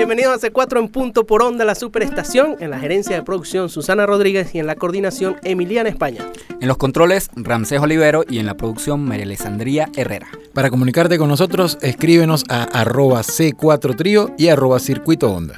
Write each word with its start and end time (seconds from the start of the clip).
Bienvenidos 0.00 0.42
a 0.42 0.48
C4 0.48 0.78
en 0.78 0.88
punto 0.88 1.26
por 1.26 1.42
onda, 1.42 1.66
la 1.66 1.74
superestación. 1.74 2.56
En 2.60 2.70
la 2.70 2.78
gerencia 2.78 3.14
de 3.14 3.22
producción, 3.22 3.68
Susana 3.68 4.06
Rodríguez 4.06 4.54
y 4.54 4.58
en 4.58 4.66
la 4.66 4.74
coordinación, 4.74 5.36
Emiliana 5.44 5.90
España. 5.90 6.24
En 6.58 6.68
los 6.68 6.78
controles, 6.78 7.28
Ramsés 7.36 7.80
Olivero 7.80 8.24
y 8.26 8.38
en 8.38 8.46
la 8.46 8.56
producción, 8.56 9.04
María 9.04 9.26
Alessandría 9.26 9.90
Herrera. 9.94 10.28
Para 10.54 10.70
comunicarte 10.70 11.18
con 11.18 11.28
nosotros, 11.28 11.76
escríbenos 11.82 12.44
a 12.48 12.62
arroba 12.62 13.20
C4 13.20 13.94
Trío 13.94 14.30
y 14.38 14.48
arroba 14.48 14.78
Circuito 14.78 15.30
Onda. 15.30 15.54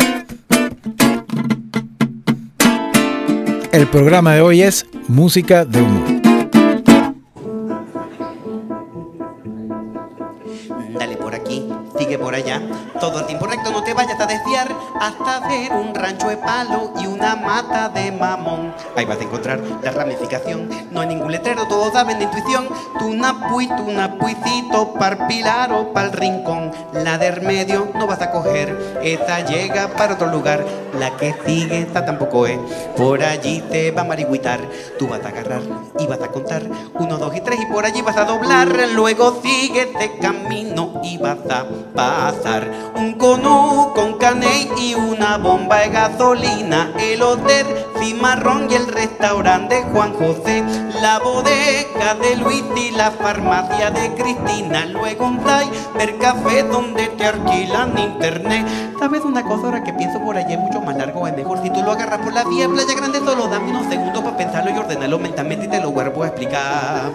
El 3.71 3.87
programa 3.87 4.35
de 4.35 4.41
hoy 4.41 4.63
es 4.63 4.87
Música 5.07 5.65
de 5.65 5.83
Humor. 5.83 6.23
por 12.19 12.35
allá. 12.35 12.61
Todo 13.01 13.21
el 13.21 13.27
tiempo 13.27 13.47
recto, 13.47 13.71
no 13.71 13.82
te 13.93 13.97
vayas 13.97 14.21
a 14.21 14.27
desviar 14.27 14.75
hasta 14.99 15.41
ver 15.49 15.71
un 15.71 15.95
rancho 15.95 16.31
de 16.31 16.39
palo 16.39 16.95
y 16.99 17.07
una 17.07 17.37
mata 17.37 17.91
de 17.91 18.11
mamón. 18.11 18.75
Ahí 18.97 19.05
vas 19.05 19.19
a 19.19 19.25
encontrar 19.25 19.61
la 19.83 19.91
ramificación. 19.91 20.71
No 20.91 21.03
hay 21.03 21.09
ningún 21.09 21.31
letrero, 21.31 21.67
todos 21.69 21.93
saben 21.93 22.19
de 22.19 22.25
intuición. 22.25 22.69
Tu 22.99 23.13
napuy, 23.13 23.69
tu 24.13 24.27
napuicito, 24.27 24.95
par 24.95 25.27
pilar 25.27 25.73
o 25.73 25.93
pa'l 25.93 26.13
rincón. 26.13 26.71
La 26.93 27.19
del 27.19 27.43
medio 27.43 27.89
no 27.95 28.07
vas 28.07 28.21
a 28.21 28.31
coger, 28.31 29.01
esta 29.03 29.41
llega 29.45 29.89
para 29.89 30.15
otro 30.15 30.29
lugar. 30.29 30.65
La 30.99 31.17
que 31.17 31.35
sigue, 31.47 31.81
esta 31.81 32.05
tampoco 32.05 32.47
es. 32.47 32.59
Por 32.97 33.23
allí 33.23 33.63
te 33.71 33.91
va 33.91 34.03
a 34.03 34.05
marigüitar. 34.05 34.61
Tú 34.99 35.09
vas 35.09 35.25
a 35.25 35.29
agarrar 35.29 35.63
y 35.99 36.07
vas 36.07 36.21
a 36.21 36.29
contar. 36.29 36.63
Uno, 36.95 37.17
dos 37.17 37.35
y 37.35 37.41
tres 37.41 37.61
y 37.61 37.67
por 37.67 37.85
allí 37.85 38.03
vas 38.03 38.17
a 38.17 38.25
doblar. 38.25 38.69
Luego 38.95 39.41
sigue 39.43 39.83
este 39.83 40.19
camino 40.19 41.01
y 41.03 41.19
vas 41.19 41.39
a 41.51 41.65
pasar. 41.95 42.71
Un 42.95 43.15
conú 43.15 43.93
con 43.95 44.19
caney 44.19 44.71
y 44.79 44.95
una 44.95 45.39
bomba 45.39 45.81
de 45.81 45.89
gasolina. 45.89 46.93
El 46.99 47.23
hotel 47.23 47.67
Cimarrón 48.03 48.69
y 48.69 48.75
el 48.75 48.89
restaurante 48.89 49.77
de 49.77 49.83
Juan 49.83 50.13
José. 50.15 50.65
La 51.01 51.21
bodega 51.21 52.17
de 52.21 52.35
Luis 52.35 52.65
y 52.75 52.91
la 52.91 53.13
farmacia 53.13 53.93
de 53.93 54.13
Cristina. 54.15 54.87
Luego 54.87 55.27
un 55.27 55.41
ver 55.97 56.19
café 56.19 56.65
donde 56.65 57.07
te 57.11 57.27
alquilan 57.27 57.97
internet. 57.97 58.67
¿Sabes 58.99 59.23
una 59.23 59.45
cosa 59.45 59.67
ahora 59.67 59.85
que 59.85 59.93
pienso 59.93 60.21
por 60.21 60.37
allá 60.37 60.55
es 60.55 60.59
mucho 60.59 60.81
más 60.81 60.97
largo 60.97 61.29
es 61.29 61.37
mejor? 61.37 61.63
Si 61.63 61.71
tú 61.71 61.81
lo 61.81 61.93
agarras 61.93 62.19
por 62.19 62.33
la 62.33 62.43
vía 62.43 62.69
Playa 62.69 62.93
Grande 62.93 63.21
solo 63.21 63.47
dame 63.47 63.71
unos 63.71 63.87
segundos 63.87 64.21
para 64.21 64.37
pensarlo 64.37 64.73
y 64.73 64.79
ordenarlo 64.79 65.19
mentalmente 65.21 65.67
y 65.67 65.69
te 65.69 65.81
lo 65.81 65.93
vuelvo 65.93 66.25
a 66.25 66.27
explicar. 66.27 67.13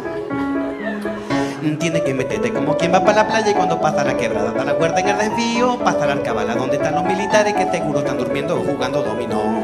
Tienes 1.80 2.02
que 2.04 2.14
meterte 2.14 2.54
como 2.54 2.78
quien 2.78 2.94
va 2.94 3.02
para 3.02 3.24
la 3.24 3.28
playa 3.28 3.52
y 3.52 3.54
cuando 3.54 3.82
pasa 3.82 4.06
la 4.06 4.16
quebrada 4.16 4.52
da 4.52 4.64
la 4.64 4.76
cuerda 4.76 5.02
en 5.02 5.10
el 5.10 5.18
desvío, 5.18 5.78
pasa 5.80 6.06
la 6.06 6.14
arcabala 6.14 6.56
donde 6.56 6.78
están 6.78 6.96
los 6.96 7.04
militares 7.04 7.54
que 7.56 7.70
seguro 7.70 8.00
están 8.00 8.18
durmiendo 8.18 8.56
o 8.56 8.64
jugando 8.64 9.04
dominó. 9.04 9.64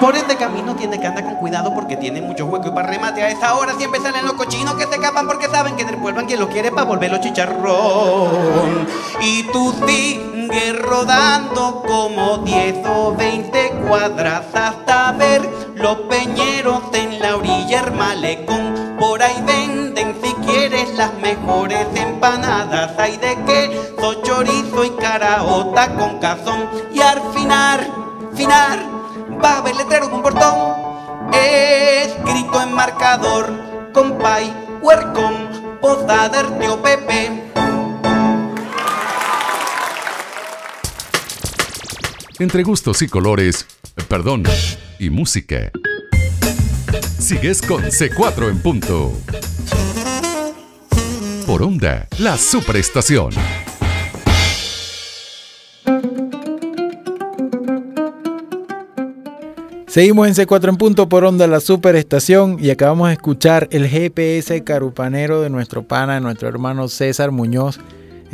Por 0.00 0.16
este 0.16 0.36
camino 0.36 0.74
tiene 0.74 0.98
que 0.98 1.06
andar 1.06 1.24
con 1.24 1.36
cuidado 1.36 1.72
porque 1.72 1.96
tiene 1.96 2.20
mucho 2.20 2.46
hueco 2.46 2.68
y 2.68 2.70
para 2.72 2.88
remate 2.88 3.22
a 3.22 3.28
esa 3.28 3.54
hora 3.54 3.74
siempre 3.74 4.00
salen 4.00 4.24
los 4.24 4.34
cochinos 4.34 4.74
que 4.74 4.86
se 4.86 4.96
escapan 4.96 5.26
porque 5.26 5.46
saben 5.48 5.76
que 5.76 5.82
en 5.82 5.90
el 5.90 5.96
pueblo 5.98 6.26
quien 6.26 6.40
lo 6.40 6.48
quiere 6.48 6.70
para 6.70 6.84
volverlo 6.84 7.18
chicharrón. 7.18 8.86
Y 9.20 9.44
tú 9.44 9.72
sigues 9.86 10.82
rodando 10.82 11.82
como 11.86 12.38
10 12.38 12.86
o 12.86 13.14
20 13.14 13.70
cuadras 13.88 14.44
hasta 14.54 15.12
ver 15.12 15.48
los 15.76 15.96
peñeros 16.08 16.82
en 16.92 17.20
la 17.20 17.36
orilla 17.36 17.80
el 17.80 17.92
malecón. 17.92 18.96
Por 18.98 19.22
ahí 19.22 19.42
venden 19.46 20.16
si 20.22 20.32
quieres 20.46 20.94
las 20.96 21.14
mejores 21.14 21.86
empanadas. 21.94 22.98
Hay 22.98 23.16
de 23.16 23.36
queso, 23.44 24.22
chorizo 24.22 24.84
y 24.84 24.90
caraota 24.90 25.94
con 25.94 26.18
cazón. 26.18 26.68
Y 26.92 27.00
al 27.00 27.20
final, 27.32 27.90
final, 28.34 28.93
va 29.44 29.56
a 29.56 29.58
haber 29.58 29.76
letrero 29.76 30.10
con 30.10 30.22
portón. 30.22 30.54
Escrito 31.32 32.62
en 32.62 32.72
marcador, 32.72 33.90
compay, 33.92 34.52
huercón, 34.80 35.78
posada 35.80 36.58
tío 36.58 36.82
Pepe. 36.82 37.42
Entre 42.38 42.62
gustos 42.62 43.02
y 43.02 43.08
colores, 43.08 43.66
perdón, 44.08 44.44
y 44.98 45.10
música. 45.10 45.70
Sigues 47.18 47.62
con 47.62 47.84
C4 47.84 48.50
en 48.50 48.60
punto. 48.60 49.12
Por 51.46 51.62
onda, 51.62 52.08
la 52.18 52.36
superestación. 52.38 53.32
Seguimos 59.94 60.26
en 60.26 60.34
C4 60.34 60.70
en 60.70 60.76
punto 60.76 61.08
por 61.08 61.24
onda 61.24 61.46
la 61.46 61.60
superestación 61.60 62.56
y 62.60 62.70
acabamos 62.70 63.06
de 63.06 63.12
escuchar 63.14 63.68
el 63.70 63.86
GPS 63.86 64.64
carupanero 64.64 65.40
de 65.40 65.50
nuestro 65.50 65.84
pana, 65.84 66.14
de 66.14 66.20
nuestro 66.20 66.48
hermano 66.48 66.88
César 66.88 67.30
Muñoz, 67.30 67.78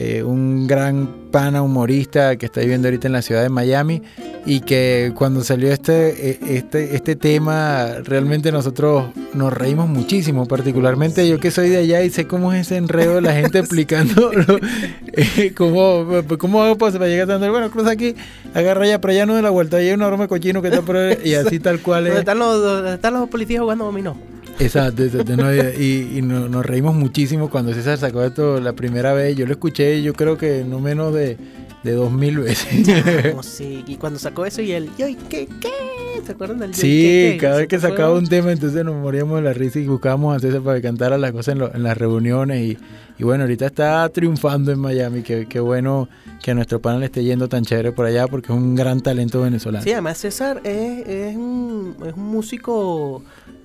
eh, 0.02 0.22
un 0.22 0.66
gran 0.66 1.08
pana 1.30 1.60
humorista 1.60 2.36
que 2.36 2.46
está 2.46 2.62
viviendo 2.62 2.88
ahorita 2.88 3.06
en 3.06 3.12
la 3.12 3.20
ciudad 3.20 3.42
de 3.42 3.50
Miami 3.50 4.00
y 4.46 4.60
que 4.60 5.12
cuando 5.14 5.44
salió 5.44 5.70
este, 5.70 6.30
e, 6.30 6.56
este, 6.56 6.96
este 6.96 7.16
tema 7.16 7.96
realmente 8.02 8.50
nosotros 8.50 9.10
nos 9.34 9.52
reímos 9.52 9.90
muchísimo, 9.90 10.46
particularmente 10.46 11.28
yo 11.28 11.38
que 11.38 11.50
soy 11.50 11.68
de 11.68 11.76
allá 11.76 12.02
y 12.02 12.08
sé 12.08 12.26
cómo 12.26 12.54
es 12.54 12.62
ese 12.62 12.78
enredo 12.78 13.16
de 13.16 13.20
la 13.20 13.34
gente 13.34 13.58
explicando 13.60 14.30
eh, 15.12 15.52
cómo, 15.54 16.06
cómo 16.38 16.62
hago 16.62 16.78
para 16.78 17.06
llegar 17.06 17.30
a 17.30 17.50
bueno, 17.50 17.70
cruza 17.70 17.90
aquí, 17.90 18.14
agarra 18.54 18.86
ya, 18.86 19.02
pero 19.02 19.12
allá 19.12 19.26
no 19.26 19.34
de 19.34 19.42
la 19.42 19.50
vuelta, 19.50 19.76
hay 19.76 19.88
un 19.88 20.00
enorme 20.00 20.28
cochino 20.28 20.62
que 20.62 20.68
está 20.68 20.80
por 20.80 20.96
ahí, 20.96 21.18
y 21.26 21.34
así 21.34 21.60
tal 21.60 21.80
cual 21.80 22.06
es. 22.06 22.20
están 22.20 22.38
los, 22.38 22.86
están 22.86 23.12
los 23.12 23.28
policías 23.28 23.60
jugando 23.60 23.84
dominó? 23.84 24.16
Exacto, 24.60 25.02
y, 25.04 26.20
nos 26.22 26.66
reímos 26.66 26.94
muchísimo 26.94 27.48
cuando 27.50 27.72
César 27.72 27.98
sacó 27.98 28.22
esto 28.22 28.60
la 28.60 28.74
primera 28.74 29.12
vez. 29.12 29.36
Yo 29.36 29.46
lo 29.46 29.52
escuché, 29.52 30.02
yo 30.02 30.12
creo 30.12 30.36
que 30.36 30.64
no 30.64 30.80
menos 30.80 31.14
de, 31.14 31.38
dos 31.82 32.12
mil 32.12 32.38
veces. 32.38 32.86
sí, 33.42 33.84
y 33.86 33.96
cuando 33.96 34.18
sacó 34.18 34.44
eso 34.44 34.62
y 34.62 34.72
él, 34.72 34.90
¿qué, 34.96 35.16
qué? 35.28 35.46
¿Se 36.24 36.32
acuerdan 36.32 36.58
del 36.58 36.74
Sí, 36.74 37.38
cada 37.40 37.58
vez 37.58 37.68
que 37.68 37.78
sacaba 37.78 38.12
un 38.14 38.26
tema, 38.28 38.52
entonces 38.52 38.84
nos 38.84 38.94
moríamos 38.94 39.36
de 39.36 39.42
la 39.42 39.52
risa 39.54 39.78
y 39.78 39.86
buscábamos 39.86 40.36
a 40.36 40.40
César 40.40 40.60
para 40.60 40.76
que 40.76 40.82
cantara 40.82 41.16
las 41.16 41.32
cosas 41.32 41.56
en, 41.56 41.82
las 41.82 41.96
reuniones. 41.96 42.60
Y, 42.60 42.78
y, 43.18 43.24
bueno, 43.24 43.44
ahorita 43.44 43.66
está 43.66 44.08
triunfando 44.10 44.70
en 44.70 44.78
Miami. 44.78 45.22
Qué, 45.22 45.46
qué 45.48 45.60
bueno 45.60 46.08
que 46.42 46.50
a 46.50 46.54
nuestro 46.54 46.80
panel 46.80 47.02
esté 47.02 47.24
yendo 47.24 47.48
tan 47.48 47.64
chévere 47.64 47.92
por 47.92 48.06
allá 48.06 48.26
porque 48.26 48.52
es 48.52 48.58
un 48.58 48.74
gran 48.74 49.00
talento 49.00 49.40
venezolano. 49.40 49.82
Sí, 49.82 49.92
además 49.92 50.18
César 50.18 50.60
es, 50.64 51.06
es, 51.06 51.36
un, 51.36 51.96
es 52.06 52.14
un 52.14 52.26
músico 52.26 53.22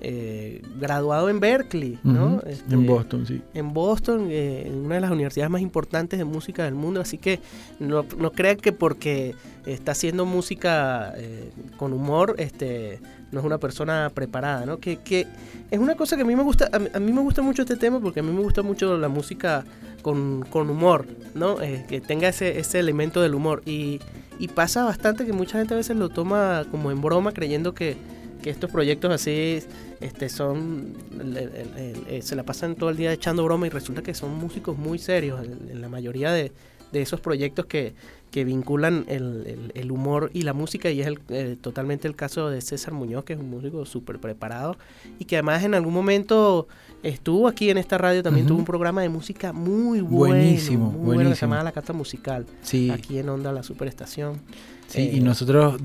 eh, 0.08 0.62
graduado 0.78 1.28
en 1.28 1.40
Berkeley, 1.40 1.98
¿no? 2.04 2.40
Este, 2.46 2.74
en 2.74 2.86
Boston, 2.86 3.26
sí. 3.26 3.42
En 3.54 3.74
Boston, 3.74 4.28
eh, 4.30 4.62
en 4.68 4.84
una 4.84 4.94
de 4.94 5.00
las 5.00 5.10
universidades 5.10 5.50
más 5.50 5.62
importantes 5.62 6.16
de 6.16 6.24
música 6.24 6.62
del 6.62 6.76
mundo, 6.76 7.00
así 7.00 7.18
que 7.18 7.40
no, 7.80 8.06
no 8.16 8.30
crean 8.30 8.56
que 8.56 8.70
porque 8.70 9.34
está 9.66 9.90
haciendo 9.90 10.24
música 10.24 11.12
eh, 11.16 11.50
con 11.76 11.92
humor, 11.92 12.36
este 12.38 13.00
no 13.32 13.40
es 13.40 13.46
una 13.46 13.58
persona 13.58 14.12
preparada, 14.14 14.64
¿no? 14.64 14.78
Que, 14.78 14.98
que 14.98 15.26
es 15.72 15.80
una 15.80 15.96
cosa 15.96 16.14
que 16.14 16.22
a 16.22 16.24
mí 16.24 16.36
me 16.36 16.44
gusta, 16.44 16.70
a, 16.72 17.00
mí 17.00 17.10
me 17.10 17.22
gusta 17.22 17.42
mucho 17.42 17.62
este 17.62 17.74
tema 17.74 17.98
porque 17.98 18.20
a 18.20 18.22
mí 18.22 18.30
me 18.30 18.42
gusta 18.42 18.62
mucho 18.62 18.96
la 18.98 19.08
música 19.08 19.64
con, 20.02 20.44
con 20.50 20.70
humor, 20.70 21.08
¿no? 21.34 21.56
que 21.56 22.00
tenga 22.00 22.28
ese, 22.28 22.60
ese 22.60 22.78
elemento 22.78 23.20
del 23.20 23.34
humor 23.34 23.62
y, 23.66 23.98
y 24.38 24.46
pasa 24.46 24.84
bastante 24.84 25.26
que 25.26 25.32
mucha 25.32 25.58
gente 25.58 25.74
a 25.74 25.76
veces 25.76 25.96
lo 25.96 26.10
toma 26.10 26.64
como 26.70 26.92
en 26.92 27.00
broma 27.02 27.32
creyendo 27.32 27.74
que 27.74 27.96
que 28.46 28.50
estos 28.50 28.70
proyectos 28.70 29.10
así 29.10 29.58
este, 30.00 30.28
son 30.28 30.92
eh, 31.34 32.20
se 32.22 32.36
la 32.36 32.44
pasan 32.44 32.76
todo 32.76 32.90
el 32.90 32.96
día 32.96 33.12
echando 33.12 33.42
broma 33.42 33.66
y 33.66 33.70
resulta 33.70 34.02
que 34.02 34.14
son 34.14 34.38
músicos 34.38 34.78
muy 34.78 35.00
serios 35.00 35.44
en, 35.44 35.80
la 35.80 35.88
mayoría 35.88 36.30
de, 36.30 36.52
esos 36.92 37.20
proyectos 37.20 37.66
que, 37.66 37.94
que 38.30 38.44
vinculan 38.44 39.04
el, 39.08 39.90
humor 39.90 40.30
y 40.32 40.42
la 40.42 40.52
música 40.52 40.90
y 40.90 41.00
es 41.00 41.08
el, 41.08 41.18
eh, 41.28 41.56
totalmente 41.60 42.06
el 42.06 42.14
caso 42.14 42.48
de 42.48 42.60
César 42.60 42.94
Muñoz 42.94 43.24
que 43.24 43.32
es 43.32 43.40
un 43.40 43.50
músico 43.50 43.84
súper 43.84 44.20
preparado 44.20 44.76
y 45.18 45.24
que 45.24 45.34
además 45.34 45.64
en 45.64 45.74
algún 45.74 45.92
momento 45.92 46.68
estuvo 47.02 47.48
aquí 47.48 47.70
en 47.70 47.78
esta 47.78 47.98
radio 47.98 48.22
también 48.22 48.46
tuvo 48.46 48.58
un 48.58 48.64
programa 48.64 49.02
de 49.02 49.08
música 49.08 49.52
muy 49.52 50.00
bueno 50.00 50.34
buenísimo 50.34 50.90
muy 50.90 51.14
bueno 51.14 51.30
que 51.30 51.36
se 51.36 51.42
llamaba 51.42 51.62
La 51.62 51.72
Carta 51.72 51.92
Musical 51.92 52.46
aquí 52.92 53.18
en 53.18 53.28
Onda 53.28 53.52
La 53.52 53.62
Superestación. 53.62 54.40
Sí, 54.88 55.10
y 55.14 55.18
eh, 55.18 55.20
nosotros 55.20 55.80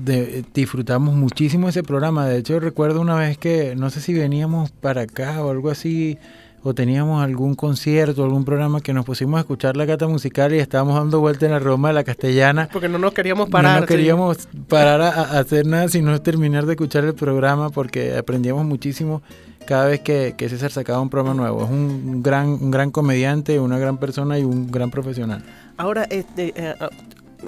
disfrutamos 0.54 1.14
muchísimo 1.14 1.68
ese 1.68 1.82
programa. 1.82 2.26
De 2.26 2.38
hecho, 2.38 2.60
recuerdo 2.60 3.00
una 3.00 3.16
vez 3.16 3.36
que, 3.36 3.74
no 3.74 3.90
sé 3.90 4.00
si 4.00 4.14
veníamos 4.14 4.70
para 4.70 5.02
acá 5.02 5.44
o 5.44 5.50
algo 5.50 5.70
así, 5.70 6.18
o 6.62 6.74
teníamos 6.74 7.22
algún 7.22 7.54
concierto, 7.54 8.24
algún 8.24 8.44
programa 8.44 8.80
que 8.80 8.92
nos 8.92 9.04
pusimos 9.04 9.38
a 9.38 9.40
escuchar 9.40 9.76
la 9.76 9.86
cata 9.86 10.06
musical 10.06 10.54
y 10.54 10.58
estábamos 10.58 10.94
dando 10.94 11.20
vuelta 11.20 11.46
en 11.46 11.52
la 11.52 11.58
Roma 11.58 11.88
de 11.88 11.94
la 11.94 12.04
Castellana. 12.04 12.68
Porque 12.72 12.88
no 12.88 12.98
nos 12.98 13.12
queríamos 13.12 13.50
parar. 13.50 13.80
No 13.80 13.86
queríamos 13.86 14.48
parar 14.68 15.00
a, 15.00 15.38
hacer 15.38 15.66
nada, 15.66 15.88
sino 15.88 16.20
terminar 16.22 16.66
de 16.66 16.72
escuchar 16.72 17.04
el 17.04 17.14
programa 17.14 17.70
porque 17.70 18.16
aprendíamos 18.16 18.64
muchísimo 18.64 19.22
cada 19.66 19.86
vez 19.86 20.00
que, 20.00 20.34
que 20.36 20.48
César 20.48 20.70
sacaba 20.70 21.00
un 21.00 21.10
programa 21.10 21.34
nuevo. 21.34 21.64
Es 21.64 21.70
un 21.70 22.22
gran, 22.22 22.48
un 22.48 22.70
gran 22.70 22.90
comediante, 22.90 23.58
una 23.58 23.78
gran 23.78 23.98
persona 23.98 24.38
y 24.38 24.44
un 24.44 24.70
gran 24.70 24.90
profesional. 24.90 25.42
Ahora, 25.76 26.04
este, 26.04 26.52
eh, 26.56 26.74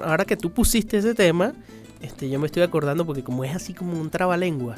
ahora 0.03 0.25
que 0.25 0.35
tú 0.35 0.51
pusiste 0.51 0.97
ese 0.97 1.15
tema, 1.15 1.53
este, 2.01 2.29
yo 2.29 2.39
me 2.39 2.47
estoy 2.47 2.63
acordando 2.63 3.05
porque 3.05 3.23
como 3.23 3.43
es 3.45 3.55
así 3.55 3.73
como 3.73 3.99
un 3.99 4.09
trabalengua, 4.09 4.75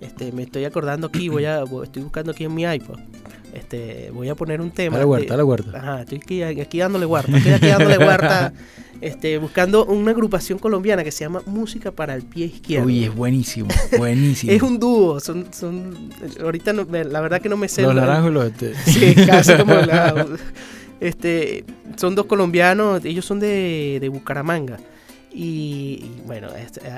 este, 0.00 0.32
me 0.32 0.42
estoy 0.42 0.64
acordando 0.64 1.06
aquí, 1.08 1.28
voy 1.28 1.44
a, 1.44 1.62
estoy 1.82 2.02
buscando 2.02 2.32
aquí 2.32 2.44
en 2.44 2.54
mi 2.54 2.64
iPod. 2.64 2.98
Este, 3.54 4.10
voy 4.12 4.28
a 4.28 4.34
poner 4.34 4.60
un 4.60 4.70
tema. 4.70 4.96
Dale 4.98 5.06
huerta, 5.06 5.24
de- 5.24 5.30
dale 5.30 5.42
huerta. 5.42 5.78
Ajá, 5.78 6.02
estoy 6.02 6.18
aquí, 6.42 6.60
aquí 6.60 6.78
dándole 6.78 7.06
huerta, 7.06 7.34
estoy 7.36 7.52
aquí 7.52 7.66
dándole 7.68 7.96
huerta, 7.96 8.52
este, 9.00 9.38
buscando 9.38 9.86
una 9.86 10.10
agrupación 10.10 10.58
colombiana 10.58 11.02
que 11.02 11.10
se 11.10 11.24
llama 11.24 11.40
Música 11.46 11.90
para 11.90 12.14
el 12.14 12.22
Pie 12.22 12.46
Izquierdo. 12.46 12.86
Uy, 12.86 13.04
es 13.04 13.14
buenísimo, 13.14 13.68
buenísimo. 13.96 14.52
es 14.56 14.60
un 14.60 14.78
dúo, 14.78 15.20
son, 15.20 15.46
son, 15.54 16.10
ahorita 16.42 16.74
no- 16.74 16.84
la 16.90 17.20
verdad 17.22 17.40
que 17.40 17.48
no 17.48 17.56
me 17.56 17.68
sé. 17.68 17.80
Los 17.80 17.94
la- 17.94 18.02
naranjos 18.02 18.30
y 18.30 18.34
los 18.34 18.44
este. 18.46 18.74
Sí, 18.84 19.14
casi 19.26 19.54
como 19.54 19.72
la- 19.74 20.26
este, 21.00 21.64
son 21.96 22.14
dos 22.14 22.26
colombianos, 22.26 23.04
ellos 23.06 23.24
son 23.24 23.40
de, 23.40 23.98
de 24.02 24.08
Bucaramanga. 24.10 24.76
Y, 25.32 26.00
y, 26.02 26.22
bueno, 26.26 26.48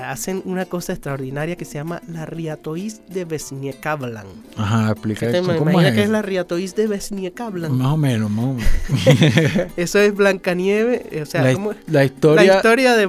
hacen 0.04 0.42
una 0.44 0.64
cosa 0.66 0.92
extraordinaria 0.92 1.56
que 1.56 1.64
se 1.64 1.74
llama 1.74 2.00
la 2.06 2.24
Riatoís 2.24 3.00
de 3.08 3.24
Vesniekablan. 3.24 4.26
Ajá, 4.56 4.92
explica 4.92 5.30
¿Te 5.30 5.40
¿cómo 5.40 5.80
es? 5.80 5.92
qué 5.92 6.02
es 6.04 6.08
la 6.08 6.22
Riatoís 6.22 6.76
de 6.76 6.86
Vesniekablan? 6.86 7.76
Más 7.76 7.88
o 7.88 7.96
menos, 7.96 8.30
más 8.30 8.44
o 8.44 8.54
menos. 8.54 9.72
Eso 9.76 9.98
es 9.98 10.14
Blancanieve, 10.14 11.20
o 11.20 11.26
sea, 11.26 11.42
la, 11.42 11.52
¿cómo- 11.52 11.74
la 11.88 12.04
historia, 12.04 12.44
la 12.44 12.56
historia 12.56 12.94
de, 12.94 13.06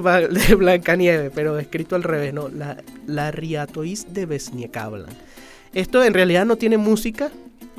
Blancanieve, 0.56 1.30
pero 1.30 1.58
escrito 1.58 1.94
al 1.94 2.02
revés, 2.02 2.34
¿no? 2.34 2.48
La, 2.48 2.78
la 3.06 3.30
Riatoís 3.30 4.12
de 4.12 4.26
Vesniekablan. 4.26 5.10
Esto 5.72 6.02
en 6.02 6.14
realidad 6.14 6.44
no 6.44 6.56
tiene 6.56 6.76
música 6.78 7.30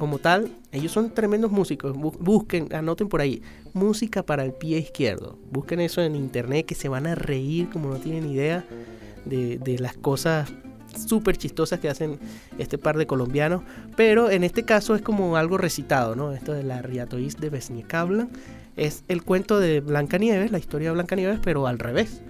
como 0.01 0.17
tal. 0.17 0.49
Ellos 0.71 0.91
son 0.91 1.11
tremendos 1.13 1.51
músicos. 1.51 1.95
Bu- 1.95 2.17
Busquen, 2.19 2.73
anoten 2.73 3.07
por 3.07 3.21
ahí. 3.21 3.43
Música 3.75 4.23
para 4.25 4.43
el 4.43 4.51
pie 4.51 4.79
izquierdo. 4.79 5.37
Busquen 5.51 5.79
eso 5.79 6.01
en 6.01 6.15
internet 6.15 6.65
que 6.65 6.73
se 6.73 6.89
van 6.89 7.05
a 7.05 7.13
reír 7.13 7.69
como 7.69 7.89
no 7.89 7.97
tienen 7.97 8.25
idea 8.27 8.65
de, 9.25 9.59
de 9.59 9.77
las 9.77 9.95
cosas 9.95 10.51
súper 11.07 11.37
chistosas 11.37 11.79
que 11.79 11.87
hacen 11.87 12.17
este 12.57 12.79
par 12.79 12.97
de 12.97 13.05
colombianos. 13.05 13.61
Pero 13.95 14.31
en 14.31 14.43
este 14.43 14.63
caso 14.63 14.95
es 14.95 15.03
como 15.03 15.37
algo 15.37 15.59
recitado, 15.59 16.15
¿no? 16.15 16.31
Esto 16.33 16.51
de 16.53 16.63
la 16.63 16.81
Riatoís 16.81 17.37
de 17.37 17.51
Vesniekablan. 17.51 18.29
Es 18.77 19.03
el 19.07 19.21
cuento 19.21 19.59
de 19.59 19.81
Blancanieves, 19.81 20.51
la 20.51 20.57
historia 20.57 20.87
de 20.89 20.93
Blancanieves, 20.95 21.39
pero 21.43 21.67
al 21.67 21.77
revés. 21.77 22.21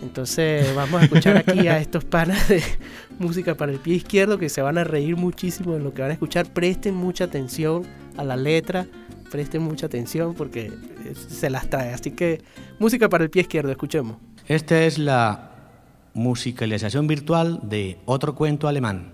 Entonces 0.00 0.74
vamos 0.74 1.00
a 1.00 1.04
escuchar 1.04 1.36
aquí 1.36 1.68
a 1.68 1.78
estos 1.78 2.04
panas 2.04 2.48
de 2.48 2.62
música 3.18 3.54
para 3.54 3.72
el 3.72 3.78
pie 3.78 3.96
izquierdo 3.96 4.38
que 4.38 4.48
se 4.48 4.62
van 4.62 4.78
a 4.78 4.84
reír 4.84 5.16
muchísimo 5.16 5.74
de 5.74 5.80
lo 5.80 5.92
que 5.92 6.02
van 6.02 6.10
a 6.10 6.14
escuchar. 6.14 6.52
Presten 6.52 6.94
mucha 6.94 7.24
atención 7.24 7.84
a 8.16 8.24
la 8.24 8.36
letra, 8.36 8.86
presten 9.30 9.62
mucha 9.62 9.86
atención 9.86 10.34
porque 10.34 10.66
eh, 10.66 11.14
se 11.14 11.50
las 11.50 11.68
trae. 11.68 11.92
Así 11.92 12.12
que 12.12 12.42
música 12.78 13.08
para 13.08 13.24
el 13.24 13.30
pie 13.30 13.42
izquierdo, 13.42 13.70
escuchemos. 13.70 14.16
Esta 14.48 14.82
es 14.82 14.98
la 14.98 15.50
musicalización 16.14 17.06
virtual 17.06 17.60
de 17.62 17.98
otro 18.04 18.34
cuento 18.34 18.68
alemán. 18.68 19.12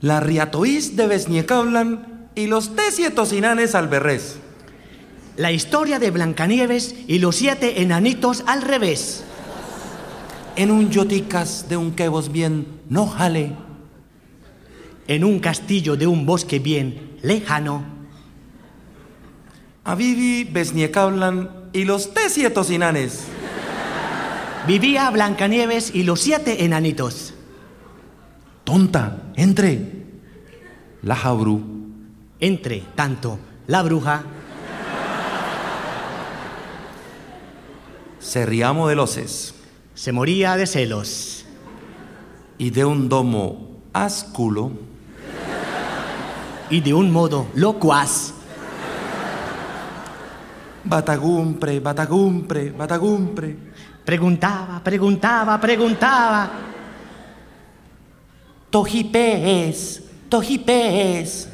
La 0.00 0.20
Riatoís 0.20 0.96
de 0.96 1.06
Vesniekablan 1.06 2.28
y 2.34 2.46
los 2.48 2.76
Tesietosinanes 2.76 3.74
alberrés. 3.74 4.38
La 5.36 5.52
historia 5.52 5.98
de 5.98 6.10
Blancanieves 6.10 6.94
y 7.06 7.18
los 7.18 7.36
siete 7.36 7.82
enanitos 7.82 8.42
al 8.46 8.62
revés. 8.62 9.22
En 10.56 10.70
un 10.70 10.90
yoticas 10.90 11.68
de 11.68 11.76
un 11.76 11.92
quebos 11.92 12.32
bien 12.32 12.80
no 12.88 13.06
jale. 13.06 13.52
En 15.06 15.24
un 15.24 15.38
castillo 15.40 15.96
de 15.96 16.06
un 16.06 16.24
bosque 16.24 16.58
bien 16.58 17.18
lejano. 17.20 17.84
A 19.84 19.94
Vivi 19.94 20.44
Vesniekablan 20.44 21.68
y 21.74 21.84
los 21.84 22.14
Tesietosinanes. 22.14 23.24
Vivía 24.66 25.10
Blancanieves 25.10 25.94
y 25.94 26.02
los 26.04 26.20
siete 26.20 26.64
enanitos. 26.64 27.34
Tonta, 28.64 29.22
entre. 29.36 30.06
La 31.02 31.14
Jabru. 31.14 31.62
Entre 32.40 32.82
tanto, 32.94 33.38
la 33.66 33.82
bruja 33.82 34.24
Se 38.26 38.44
riamo 38.44 38.88
de 38.88 38.96
loces 38.96 39.54
se 39.94 40.10
moría 40.10 40.56
de 40.56 40.66
celos. 40.66 41.44
y 42.58 42.70
de 42.70 42.84
un 42.84 43.08
domo 43.08 43.68
asculo. 43.92 44.72
Y 46.68 46.80
de 46.80 46.92
un 46.92 47.12
modo 47.12 47.46
locuaz 47.54 48.34
Batagumpre, 50.82 51.78
batagumpre, 51.78 52.70
batagumpre. 52.72 53.56
preguntaba, 54.04 54.82
preguntaba, 54.82 55.60
preguntaba. 55.60 56.50
Tojipes, 58.70 60.02
tojipes. 60.28 61.48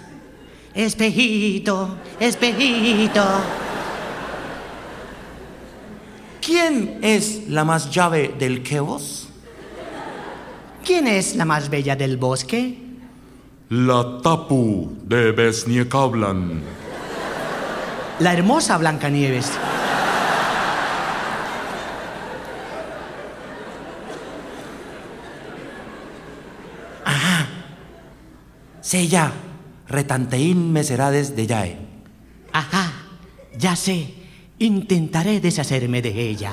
Espejito, 0.74 1.96
espejito. 2.18 3.22
¿Quién 6.44 6.98
es 7.02 7.48
la 7.48 7.64
más 7.64 7.90
llave 7.90 8.34
del 8.36 8.64
quebos? 8.64 9.28
¿Quién 10.84 11.06
es 11.06 11.36
la 11.36 11.44
más 11.44 11.70
bella 11.70 11.94
del 11.94 12.16
bosque? 12.16 12.78
La 13.68 14.18
Tapu 14.20 14.92
de 15.04 15.30
Vesniekablan. 15.30 16.60
La 18.18 18.32
hermosa 18.32 18.76
Blancanieves. 18.76 19.52
Sella, 28.80 29.32
retanteín 29.88 30.70
meserades 30.72 31.34
de 31.34 31.46
yae. 31.46 31.78
Ajá, 32.52 32.92
ya 33.56 33.74
sé. 33.74 34.21
Intentaré 34.62 35.40
deshacerme 35.40 36.00
de 36.00 36.10
ella. 36.10 36.52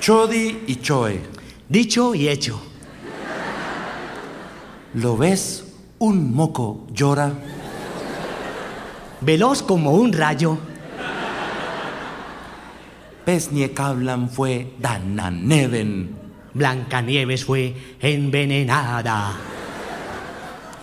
Chodi 0.00 0.64
y 0.66 0.76
choe. 0.82 1.22
Dicho 1.66 2.14
y 2.14 2.28
hecho. 2.28 2.60
¿Lo 4.92 5.16
ves? 5.16 5.65
Un 5.98 6.34
moco 6.34 6.86
llora. 6.92 7.32
Veloz 9.22 9.62
como 9.62 9.92
un 9.92 10.12
rayo. 10.12 10.58
Vesniekablan 13.24 14.28
fue 14.28 14.74
Dananeven. 14.78 16.14
Blancanieves 16.52 17.44
fue 17.44 17.74
envenenada. 18.00 19.32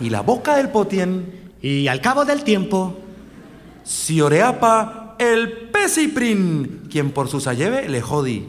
Y 0.00 0.10
la 0.10 0.22
boca 0.22 0.56
del 0.56 0.70
potien, 0.70 1.44
Y 1.62 1.88
al 1.88 2.00
cabo 2.00 2.24
del 2.24 2.44
tiempo, 2.44 2.98
Sioreapa 3.84 5.16
el 5.18 5.50
pesiprin, 5.70 6.82
quien 6.90 7.10
por 7.10 7.28
su 7.28 7.40
sayeve 7.40 7.88
le 7.88 8.02
jodi. 8.02 8.44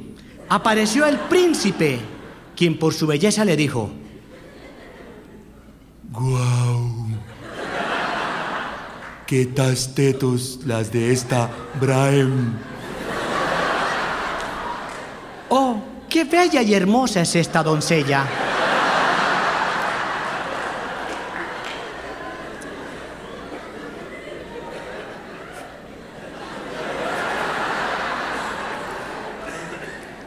apareció 0.50 1.06
el 1.06 1.18
príncipe, 1.18 2.00
quien 2.56 2.78
por 2.78 2.94
su 2.94 3.08
belleza 3.08 3.46
le 3.46 3.56
dijo, 3.56 3.92
Guau. 6.18 6.92
¿Qué 9.28 9.48
tas 9.48 9.96
tetos 9.96 10.60
las 10.66 10.92
de 10.92 11.12
esta 11.12 11.50
Brahem? 11.82 12.54
Oh, 15.50 15.82
qué 16.10 16.24
bella 16.24 16.62
y 16.62 16.74
hermosa 16.74 17.22
es 17.22 17.36
esta 17.36 17.64
doncella. 17.64 18.26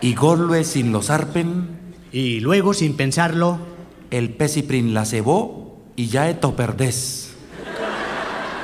Y 0.00 0.14
Gorlue 0.14 0.64
sin 0.64 0.92
los 0.92 1.08
arpen, 1.10 1.78
Y 2.10 2.40
luego, 2.40 2.72
sin 2.72 2.96
pensarlo, 2.96 3.58
el 4.10 4.30
pesiprin 4.30 4.94
la 4.94 5.04
cebó 5.04 5.67
y 5.98 6.06
ya 6.06 6.28
eto 6.28 6.54
perdés. 6.54 7.34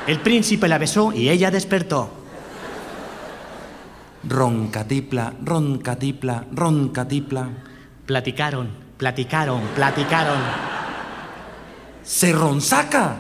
el 0.07 0.21
príncipe 0.21 0.69
la 0.69 0.79
besó 0.79 1.13
y 1.13 1.31
ella 1.31 1.51
despertó. 1.51 2.09
Roncatipla, 4.23 5.35
roncatipla, 5.43 6.45
roncatipla. 6.53 7.49
Platicaron, 8.07 8.69
platicaron, 8.97 9.63
platicaron. 9.75 10.39
Se 12.05 12.33
ronsaca. 12.33 13.17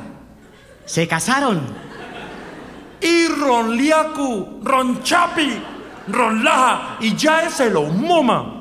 se 0.87 1.09
casaron. 1.09 1.63
Y 3.01 3.27
Ronliaku, 3.27 4.61
Ronchapi, 4.63 5.61
Ronlaja 6.07 6.99
y 7.01 7.17
ya 7.17 7.43
es 7.43 7.59
el 7.59 7.75
Moma. 7.75 8.61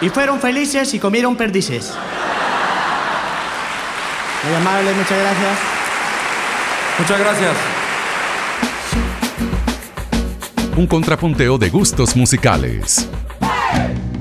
Y 0.00 0.08
fueron 0.08 0.38
felices 0.38 0.94
y 0.94 1.00
comieron 1.00 1.34
perdices. 1.34 1.98
Muy 4.44 4.54
amable, 4.54 4.94
muchas 4.94 5.18
gracias. 5.18 5.58
Muchas 6.98 7.20
gracias. 7.20 7.56
Un 10.76 10.86
contrapunteo 10.86 11.58
de 11.58 11.68
gustos 11.68 12.16
musicales. 12.16 13.08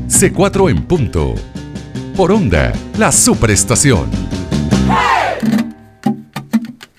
C4 0.07 0.69
en 0.71 0.83
punto. 0.83 1.35
Por 2.17 2.33
onda, 2.33 2.73
la 2.97 3.13
superestación. 3.13 4.09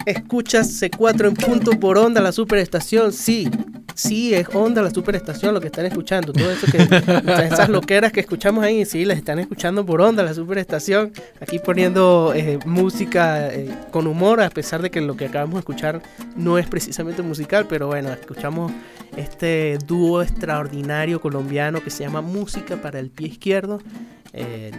Escuchas 0.06 0.80
C4 0.80 1.28
en 1.28 1.34
punto 1.34 1.72
por 1.78 1.98
onda, 1.98 2.22
la 2.22 2.32
superestación. 2.32 3.12
Sí, 3.12 3.50
sí, 3.94 4.34
es 4.34 4.46
onda, 4.52 4.82
la 4.82 4.90
superestación, 4.90 5.54
lo 5.54 5.60
que 5.60 5.66
están 5.66 5.86
escuchando. 5.86 6.32
Todo 6.32 6.50
eso 6.50 6.66
que, 6.66 6.78
esas 7.44 7.68
loqueras 7.68 8.12
que 8.12 8.20
escuchamos 8.20 8.64
ahí, 8.64 8.84
sí, 8.84 9.04
las 9.04 9.18
están 9.18 9.38
escuchando 9.38 9.84
por 9.84 10.00
onda, 10.00 10.22
la 10.22 10.34
superestación. 10.34 11.12
Aquí 11.40 11.58
poniendo 11.58 12.32
eh, 12.34 12.58
música 12.64 13.48
eh, 13.52 13.70
con 13.90 14.06
humor, 14.06 14.40
a 14.40 14.50
pesar 14.50 14.82
de 14.82 14.90
que 14.90 15.00
lo 15.00 15.16
que 15.16 15.26
acabamos 15.26 15.54
de 15.54 15.60
escuchar 15.60 16.02
no 16.36 16.58
es 16.58 16.66
precisamente 16.66 17.22
musical, 17.22 17.66
pero 17.68 17.88
bueno, 17.88 18.10
escuchamos 18.12 18.72
este 19.16 19.78
dúo 19.86 20.22
extraordinario 20.22 21.20
colombiano 21.20 21.82
que 21.82 21.90
se 21.90 22.04
llama 22.04 22.20
Música 22.20 22.76
para 22.76 22.98
el 22.98 23.10
Pie 23.10 23.28
Izquierdo. 23.28 23.80
Eh, 24.32 24.70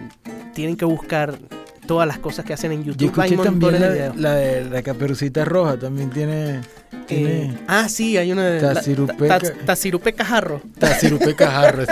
tienen 0.54 0.76
que 0.76 0.84
buscar 0.84 1.38
todas 1.86 2.06
las 2.06 2.18
cosas 2.18 2.44
que 2.44 2.52
hacen 2.52 2.72
en 2.72 2.84
Yo 2.84 2.92
YouTube. 2.92 3.20
Hay 3.20 3.30
escuché 3.32 3.42
también 3.48 3.72
montones 3.72 3.80
la, 3.80 3.88
de 3.90 4.20
la 4.20 4.34
de 4.34 4.64
la 4.70 4.82
caperucita 4.82 5.44
roja, 5.44 5.76
también 5.78 6.10
tiene... 6.10 6.60
tiene 7.06 7.42
Eh, 7.46 7.54
ah, 7.68 7.88
sí, 7.88 8.16
hay 8.16 8.32
una 8.32 8.46
de 8.46 8.60
la- 8.62 8.74
Tazirupeca. 8.74 9.38
ta- 9.38 9.52
ta- 9.52 9.58
Tazirupe 9.66 10.12
Cajarro. 10.12 10.60
Tazirupe 10.78 11.34
Cajarro. 11.36 11.84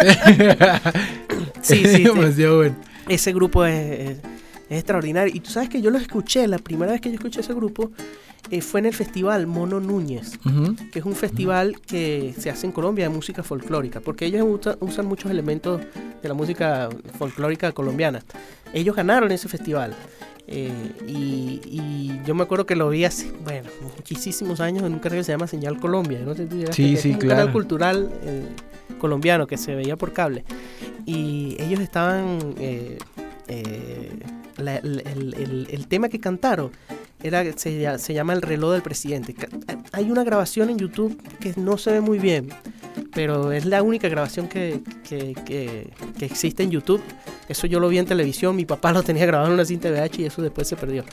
Sí, 1.62 1.76
sí, 1.84 1.86
sí. 1.96 2.02
Demasiado 2.04 2.56
bueno. 2.58 2.76
Ese 3.08 3.32
grupo 3.32 3.64
es, 3.66 3.74
es- 4.10 4.18
es 4.70 4.78
extraordinario. 4.78 5.34
Y 5.34 5.40
tú 5.40 5.50
sabes 5.50 5.68
que 5.68 5.82
yo 5.82 5.90
lo 5.90 5.98
escuché, 5.98 6.46
la 6.46 6.58
primera 6.58 6.92
vez 6.92 7.00
que 7.00 7.08
yo 7.10 7.16
escuché 7.16 7.40
ese 7.40 7.52
grupo 7.54 7.90
eh, 8.50 8.60
fue 8.62 8.80
en 8.80 8.86
el 8.86 8.94
festival 8.94 9.46
Mono 9.46 9.80
Núñez, 9.80 10.38
que 10.92 10.98
es 11.00 11.04
un 11.04 11.14
festival 11.14 11.80
que 11.80 12.34
se 12.38 12.50
hace 12.50 12.66
en 12.66 12.72
Colombia 12.72 13.08
de 13.08 13.14
música 13.14 13.42
folclórica, 13.42 14.00
porque 14.00 14.26
ellos 14.26 14.44
usa- 14.48 14.76
usan 14.80 15.06
muchos 15.06 15.30
elementos 15.30 15.80
de 16.22 16.28
la 16.28 16.34
música 16.34 16.88
folclórica 17.18 17.72
colombiana. 17.72 18.22
Ellos 18.72 18.94
ganaron 18.96 19.30
ese 19.32 19.48
festival. 19.48 19.94
eh, 20.52 20.70
y, 21.06 21.60
y 21.64 22.20
yo 22.26 22.34
me 22.34 22.42
acuerdo 22.42 22.66
que 22.66 22.74
lo 22.74 22.88
vi 22.88 23.04
hace, 23.04 23.30
bueno, 23.44 23.68
muchísimos 23.96 24.58
años 24.60 24.82
en 24.84 24.94
un 24.94 24.98
canal 24.98 25.18
que 25.18 25.24
se 25.24 25.30
llama 25.32 25.46
Señal 25.46 25.78
Colombia. 25.78 26.18
No 26.24 26.34
Sí, 26.34 26.46
que 26.48 26.92
es 26.94 27.00
sí, 27.02 27.10
un 27.10 27.18
claro. 27.18 27.36
canal 27.36 27.52
cultural 27.52 28.10
eh, 28.24 28.42
colombiano 28.98 29.46
que 29.46 29.56
se 29.56 29.74
veía 29.76 29.96
por 29.96 30.12
cable. 30.12 30.44
Y 31.06 31.56
ellos 31.60 31.78
estaban. 31.80 32.38
eh, 32.58 32.98
el, 34.68 35.86
tema 35.88 36.08
que 36.08 36.20
cantaron 36.20 36.70
era 37.22 37.44
se, 37.56 37.98
se 37.98 38.14
llama 38.14 38.32
El 38.32 38.42
reloj 38.42 38.72
del 38.72 38.82
presidente. 38.82 39.34
Hay 39.92 40.10
una 40.10 40.24
grabación 40.24 40.70
en 40.70 40.78
YouTube 40.78 41.20
que 41.38 41.52
no 41.56 41.76
se 41.78 41.92
ve 41.92 42.00
muy 42.00 42.18
bien, 42.18 42.48
pero 43.14 43.52
es 43.52 43.66
la 43.66 43.82
única 43.82 44.08
grabación 44.08 44.48
que, 44.48 44.80
que- 45.08 45.34
que- 45.44 45.90
que 46.18 46.24
existe 46.24 46.62
en 46.62 46.70
YouTube. 46.70 47.02
Eso 47.48 47.66
yo 47.66 47.80
lo 47.80 47.88
vi 47.88 47.98
en 47.98 48.06
televisión, 48.06 48.54
mi 48.56 48.64
papá 48.64 48.92
lo 48.92 49.02
tenía 49.02 49.26
grabado 49.26 49.48
en 49.48 49.54
una 49.54 49.64
cinta 49.64 49.88
VH 49.90 50.22
y 50.22 50.24
eso 50.26 50.40
después 50.40 50.68
se 50.68 50.76
perdió. 50.76 51.04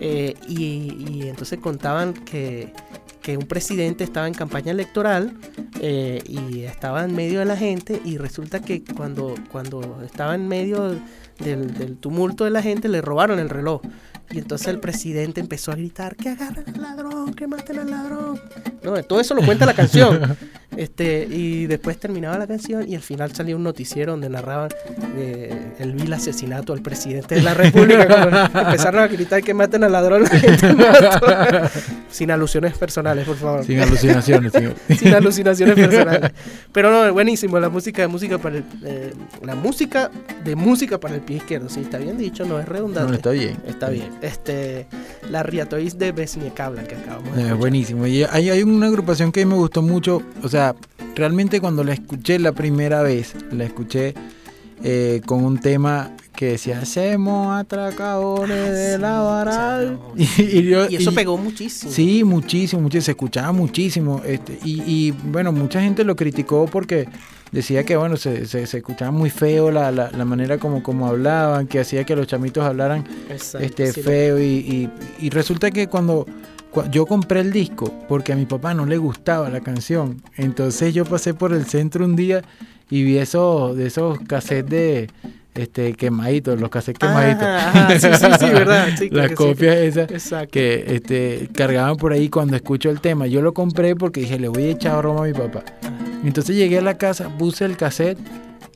Eh, 0.00 0.34
y, 0.48 0.96
y 1.10 1.28
entonces 1.28 1.58
contaban 1.58 2.14
que, 2.14 2.72
que 3.22 3.36
un 3.36 3.46
presidente 3.46 4.04
estaba 4.04 4.26
en 4.26 4.34
campaña 4.34 4.72
electoral 4.72 5.34
eh, 5.80 6.22
y 6.26 6.62
estaba 6.62 7.04
en 7.04 7.14
medio 7.14 7.40
de 7.40 7.44
la 7.44 7.56
gente 7.56 8.00
y 8.04 8.18
resulta 8.18 8.60
que 8.60 8.82
cuando, 8.82 9.34
cuando 9.50 10.02
estaba 10.04 10.34
en 10.34 10.48
medio 10.48 10.96
del, 11.38 11.74
del 11.74 11.96
tumulto 11.96 12.44
de 12.44 12.50
la 12.50 12.62
gente 12.62 12.88
le 12.88 13.00
robaron 13.00 13.38
el 13.38 13.48
reloj. 13.48 13.82
Y 14.30 14.38
entonces 14.38 14.68
el 14.68 14.78
presidente 14.78 15.40
empezó 15.40 15.72
a 15.72 15.74
gritar 15.74 16.14
que 16.14 16.28
agarren 16.28 16.64
al 16.74 16.80
ladrón, 16.80 17.34
que 17.34 17.46
maten 17.48 17.80
al 17.80 17.90
ladrón. 17.90 18.40
No, 18.82 19.02
todo 19.02 19.20
eso 19.20 19.34
lo 19.34 19.44
cuenta 19.44 19.66
la 19.66 19.74
canción. 19.74 20.36
Este, 20.76 21.26
y 21.28 21.66
después 21.66 21.98
terminaba 21.98 22.38
la 22.38 22.46
canción 22.46 22.88
y 22.88 22.94
al 22.94 23.02
final 23.02 23.32
salía 23.34 23.56
un 23.56 23.62
noticiero 23.64 24.12
donde 24.12 24.28
narraban 24.30 24.70
eh, 25.16 25.72
el 25.78 25.92
vil 25.92 26.12
asesinato 26.12 26.72
al 26.72 26.80
presidente 26.80 27.34
de 27.34 27.42
la 27.42 27.54
República. 27.54 28.48
Empezaron 28.66 29.00
a 29.02 29.08
gritar 29.08 29.42
que 29.42 29.52
maten 29.52 29.82
al 29.84 29.92
ladrón. 29.92 30.24
Sin 32.10 32.30
alusiones 32.30 32.76
personales, 32.76 33.26
por 33.26 33.36
favor. 33.36 33.64
Sin 33.64 33.80
alucinaciones. 33.80 34.52
sin- 34.52 34.74
Sin 34.98 35.14
alucinaciones 35.14 35.74
personales. 35.74 36.32
Pero 36.72 36.90
no, 36.90 37.12
buenísimo, 37.12 37.58
la 37.58 37.68
música 37.68 38.02
de 38.02 38.08
música 38.08 38.38
para 38.38 38.56
el, 38.58 38.64
eh, 38.84 39.12
la 39.44 39.54
música 39.54 40.10
de 40.44 40.56
música 40.56 40.98
para 40.98 41.14
el 41.16 41.20
pie 41.20 41.36
izquierdo, 41.38 41.68
sí, 41.68 41.80
está 41.80 41.98
bien 41.98 42.16
dicho, 42.18 42.44
no 42.44 42.58
es 42.60 42.68
redundante. 42.68 43.10
No, 43.10 43.16
está 43.16 43.30
bien. 43.30 43.56
Está 43.66 43.88
bien. 43.90 44.08
Este, 44.22 44.86
la 45.30 45.42
Riatois 45.42 45.98
de 45.98 46.12
Besniekablan 46.12 46.86
que 46.86 46.96
acabamos 46.96 47.34
de 47.36 47.48
Eh, 47.48 47.52
buenísimo. 47.54 48.06
Y 48.06 48.24
hay, 48.24 48.50
hay 48.50 48.62
una 48.62 48.86
agrupación 48.86 49.32
que 49.32 49.44
me 49.46 49.54
gustó 49.54 49.82
mucho. 49.82 50.22
O 50.42 50.48
sea, 50.48 50.59
realmente 51.14 51.60
cuando 51.60 51.82
la 51.84 51.92
escuché 51.92 52.38
la 52.38 52.52
primera 52.52 53.02
vez, 53.02 53.34
la 53.52 53.64
escuché 53.64 54.14
eh, 54.82 55.20
con 55.26 55.44
un 55.44 55.58
tema 55.58 56.12
que 56.34 56.52
decía, 56.52 56.78
hacemos 56.80 57.54
atracadores 57.60 58.56
Ah, 58.56 58.70
de 58.70 58.94
sí, 58.96 59.00
la 59.02 59.20
varal. 59.20 59.98
Y, 60.16 60.42
y 60.42 60.62
yo- 60.62 60.88
Y 60.88 60.96
eso 60.96 61.10
y- 61.10 61.14
pegó 61.14 61.36
muchísimo. 61.36 61.92
Sí, 61.92 62.24
muchísimo, 62.24 62.80
muchísimo, 62.82 63.04
se 63.04 63.10
escuchaba 63.10 63.52
muchísimo. 63.52 64.22
Este, 64.24 64.58
y, 64.64 65.10
bueno, 65.24 65.52
mucha 65.52 65.82
gente 65.82 66.02
lo 66.04 66.16
criticó 66.16 66.64
porque 66.66 67.06
decía 67.52 67.84
que 67.84 67.96
bueno, 67.96 68.16
se, 68.16 68.46
se, 68.46 68.66
se 68.66 68.78
escuchaba 68.78 69.10
muy 69.10 69.28
feo 69.28 69.70
la, 69.70 69.90
la, 69.90 70.10
la 70.12 70.24
manera 70.24 70.56
como, 70.56 70.82
como 70.82 71.06
hablaban, 71.08 71.66
que 71.66 71.80
hacía 71.80 72.04
que 72.04 72.16
los 72.16 72.26
chamitos 72.26 72.64
hablaran 72.64 73.04
Exacto, 73.28 73.66
este 73.66 73.92
sí, 73.92 74.00
feo 74.00 74.40
y, 74.40 74.88
resulta 75.30 75.70
que 75.70 75.88
cuando, 75.88 76.24
cua- 76.24 76.32
yo 76.90 77.06
compré 77.06 77.40
el 77.40 77.52
disco 77.52 77.92
porque 78.08 78.32
a 78.32 78.36
mi 78.36 78.46
papá 78.46 78.74
no 78.74 78.86
le 78.86 78.96
gustaba 78.96 79.48
la 79.50 79.60
canción 79.60 80.22
entonces 80.36 80.94
yo 80.94 81.04
pasé 81.04 81.34
por 81.34 81.52
el 81.52 81.66
centro 81.66 82.04
un 82.04 82.16
día 82.16 82.42
y 82.90 83.02
vi 83.02 83.18
esos 83.18 83.76
de 83.76 83.86
esos 83.86 84.18
cassettes 84.20 84.70
de 84.70 85.08
este 85.54 85.94
quemaditos 85.94 86.60
los 86.60 86.70
cassettes 86.70 86.98
quemaditos 87.00 87.42
Ajá, 87.42 87.86
ajá, 87.86 87.98
sí, 87.98 88.08
sí, 88.08 88.26
sí, 88.38 88.46
verdad. 88.52 88.88
Sí, 88.96 89.10
las 89.10 89.28
que 89.30 89.36
sí. 89.36 89.42
copias 89.42 89.76
esas 89.76 90.10
Exacto. 90.10 90.52
que 90.52 90.84
este, 90.94 91.48
cargaban 91.54 91.96
por 91.96 92.12
ahí 92.12 92.28
cuando 92.28 92.56
escucho 92.56 92.88
el 92.88 93.00
tema. 93.00 93.26
Yo 93.26 93.42
lo 93.42 93.52
compré 93.52 93.96
porque 93.96 94.20
dije, 94.20 94.38
le 94.38 94.48
voy 94.48 94.64
a 94.64 94.70
echar 94.70 94.98
broma 94.98 95.24
a 95.24 95.26
mi 95.26 95.32
papá. 95.32 95.64
Entonces 96.24 96.56
llegué 96.56 96.78
a 96.78 96.82
la 96.82 96.96
casa, 96.98 97.28
puse 97.36 97.64
el 97.64 97.76
cassette 97.76 98.18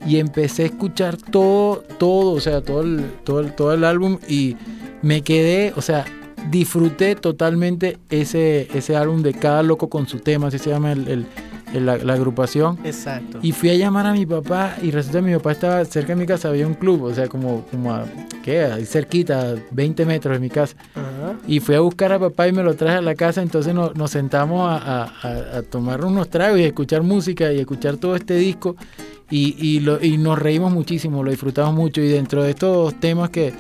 y 0.07 0.19
empecé 0.19 0.65
a 0.65 0.67
escuchar 0.67 1.17
todo, 1.17 1.85
todo, 1.99 2.33
o 2.33 2.41
sea, 2.41 2.61
todo 2.61 2.83
el, 2.83 3.05
todo 3.25 3.41
el, 3.41 3.55
todo 3.55 3.73
el 3.73 3.85
álbum 3.85 4.19
y 4.29 4.57
me 5.03 5.23
quedé, 5.23 5.73
o 5.77 5.83
sea, 5.83 6.05
disfruté 6.51 7.15
totalmente 7.17 7.99
ese, 8.11 8.69
ese 8.75 8.97
álbum 8.97 9.23
de 9.23 9.35
cada 9.35 9.63
loco 9.63 9.89
con 9.89 10.07
su 10.07 10.19
tema, 10.21 10.49
así 10.49 10.59
se 10.59 10.71
llama 10.71 10.93
el- 10.93 11.27
la, 11.75 11.97
la 11.99 12.13
agrupación. 12.13 12.79
Exacto. 12.85 13.41
Y 13.43 13.51
fui 13.51 13.69
a 13.71 13.75
llamar 13.75 14.07
a 14.07 14.13
mi 14.13 14.25
papá 14.27 14.77
y 14.81 14.93
resulta 14.93 15.19
que 15.19 15.25
mi 15.27 15.35
papá 15.35 15.51
estaba 15.53 15.85
cerca 15.85 16.15
de 16.15 16.21
mi 16.21 16.25
casa, 16.27 16.49
había 16.49 16.69
un 16.69 16.75
club, 16.75 17.03
o 17.03 17.13
sea, 17.13 17.27
como, 17.27 17.65
como 17.69 17.93
a, 17.93 18.05
¿qué? 18.45 18.61
Ahí 18.63 18.85
cerquita, 18.85 19.57
20 19.73 20.07
metros 20.07 20.35
de 20.35 20.39
mi 20.39 20.51
casa. 20.51 20.77
Y 21.49 21.59
fui 21.59 21.75
a 21.75 21.81
buscar 21.81 22.13
a 22.13 22.21
papá 22.21 22.47
y 22.47 22.53
me 22.53 22.63
lo 22.63 22.75
traje 22.75 22.99
a 22.99 23.03
la 23.03 23.17
casa, 23.17 23.43
entonces 23.43 23.75
no- 23.75 23.91
nos 23.95 24.13
sentamos 24.13 24.69
a, 24.71 24.77
a- 24.77 25.13
a- 25.23 25.59
a 25.59 25.63
tomar 25.63 26.05
unos 26.05 26.29
tragos 26.31 26.61
y 26.61 26.63
a 26.63 26.67
escuchar 26.69 27.03
música 27.03 27.53
y 27.53 27.59
a 27.59 27.61
escuchar 27.63 27.97
todo 27.97 28.15
este 28.15 28.37
disco 28.37 28.77
y, 29.29 29.57
y, 29.59 29.81
lo- 29.81 30.01
y 30.01 30.17
nos 30.17 30.39
reímos 30.39 30.73
muchísimo, 30.73 31.25
lo 31.25 31.33
disfrutamos 31.33 31.75
mucho 31.75 32.01
y 32.01 32.07
dentro 32.09 32.45
de 32.45 32.51
estos 32.51 32.95
temas 33.01 33.31
que, 33.31 33.53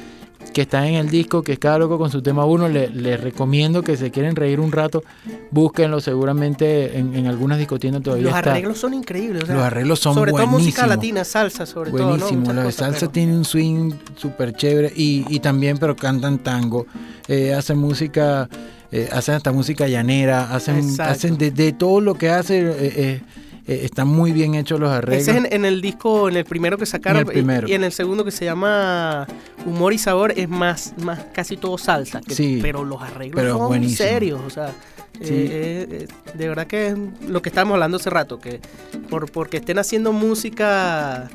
que 0.52 0.62
están 0.62 0.84
en 0.84 0.94
el 0.94 1.08
disco, 1.10 1.42
que 1.42 1.54
es 1.54 1.58
cada 1.58 1.78
loco 1.78 1.98
con 1.98 2.10
su 2.10 2.22
tema 2.22 2.44
uno, 2.44 2.68
le- 2.68 2.88
les 2.90 3.20
recomiendo 3.20 3.82
que 3.82 3.96
se 3.96 4.10
quieren 4.10 4.36
reír 4.36 4.60
un 4.60 4.70
rato, 4.70 5.02
búsquenlo 5.50 6.00
seguramente 6.00 6.98
en, 6.98 7.14
en 7.14 7.26
algunas 7.26 7.58
discotiendas 7.58 8.02
todavía 8.02 8.28
Los 8.28 8.36
está. 8.38 8.50
arreglos 8.52 8.78
son 8.78 8.94
increíbles. 8.94 9.42
o 9.42 9.46
sea, 9.46 9.54
Los 9.56 9.64
arreglos 9.64 9.98
son 10.00 10.14
Sobre 10.14 10.30
todo 10.32 10.46
música 10.46 10.82
buenísimos. 10.82 10.88
latina, 10.88 11.24
salsa, 11.24 11.66
sobre 11.66 11.90
todo. 11.90 12.02
¿no? 12.02 12.08
Buenísimo, 12.10 12.52
la 12.52 12.70
salsa 12.70 13.00
pero- 13.00 13.12
tiene 13.12 13.36
un 13.36 13.44
swing 13.44 13.92
súper 14.16 14.52
chévere 14.54 14.92
y, 14.94 15.24
y 15.28 15.40
también, 15.40 15.78
pero 15.78 15.96
cantan 15.96 16.38
tango, 16.38 16.86
eh, 17.28 17.52
hacen 17.54 17.78
música, 17.78 18.48
eh, 18.92 19.08
hacen 19.12 19.34
hasta 19.34 19.50
música 19.50 19.88
llanera, 19.88 20.54
hacen, 20.54 20.76
Exacto. 20.78 21.12
hacen 21.12 21.36
de, 21.38 21.50
de 21.50 21.72
todo 21.72 22.00
lo 22.00 22.14
que 22.14 22.30
hace, 22.30 22.60
eh, 22.78 23.22
eh, 23.66 23.80
están 23.84 24.08
muy 24.08 24.32
bien 24.32 24.54
hechos 24.54 24.78
los 24.80 24.90
arreglos. 24.90 25.22
Ese 25.28 25.30
es 25.32 25.36
en, 25.38 25.52
en 25.52 25.64
el 25.64 25.80
disco, 25.80 26.28
en 26.28 26.36
el 26.36 26.44
primero 26.44 26.76
que 26.78 26.86
sacaron. 26.86 27.22
En 27.22 27.28
el 27.28 27.32
primero. 27.32 27.66
Y, 27.68 27.72
y 27.72 27.74
en 27.74 27.84
el 27.84 27.92
segundo 27.92 28.24
que 28.24 28.30
se 28.30 28.44
llama 28.44 29.26
Humor 29.66 29.92
y 29.92 29.98
Sabor 29.98 30.32
es 30.36 30.48
más, 30.48 30.94
más 31.02 31.20
casi 31.32 31.56
todo 31.56 31.78
salsa. 31.78 32.20
que- 32.20 32.34
Sí. 32.34 32.58
Pero 32.62 32.84
los 32.84 33.00
arreglos 33.02 33.40
Pero 33.42 33.58
son 33.58 33.68
buenísimo. 33.68 34.08
serios. 34.08 34.40
O 34.46 34.50
sea, 34.50 34.72
Sí. 35.20 35.28
eh, 35.32 35.86
eh, 35.90 36.08
de 36.34 36.48
verdad 36.48 36.66
que 36.66 36.88
es 36.88 36.96
lo 37.28 37.40
que 37.40 37.48
estábamos 37.48 37.74
hablando 37.74 37.98
hace 37.98 38.10
rato. 38.10 38.38
Que 38.40 38.60
por, 39.08 39.30
porque 39.30 39.58
estén 39.58 39.78
haciendo 39.78 40.12
música 40.12 41.30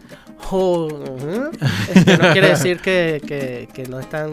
este, 1.95 2.17
no 2.17 2.31
quiere 2.31 2.49
decir 2.49 2.79
que, 2.79 3.21
que- 3.25 3.67
que 3.73 3.87
no 3.87 3.99
están... 3.99 4.31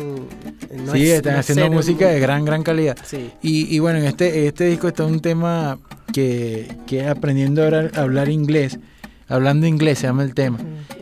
no 0.84 0.92
sí, 0.92 1.02
es- 1.10 1.16
están 1.18 1.34
no 1.34 1.40
haciendo 1.40 1.70
música 1.70 2.08
de 2.08 2.20
gran, 2.20 2.44
gran 2.44 2.62
calidad. 2.62 2.96
Sí. 3.04 3.30
Y, 3.42 3.74
y 3.74 3.78
bueno, 3.78 3.98
en 3.98 4.06
este, 4.06 4.46
este 4.46 4.64
disco 4.66 4.88
está 4.88 5.04
un 5.04 5.20
tema 5.20 5.78
que, 6.20 6.66
que 6.86 7.06
aprendiendo 7.06 7.60
a 7.62 7.66
hablar, 7.66 7.90
a 7.94 8.00
hablar 8.00 8.30
inglés. 8.30 8.78
Hablando 9.28 9.66
inglés 9.66 9.98
se 9.98 10.06
llama 10.06 10.22
el 10.22 10.32
tema. 10.32 10.56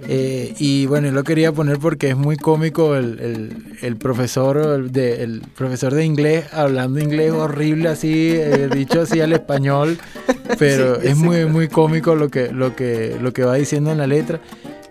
Eh, 0.09 0.55
y 0.59 0.87
bueno, 0.87 1.11
lo 1.13 1.23
quería 1.23 1.53
poner 1.53 1.79
porque 1.79 2.09
es 2.09 2.17
muy 2.17 2.37
cómico 2.37 2.97
el, 2.97 3.21
el- 3.21 3.65
el 3.83 3.97
profesor 3.97 4.57
el 4.57 4.91
de, 4.91 5.23
el 5.23 5.43
profesor 5.57 5.95
de 5.95 6.05
inglés 6.05 6.47
hablando 6.53 6.99
inglés 6.99 7.31
horrible 7.33 7.89
así, 7.91 8.31
eh, 8.33 8.69
dicho 8.75 9.03
así 9.03 9.21
al 9.21 9.33
español, 9.35 9.99
pero 10.59 11.01
Sí, 11.01 11.09
es 11.09 11.17
muy 11.17 11.45
muy 11.47 11.69
cómico 11.69 12.17
lo 12.17 12.29
que, 12.29 12.51
lo 12.51 12.75
que, 12.75 13.17
lo 13.23 13.33
que 13.33 13.45
va 13.45 13.55
diciendo 13.55 13.93
en 13.93 13.99
la 13.99 14.07
letra. 14.09 14.41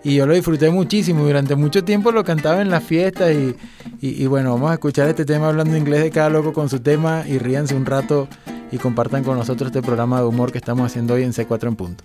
Y 0.04 0.14
yo 0.16 0.26
lo 0.26 0.34
disfruté 0.34 0.70
muchísimo, 0.70 1.24
durante 1.24 1.54
mucho 1.54 1.82
tiempo 1.84 2.12
lo 2.12 2.24
cantaba 2.24 2.62
en 2.62 2.70
las 2.70 2.82
fiestas 2.84 3.32
y, 3.34 3.54
y- 4.00 4.22
y 4.22 4.26
bueno, 4.26 4.52
vamos 4.54 4.70
a 4.70 4.74
escuchar 4.74 5.08
este 5.08 5.24
tema 5.26 5.48
hablando 5.48 5.76
inglés 5.76 6.02
de 6.02 6.10
cada 6.10 6.30
loco 6.30 6.52
con 6.54 6.68
su 6.70 6.80
tema 6.80 7.24
y 7.28 7.38
ríanse 7.38 7.74
un 7.74 7.84
rato 7.86 8.26
y 8.74 8.78
compartan 8.78 9.22
con 9.22 9.38
nosotros 9.38 9.68
este 9.68 9.82
programa 9.82 10.20
de 10.20 10.26
humor 10.26 10.50
que 10.50 10.58
estamos 10.58 10.84
haciendo 10.84 11.14
hoy 11.14 11.22
en 11.22 11.32
C4 11.32 11.68
en 11.68 11.76
punto. 11.76 12.04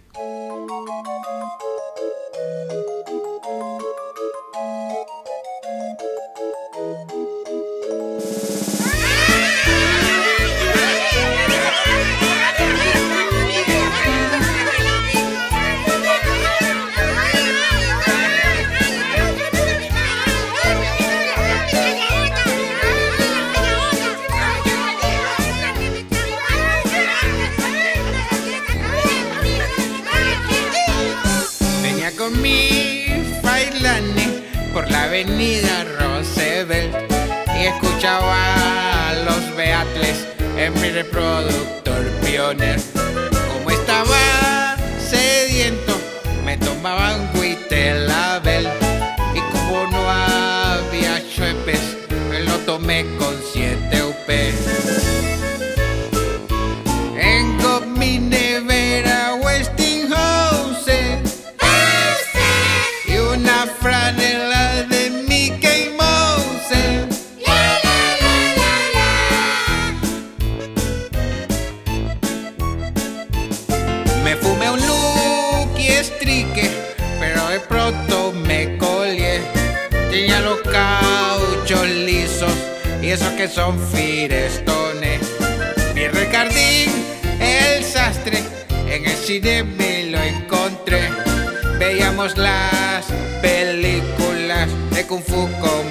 Avenida 35.20 35.84
Roosevelt 36.00 36.96
y 37.60 37.66
escuchaba 37.66 39.10
a 39.10 39.14
los 39.26 39.56
Beatles 39.58 40.26
en 40.58 40.74
mi 40.80 40.92
reproductor 40.92 42.06
Pioneer. 42.24 42.99
Son 83.50 83.80
Firestone. 83.92 85.20
Mi 85.96 86.08
Ricardín, 86.08 86.90
el 87.40 87.84
sastre, 87.84 88.44
en 88.88 89.06
el 89.06 89.16
cine 89.16 89.64
me 89.64 90.06
lo 90.06 90.22
encontré. 90.22 91.10
Veíamos 91.80 92.38
las 92.38 93.06
películas 93.42 94.70
de 94.92 95.06
Kung 95.08 95.24
Fu 95.24 95.50
con 95.60 95.89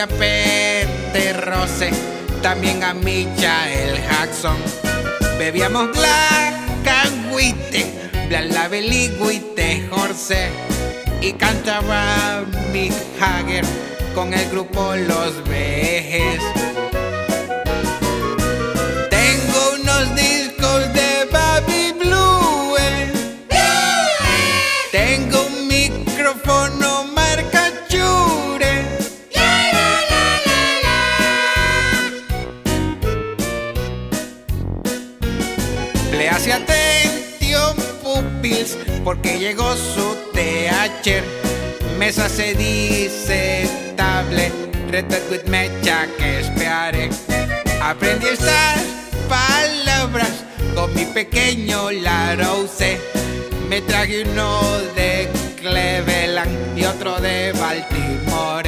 A 0.00 0.06
Peter 0.06 1.44
Rose, 1.44 1.90
también 2.40 2.84
a 2.84 2.94
Michael 2.94 3.96
Jackson. 3.96 4.56
Bebíamos 5.38 5.90
Black 5.90 6.86
and 6.86 7.32
White, 7.32 7.84
y 8.30 9.10
White 9.18 9.88
Horse. 9.90 10.50
Y 11.20 11.32
cantaba 11.32 12.44
Mick 12.72 12.92
Jagger 13.18 13.64
con 14.14 14.32
el 14.34 14.48
grupo 14.50 14.94
Los 14.94 15.42
Vejes. 15.48 16.57
Porque 39.08 39.38
llegó 39.38 39.74
su 39.74 40.14
TH. 40.34 41.22
Mesa 41.98 42.28
se 42.28 42.52
dice 42.54 43.66
table, 43.96 44.52
with 45.30 45.44
mecha 45.46 46.06
que 46.18 46.40
esperaré. 46.40 47.08
Aprendí 47.80 48.26
estas 48.26 48.82
palabras 49.26 50.44
con 50.74 50.94
mi 50.94 51.06
pequeño 51.06 51.90
Larouse. 51.90 53.00
Me 53.70 53.80
traje 53.80 54.24
uno 54.24 54.60
de 54.94 55.26
Cleveland 55.58 56.76
y 56.76 56.84
otro 56.84 57.18
de 57.18 57.52
Baltimore. 57.52 58.67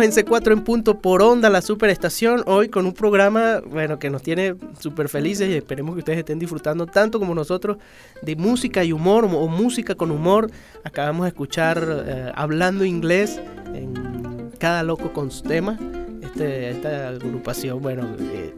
En 0.00 0.10
C4 0.10 0.52
en 0.52 0.64
punto 0.64 1.00
por 1.00 1.20
onda, 1.20 1.50
la 1.50 1.60
superestación, 1.60 2.42
hoy 2.46 2.70
con 2.70 2.86
un 2.86 2.94
programa, 2.94 3.60
bueno, 3.60 3.98
que 3.98 4.08
nos 4.08 4.22
tiene 4.22 4.54
súper 4.80 5.10
felices 5.10 5.50
y 5.50 5.54
esperemos 5.54 5.94
que 5.94 5.98
ustedes 5.98 6.20
estén 6.20 6.38
disfrutando 6.38 6.86
tanto 6.86 7.18
como 7.18 7.34
nosotros 7.34 7.76
de 8.22 8.34
música 8.34 8.82
y 8.84 8.92
humor 8.92 9.26
o 9.26 9.48
música 9.48 9.94
con 9.94 10.10
humor. 10.10 10.50
Acabamos 10.82 11.24
de 11.24 11.28
escuchar 11.28 12.04
eh, 12.06 12.32
Hablando 12.34 12.86
Inglés 12.86 13.38
en 13.74 14.50
Cada 14.58 14.82
Loco 14.82 15.12
con 15.12 15.30
su 15.30 15.42
tema, 15.42 15.78
este, 16.22 16.70
esta 16.70 17.08
agrupación, 17.08 17.82
bueno, 17.82 18.08
eh, 18.18 18.54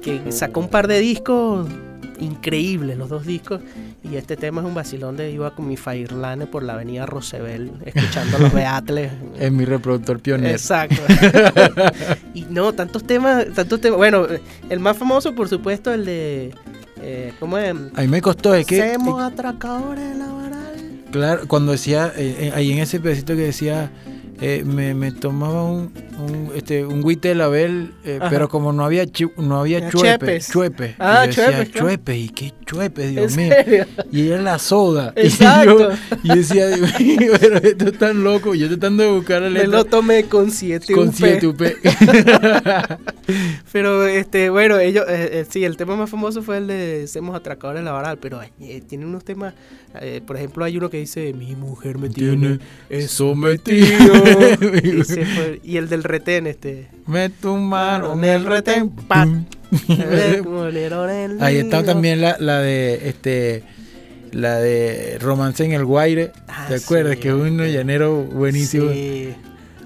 que 0.00 0.32
sacó 0.32 0.60
un 0.60 0.68
par 0.68 0.88
de 0.88 1.00
discos 1.00 1.68
increíbles 2.20 2.96
los 2.96 3.08
dos 3.08 3.26
discos. 3.26 3.60
Y 4.02 4.16
este 4.16 4.36
tema 4.36 4.60
es 4.60 4.66
un 4.66 4.74
vacilón 4.74 5.16
de 5.16 5.30
iba 5.30 5.54
con 5.54 5.66
mi 5.66 5.76
Fairlane 5.76 6.46
por 6.46 6.62
la 6.62 6.74
avenida 6.74 7.06
Roosevelt, 7.06 7.72
escuchando 7.84 8.38
los 8.38 8.52
Beatles. 8.52 9.12
Es 9.38 9.50
mi 9.50 9.64
reproductor 9.64 10.20
pionero. 10.20 10.50
Exacto. 10.50 11.00
y 12.34 12.42
no, 12.42 12.72
tantos 12.72 13.04
temas, 13.04 13.46
tantos 13.54 13.80
temas. 13.80 13.96
Bueno, 13.96 14.26
el 14.68 14.80
más 14.80 14.96
famoso, 14.96 15.34
por 15.34 15.48
supuesto, 15.48 15.92
el 15.92 16.04
de. 16.04 16.54
Eh, 17.02 17.32
¿Cómo 17.40 17.56
es? 17.56 17.70
A 17.70 18.00
mí 18.02 18.08
me 18.08 18.20
costó, 18.20 18.54
es 18.54 18.66
que. 18.66 18.82
Atracadores 18.82 20.16
laboral. 20.16 20.60
Claro, 21.10 21.48
cuando 21.48 21.72
decía, 21.72 22.12
eh, 22.16 22.36
eh, 22.38 22.52
ahí 22.54 22.72
en 22.72 22.78
ese 22.78 23.00
pedacito 23.00 23.34
que 23.34 23.42
decía, 23.42 23.90
eh, 24.40 24.62
me, 24.64 24.94
me 24.94 25.12
tomaba 25.12 25.64
un, 25.64 25.92
un, 26.18 26.50
este, 26.54 26.84
un 26.86 27.04
Huite 27.04 27.34
Label, 27.34 27.92
eh, 28.04 28.18
pero 28.30 28.48
como 28.48 28.72
no 28.72 28.84
había 28.84 29.04
chu- 29.04 29.32
no 29.36 29.60
había 29.60 29.88
chuepe, 29.90 30.40
chuepe. 30.40 30.94
Ah, 30.98 31.26
y 31.28 31.32
yo 31.32 31.42
decía, 31.42 31.70
chuepe, 31.70 32.16
¿y 32.16 32.28
qué 32.30 32.52
chuepe, 32.64 33.08
Dios 33.08 33.36
¿En 33.36 33.44
mío? 33.44 33.54
serio? 33.64 33.86
Y 34.10 34.28
era 34.28 34.40
la 34.42 34.58
soda. 34.58 35.12
Exacto. 35.16 35.90
Y 36.22 36.28
yo, 36.28 36.34
y 36.34 36.36
decía, 36.38 36.66
pero 37.40 37.56
esto 37.58 37.88
es 37.88 37.98
tan 37.98 38.22
loco. 38.24 38.54
Yo 38.54 38.68
tratando 38.68 39.02
de 39.02 39.10
buscar 39.10 39.42
la 39.42 39.50
Me 39.50 39.66
lo 39.66 39.84
tomé 39.84 40.24
con 40.24 40.50
7 40.50 40.92
con 40.94 41.12
7 41.12 41.46
UP. 41.46 41.60
Pero 43.72 44.06
este, 44.06 44.50
bueno, 44.50 44.78
ellos, 44.78 45.04
eh, 45.08 45.28
eh, 45.40 45.46
sí, 45.48 45.64
el 45.64 45.76
tema 45.76 45.94
más 45.94 46.10
famoso 46.10 46.42
fue 46.42 46.58
el 46.58 46.66
de 46.66 47.06
Semos 47.06 47.36
atracadores 47.36 47.84
laboral, 47.84 48.18
pero 48.18 48.40
eh, 48.42 48.82
tiene 48.88 49.06
unos 49.06 49.24
temas, 49.24 49.54
eh, 50.00 50.20
por 50.26 50.36
ejemplo, 50.36 50.64
hay 50.64 50.76
uno 50.76 50.90
que 50.90 50.96
dice, 50.98 51.32
mi 51.32 51.54
mujer 51.54 51.98
me 51.98 52.08
tiene 52.08 52.36
Tiene 52.36 52.58
es 52.88 53.20
fue- 55.24 55.60
y 55.64 55.76
el 55.76 55.88
del 55.88 56.04
retén, 56.04 56.46
este. 56.46 56.88
En 58.14 58.24
En 58.24 58.24
el 58.24 58.44
retén. 58.46 58.90
Ahí 61.40 61.58
está 61.58 61.82
también 61.84 62.20
la, 62.20 62.36
la 62.38 62.58
de 62.60 63.08
este 63.08 63.62
la 64.32 64.56
de 64.56 65.18
Romance 65.20 65.64
en 65.64 65.72
el 65.72 65.84
Guaire. 65.84 66.32
Ah, 66.48 66.66
¿Te 66.68 66.76
acuerdas? 66.76 67.14
sí, 67.14 67.20
que 67.20 67.28
es 67.28 67.34
un 67.34 67.58
llanero 67.66 68.22
buenísimo. 68.22 68.90
Sí. 68.92 69.34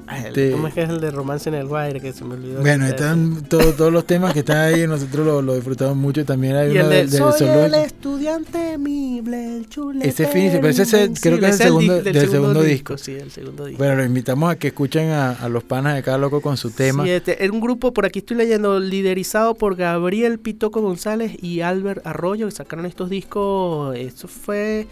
Ah, 0.07 0.19
el- 0.21 0.27
Este- 0.27 0.51
¿Cómo 0.53 0.69
es 0.69 0.75
que 0.75 0.83
es 0.83 0.89
el 0.91 1.01
de 1.01 1.11
romance 1.11 1.49
en 1.49 1.55
el 1.55 1.67
Guaire? 1.67 2.01
Que 2.01 2.13
se 2.13 2.25
me 2.25 2.35
olvidó. 2.35 2.61
Bueno, 2.61 2.87
están 2.87 3.43
todos, 3.49 3.77
todos 3.77 3.93
los 3.93 4.07
temas 4.07 4.33
que 4.35 4.41
están 4.41 4.59
ahí, 4.59 4.87
nosotros 4.87 5.27
lo, 5.27 5.41
lo 5.43 5.55
disfrutamos 5.55 5.97
mucho. 5.97 6.25
También 6.25 6.57
hay 6.57 6.71
uno 6.73 6.81
el 6.83 6.89
de 6.91 6.97
del, 6.97 7.11
del 7.11 7.19
Soy 7.21 7.33
el 7.33 7.39
zoológico. 7.39 7.77
estudiante 7.87 8.79
mible, 8.79 9.57
el 9.57 9.69
chulete. 9.69 10.09
Ese 10.09 10.25
es 10.25 10.31
finísimo, 10.31 10.61
pero 10.61 10.71
ese 10.73 10.83
es 10.83 10.93
el- 10.93 11.19
creo 11.19 11.39
que 11.41 11.47
es 11.49 11.61
el 11.61 11.67
segundo- 11.67 12.03
di- 12.03 12.13
del 12.13 12.31
segundo 12.31 12.63
disco. 12.63 12.99
Sí, 12.99 13.13
el 13.13 13.31
segundo 13.31 13.65
disco. 13.65 13.79
Bueno, 13.79 13.97
los 13.97 14.07
invitamos 14.07 14.51
a 14.51 14.57
que 14.57 14.69
escuchen 14.69 15.11
a, 15.11 15.31
a 15.33 15.49
los 15.49 15.65
panas 15.65 15.95
de 15.95 16.03
cada 16.03 16.19
loco 16.19 16.41
con 16.41 16.57
su 16.57 16.71
tema. 16.71 17.05
Sí, 17.05 17.11
este, 17.11 17.43
era 17.43 17.53
un 17.53 17.61
grupo, 17.61 17.93
por 17.95 18.05
aquí 18.07 18.19
estoy 18.21 18.37
leyendo, 18.37 18.79
liderizado 18.81 19.55
por 19.55 19.75
Gabriel 19.77 20.39
Pitoco 20.39 20.81
González 20.83 21.43
y 21.43 21.61
Albert 21.61 22.07
Arroyo, 22.07 22.47
que 22.47 22.53
sacaron 22.53 22.87
estos 22.87 23.09
discos. 23.11 23.97
Eso 23.97 24.29
fue, 24.29 24.87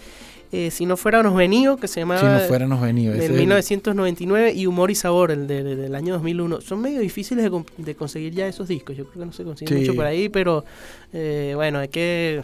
eh, 0.53 0.71
si 0.71 0.85
no 0.87 0.97
fuera 0.99 1.23
Nos 1.23 1.35
Venido, 1.35 1.77
que 1.79 1.89
se 1.89 2.01
llamaba. 2.01 2.21
si 2.21 2.27
no 2.27 2.39
fuéramos 2.49 2.81
venidos. 2.81 3.15
Del 3.17 3.25
es 3.25 3.31
el- 3.31 3.37
1999 3.39 4.53
y 4.53 4.67
Humor 4.67 4.91
y 4.91 4.95
Sabor, 4.95 5.31
el 5.31 5.47
de- 5.47 5.63
de- 5.65 5.77
del 5.77 5.95
año 5.95 6.13
2001. 6.15 6.61
Son 6.61 6.81
medio 6.81 7.01
difíciles 7.01 7.43
de, 7.45 7.51
con- 7.51 7.67
de 7.79 7.95
conseguir 7.95 8.35
ya 8.35 8.47
esos 8.47 8.69
discos. 8.69 8.97
Yo 8.97 9.05
creo 9.07 9.21
que 9.21 9.27
no 9.27 9.33
se 9.33 9.45
consiguen 9.45 9.75
Sí. 9.75 9.81
mucho 9.81 9.95
por 9.97 10.05
ahí, 10.05 10.29
pero 10.29 10.65
eh, 11.13 11.53
bueno, 11.57 11.79
hay 11.79 11.89
que 11.89 12.43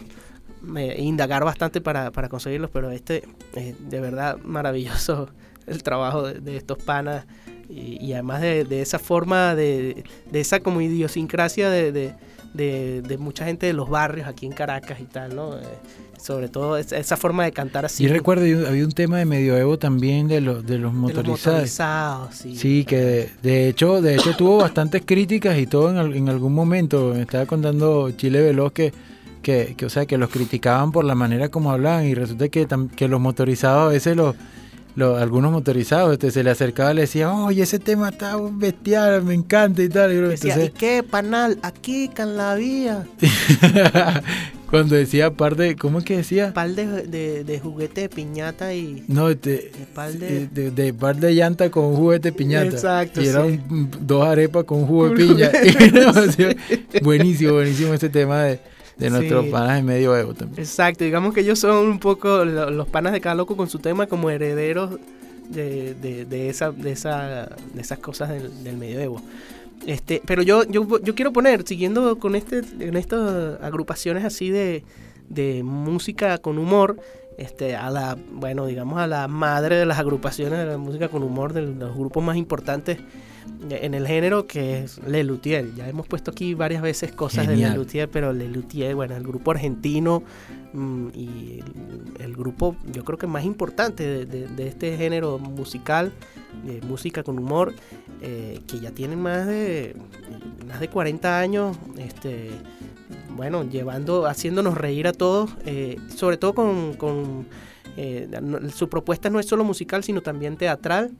eh, 0.75 0.95
indagar 0.99 1.45
bastante 1.45 1.79
para, 1.81 2.11
para 2.11 2.27
conseguirlos. 2.29 2.69
Pero 2.71 2.91
este, 2.91 3.23
eh, 3.55 3.75
de 3.79 3.99
verdad, 4.01 4.37
maravilloso 4.43 5.29
el 5.67 5.83
trabajo 5.83 6.23
de, 6.23 6.57
estos 6.57 6.77
panas. 6.79 7.25
Y, 7.69 8.03
y 8.03 8.13
además 8.13 8.41
de, 8.41 8.63
de 8.65 8.81
esa 8.81 8.97
forma, 8.97 9.53
de, 9.55 10.03
de 10.31 10.39
esa 10.39 10.59
como 10.59 10.81
idiosincrasia 10.81 11.69
de, 11.69 12.15
de, 12.53 13.01
de- 13.01 13.17
mucha 13.17 13.45
gente 13.45 13.65
de 13.67 13.73
los 13.73 13.89
barrios 13.89 14.27
aquí 14.27 14.45
en 14.45 14.51
Caracas 14.53 14.99
y 14.99 15.05
tal, 15.05 15.35
¿no? 15.35 15.57
Eh, 15.57 15.61
sobre 16.21 16.49
todo 16.49 16.77
esa, 16.77 16.97
esa 16.97 17.15
forma 17.15 17.45
de 17.45 17.51
cantar 17.51 17.85
así. 17.85 18.03
Yo 18.03 18.11
recuerdo, 18.11 18.43
había 18.67 18.83
un 18.83 18.91
tema 18.91 19.17
de 19.19 19.25
medioevo 19.25 19.77
también 19.79 20.27
de 20.27 20.41
los, 20.41 20.65
de 20.65 20.77
los 20.77 20.79
de 20.79 20.79
los 20.79 20.93
motorizados. 20.93 21.45
motorizados, 21.55 22.35
sí. 22.35 22.55
Sí, 22.57 22.83
que 22.85 22.97
de, 22.97 23.29
de 23.41 23.67
hecho, 23.69 24.01
de 24.01 24.15
hecho 24.15 24.35
tuvo 24.35 24.57
bastantes 24.57 25.03
críticas 25.05 25.57
y 25.57 25.65
todo 25.67 25.89
en, 25.91 26.13
en 26.15 26.27
algún 26.29 26.53
momento. 26.53 27.13
Me 27.15 27.21
estaba 27.21 27.45
contando 27.45 28.11
Chile 28.11 28.41
Veloz 28.41 28.73
que, 28.73 28.91
que, 29.41 29.75
que, 29.77 29.85
o 29.85 29.89
sea, 29.89 30.05
que 30.05 30.17
los 30.17 30.29
criticaban 30.29 30.91
por 30.91 31.05
la 31.05 31.15
manera 31.15 31.47
como 31.49 31.71
hablaban 31.71 32.05
y 32.05 32.13
resulta 32.15 32.49
que, 32.49 32.67
que 32.95 33.07
los 33.07 33.21
motorizados 33.21 33.85
a 33.85 33.93
veces 33.93 34.17
los, 34.17 34.35
los- 34.95 35.21
algunos 35.21 35.51
motorizados 35.51 36.13
este, 36.13 36.31
se 36.31 36.43
le 36.43 36.49
acercaba 36.49 36.91
y 36.91 36.95
le 36.95 37.01
decía, 37.01 37.31
oye, 37.33 37.63
ese 37.63 37.79
tema 37.79 38.09
está 38.09 38.35
bestial, 38.51 39.23
me 39.23 39.33
encanta 39.33 39.81
y 39.83 39.89
tal. 39.89 40.11
Y 40.11 40.15
Decía, 40.15 40.53
entonces, 40.53 40.73
¿y 40.75 40.77
qué, 40.77 41.03
panal? 41.03 41.57
Aquí, 41.61 42.09
can 42.09 42.35
la 42.37 42.55
vía. 42.55 43.05
cuando 44.69 44.95
decía 44.95 45.27
aparte, 45.27 45.75
¿cómo 45.75 45.99
es 45.99 46.05
que 46.05 46.17
decía? 46.17 46.53
Pal 46.53 46.75
de, 46.75 46.85
de, 47.07 47.43
de 47.43 47.59
juguete 47.59 48.01
de 48.01 48.09
piñata 48.09 48.73
y... 48.73 49.03
No, 49.07 49.29
este, 49.29 49.49
de 49.49 49.87
pal 49.95 50.19
de... 50.19 50.47
de, 50.47 50.69
de 50.71 50.93
par 50.93 51.15
de 51.15 51.33
llanta 51.33 51.71
con 51.71 51.95
juguete 51.95 52.31
piñata. 52.31 52.67
Exacto, 52.67 53.21
Y 53.21 53.27
era 53.27 53.45
sí. 53.45 53.59
un- 53.69 53.89
dos 54.01 54.25
arepas 54.27 54.65
con 54.65 54.85
jugo 54.85 55.05
de 55.05 55.11
Un 55.11 55.17
piña. 55.17 55.49
jugo 55.51 55.59
de 55.59 55.69
Y 55.69 55.83
era 55.83 55.99
demasiado- 56.11 56.53
buenísimo, 57.01 57.53
buenísimo 57.53 57.93
este 57.95 58.09
tema 58.09 58.43
de, 58.43 58.59
de 58.99 59.09
nuestros 59.09 59.45
Sí. 59.45 59.51
panas 59.51 59.75
de 59.77 59.83
medioevo 59.83 60.33
también. 60.33 60.59
Exacto, 60.59 61.03
digamos 61.03 61.33
que 61.33 61.39
ellos 61.41 61.57
son 61.59 61.87
un 61.87 61.99
poco 61.99 62.43
lo- 62.45 62.69
los 62.69 62.87
panas 62.87 63.13
de 63.13 63.21
cada 63.21 63.35
loco 63.35 63.55
con 63.57 63.69
su 63.69 63.79
tema 63.79 64.07
como 64.07 64.29
herederos 64.29 64.97
de, 65.49 65.95
de, 65.95 66.25
de 66.25 66.49
esa, 66.49 66.71
de, 66.71 66.91
esa, 66.91 67.49
de 67.73 67.81
esas 67.81 67.99
cosas 67.99 68.29
del, 68.29 68.63
del 68.63 68.77
medioevo. 68.77 69.21
Este, 69.87 70.21
pero 70.25 70.43
yo, 70.43 70.63
yo, 70.65 70.85
yo 71.01 71.15
quiero 71.15 71.31
poner, 71.33 71.65
siguiendo 71.65 72.19
con 72.19 72.35
este, 72.35 72.61
en 72.79 72.95
estas 72.97 73.59
agrupaciones 73.61 74.25
así 74.25 74.49
de, 74.49 74.83
de 75.29 75.63
música 75.63 76.37
con 76.39 76.57
humor, 76.59 76.97
este, 77.37 77.75
a 77.77 77.89
la, 77.89 78.17
bueno, 78.33 78.65
digamos 78.65 78.99
a 78.99 79.07
la 79.07 79.27
madre 79.29 79.77
de 79.77 79.85
las 79.85 79.97
agrupaciones 79.97 80.59
de 80.59 80.65
la 80.65 80.77
música 80.77 81.07
con 81.07 81.23
humor, 81.23 81.53
de 81.53 81.61
los 81.61 81.95
grupos 81.95 82.21
más 82.21 82.35
importantes 82.35 82.97
en 83.69 83.93
el 83.93 84.07
género, 84.07 84.45
que 84.47 84.83
es 84.83 84.99
Le 85.07 85.23
Luthier. 85.23 85.73
Ya 85.75 85.87
hemos 85.89 86.07
puesto 86.07 86.31
aquí 86.31 86.53
varias 86.53 86.81
veces 86.81 87.11
cosas 87.11 87.47
de 87.47 87.53
Genial. 87.53 87.71
Le 87.71 87.77
Luthier, 87.77 88.09
pero 88.09 88.33
Le 88.33 88.47
Luthier, 88.47 88.95
bueno, 88.95 89.15
el 89.15 89.23
grupo 89.23 89.51
argentino 89.51 90.23
mm, 90.73 91.07
y 91.13 91.59
el, 92.17 92.21
el 92.25 92.35
grupo, 92.35 92.75
yo 92.91 93.03
creo 93.03 93.17
que 93.17 93.27
más 93.27 93.43
importante 93.45 94.03
de, 94.07 94.25
de- 94.25 94.47
de 94.47 94.67
este 94.67 94.97
género 94.97 95.37
musical, 95.39 96.11
de 96.65 96.81
música 96.81 97.23
con 97.23 97.37
humor, 97.39 97.73
eh, 98.21 98.59
que 98.67 98.79
ya 98.79 98.91
tienen 98.91 99.21
más 99.21 99.45
de 99.47 99.95
más 100.67 100.79
de 100.79 100.87
40 100.89 101.39
años, 101.39 101.77
este, 101.97 102.49
bueno, 103.35 103.63
llevando, 103.67 104.25
haciéndonos 104.27 104.77
reír 104.77 105.07
a 105.07 105.13
todos, 105.13 105.49
eh, 105.65 105.97
sobre 106.15 106.37
todo 106.37 106.53
con, 106.53 106.93
con, 106.93 107.47
eh, 107.97 108.27
su 108.73 108.87
propuesta 108.89 109.29
no 109.29 109.39
es 109.39 109.47
solo 109.47 109.63
musical, 109.63 110.03
sino 110.03 110.21
también 110.21 110.57
teatral. 110.57 111.11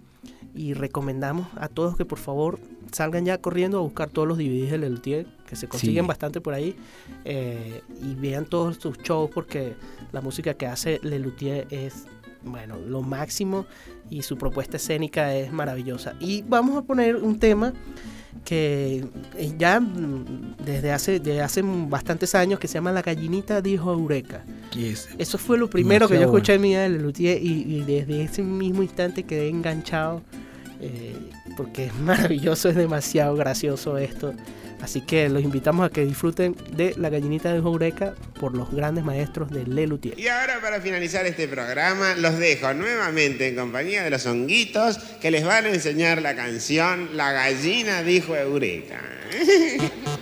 Y 0.55 0.73
recomendamos 0.73 1.47
a 1.55 1.67
todos 1.67 1.95
que 1.95 2.05
por 2.05 2.17
favor 2.19 2.59
salgan 2.91 3.25
ya 3.25 3.37
corriendo 3.37 3.77
a 3.77 3.81
buscar 3.81 4.09
todos 4.09 4.27
los 4.27 4.37
DVDs 4.37 4.71
de 4.71 4.77
Lelutier, 4.79 5.27
que 5.47 5.55
se 5.55 5.67
consiguen 5.67 6.05
Sí. 6.05 6.07
bastante 6.07 6.41
por 6.41 6.53
ahí, 6.53 6.75
eh, 7.23 7.81
y 8.01 8.15
vean 8.15 8.45
todos 8.45 8.77
sus 8.77 8.97
shows 8.97 9.29
porque 9.33 9.75
la 10.11 10.21
música 10.21 10.53
que 10.55 10.65
hace 10.65 10.99
Lelutier 11.03 11.67
es, 11.69 12.05
bueno, 12.43 12.77
lo 12.79 13.01
máximo 13.03 13.65
y 14.09 14.23
su 14.23 14.37
propuesta 14.37 14.77
escénica 14.77 15.35
es 15.35 15.51
maravillosa. 15.53 16.15
Y 16.19 16.41
vamos 16.41 16.77
a 16.77 16.81
poner 16.81 17.15
un 17.17 17.37
tema 17.39 17.73
que 18.45 19.05
eh, 19.37 19.53
ya 19.57 19.79
mm, 19.79 20.55
desde 20.65 20.91
hace, 20.91 21.19
desde 21.19 21.41
hace 21.41 21.61
bastantes 21.63 22.33
años 22.35 22.59
que 22.59 22.67
se 22.67 22.75
llama 22.75 22.91
La 22.91 23.01
gallinita 23.01 23.61
dijo 23.61 23.91
Eureka. 23.93 24.43
Y 24.75 24.89
es- 24.89 25.09
Eso 25.17 25.37
fue 25.37 25.57
lo 25.57 25.69
primero 25.69 26.07
que 26.07 26.15
yo 26.15 26.21
escuché 26.21 26.53
en 26.55 26.61
mi 26.61 26.69
vida 26.69 26.81
de 26.83 26.89
Lelutier 26.89 27.41
y, 27.43 27.63
y 27.63 27.83
desde 27.83 28.23
ese 28.23 28.43
mismo 28.43 28.83
instante 28.83 29.23
quedé 29.23 29.49
enganchado 29.49 30.21
eh, 30.81 31.15
porque 31.57 31.85
es 31.85 31.93
maravilloso, 31.95 32.69
es 32.69 32.75
demasiado 32.75 33.35
gracioso 33.35 33.97
esto. 33.97 34.33
Así 34.81 35.01
que 35.01 35.27
los 35.27 35.43
invitamos 35.43 35.85
a 35.85 35.89
que 35.89 36.05
disfruten 36.05 36.55
de 36.73 36.93
La 36.95 37.09
gallinita 37.09 37.51
de 37.51 37.57
Eureka 37.57 38.13
por 38.39 38.55
los 38.55 38.71
grandes 38.71 39.03
maestros 39.03 39.51
de 39.51 39.65
Lelutier. 39.65 40.17
Y 40.17 40.27
ahora 40.29 40.61
para 40.61 40.79
finalizar 40.79 41.25
este 41.25 41.49
programa 41.49 42.15
los 42.15 42.37
dejo 42.39 42.73
nuevamente 42.73 43.49
en 43.49 43.57
compañía 43.57 44.03
de 44.03 44.09
los 44.09 44.25
honguitos 44.25 44.97
que 45.21 45.31
les 45.31 45.43
van 45.43 45.65
a 45.65 45.69
enseñar 45.69 46.21
la 46.21 46.33
canción 46.33 47.09
La 47.17 47.33
gallina 47.33 48.03
dijo 48.03 48.37
Eureka. 48.37 49.01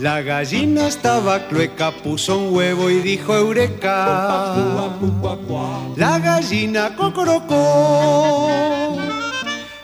La 0.00 0.22
gallina 0.22 0.88
estaba 0.88 1.46
clueca, 1.46 1.90
puso 1.90 2.38
un 2.38 2.56
huevo 2.56 2.88
y 2.88 3.00
dijo 3.00 3.36
eureka. 3.36 4.88
La 5.96 6.18
gallina 6.18 6.96
cocorocó. 6.96 8.96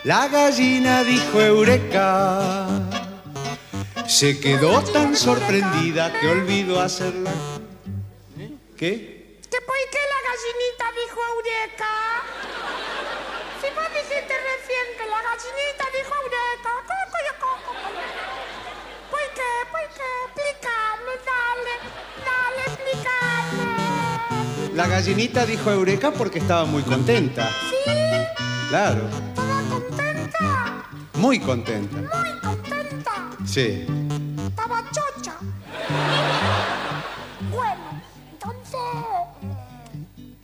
La 0.04 0.26
gallina 0.28 1.04
dijo 1.04 1.38
eureka. 1.38 2.40
Se 4.06 4.40
quedó 4.40 4.80
tan 4.80 5.14
sorprendida 5.14 6.10
que 6.18 6.28
olvidó 6.28 6.80
hacerla. 6.80 7.32
¿Qué? 8.74 9.36
¿Que 9.50 9.60
por 9.60 9.76
qué 9.92 9.98
la 10.12 10.20
gallinita 10.28 10.86
dijo 11.02 11.20
Eureka? 11.34 11.92
Sí, 13.60 13.66
por 13.74 13.84
gallinita 13.84 14.34
dijo 15.92 16.12
Eureka. 16.22 16.70
Coco 16.86 17.16
y 17.20 17.22
coco. 17.38 17.72
¿Por 19.10 19.26
qué? 19.34 19.50
¿Por 19.70 19.80
qué? 19.80 19.84
Explícame, 19.84 19.84
dale. 19.84 19.84
Dale, 19.84 19.84
explícame. 19.84 19.85
La 24.74 24.86
gallinita 24.86 25.46
dijo 25.46 25.70
Eureka 25.70 26.10
porque 26.12 26.38
estaba 26.38 26.66
muy 26.66 26.82
contenta. 26.82 27.48
¿Sí? 27.48 27.90
Claro, 28.68 29.08
¿Estaba 29.28 29.62
contenta? 29.70 30.84
muy 31.14 31.40
contenta. 31.40 31.96
Muy 31.96 32.40
contenta. 32.40 33.12
Sí. 33.46 33.86
Estaba 34.46 34.82
chocha. 34.92 35.34
Bueno, 37.50 38.02
entonces... 38.32 38.80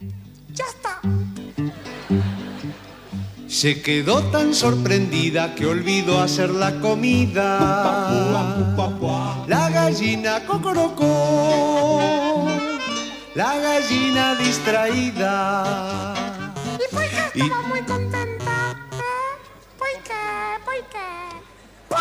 eh, 0.00 0.12
Ya 0.54 0.64
está. 0.64 1.00
Se 3.48 3.82
quedó 3.82 4.22
tan 4.30 4.54
sorprendida 4.54 5.54
que 5.54 5.66
olvidó 5.66 6.22
hacer 6.22 6.48
la 6.50 6.80
comida. 6.80 7.58
La 9.92 9.98
gallina 9.98 10.40
cocorocó. 10.46 12.00
La 13.34 13.58
gallina 13.58 14.34
distraída. 14.36 16.14
¿Y 16.76 16.94
por 16.94 17.02
qué 17.02 17.16
Y- 17.34 17.42
estaba 17.42 17.62
muy 17.68 17.80
contenta? 17.82 18.74
¿Eh? 18.90 19.36
¿Por 19.78 19.88
qué? 20.02 20.24
¿Por 20.64 20.74
qué? 20.88 21.08
¿Por 21.90 21.98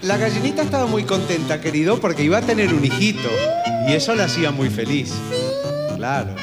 qué? 0.00 0.06
La 0.06 0.16
gallinita 0.16 0.62
estaba 0.62 0.86
muy 0.86 1.04
contenta, 1.04 1.60
querido, 1.60 2.00
porque 2.00 2.22
iba 2.22 2.38
a 2.38 2.42
tener 2.42 2.72
un 2.72 2.82
hijito. 2.82 3.28
Y 3.86 3.92
eso 3.92 4.14
la 4.14 4.24
hacía 4.24 4.52
muy 4.52 4.70
feliz. 4.70 5.12
Claro. 5.96 6.34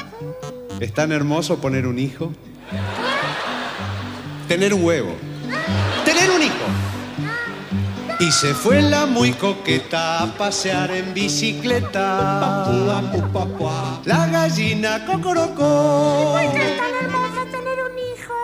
¿Es 0.78 0.94
tan 0.94 1.10
hermoso 1.10 1.58
poner 1.60 1.84
un 1.88 1.98
hijo? 1.98 2.30
Tener 4.46 4.72
un 4.72 4.84
huevo. 4.84 5.16
Y 8.18 8.32
se 8.32 8.54
fue 8.54 8.80
la 8.80 9.04
muy 9.04 9.32
coqueta 9.32 10.22
a 10.22 10.38
pasear 10.38 10.90
en 10.90 11.12
bicicleta. 11.12 12.64
La 14.04 14.26
gallina 14.28 15.04
cocorocó. 15.04 16.32
¿Por 16.32 16.52
qué 16.52 16.72
es 16.72 16.78
tan 16.78 16.94
hermoso 16.94 17.44
tener 17.50 17.78
un 17.90 17.98
hijo? 17.98 18.34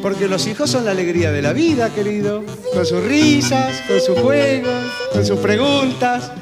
Porque 0.00 0.26
los 0.26 0.46
hijos 0.46 0.70
son 0.70 0.86
la 0.86 0.92
alegría 0.92 1.32
de 1.32 1.42
la 1.42 1.52
vida, 1.52 1.90
querido. 1.90 2.44
Con 2.72 2.86
sus 2.86 3.04
risas, 3.04 3.82
con 3.86 4.00
sus 4.00 4.18
juegos, 4.20 4.84
con 5.12 5.26
sus 5.26 5.38
preguntas. 5.38 6.32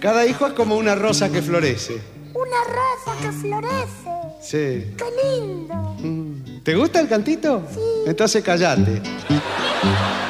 Cada 0.00 0.26
hijo 0.26 0.48
es 0.48 0.54
como 0.54 0.76
una 0.76 0.96
rosa 0.96 1.30
que 1.30 1.42
florece. 1.42 2.00
Una 2.34 2.64
rosa 2.64 3.16
que 3.20 3.30
florece. 3.30 4.10
Sí. 4.40 4.94
¡Qué 4.96 5.04
lindo! 5.22 6.27
¿Te 6.68 6.76
gusta 6.76 7.00
el 7.00 7.08
cantito? 7.08 7.66
Sí. 7.72 7.80
Entonces 8.04 8.44
callate. 8.44 9.00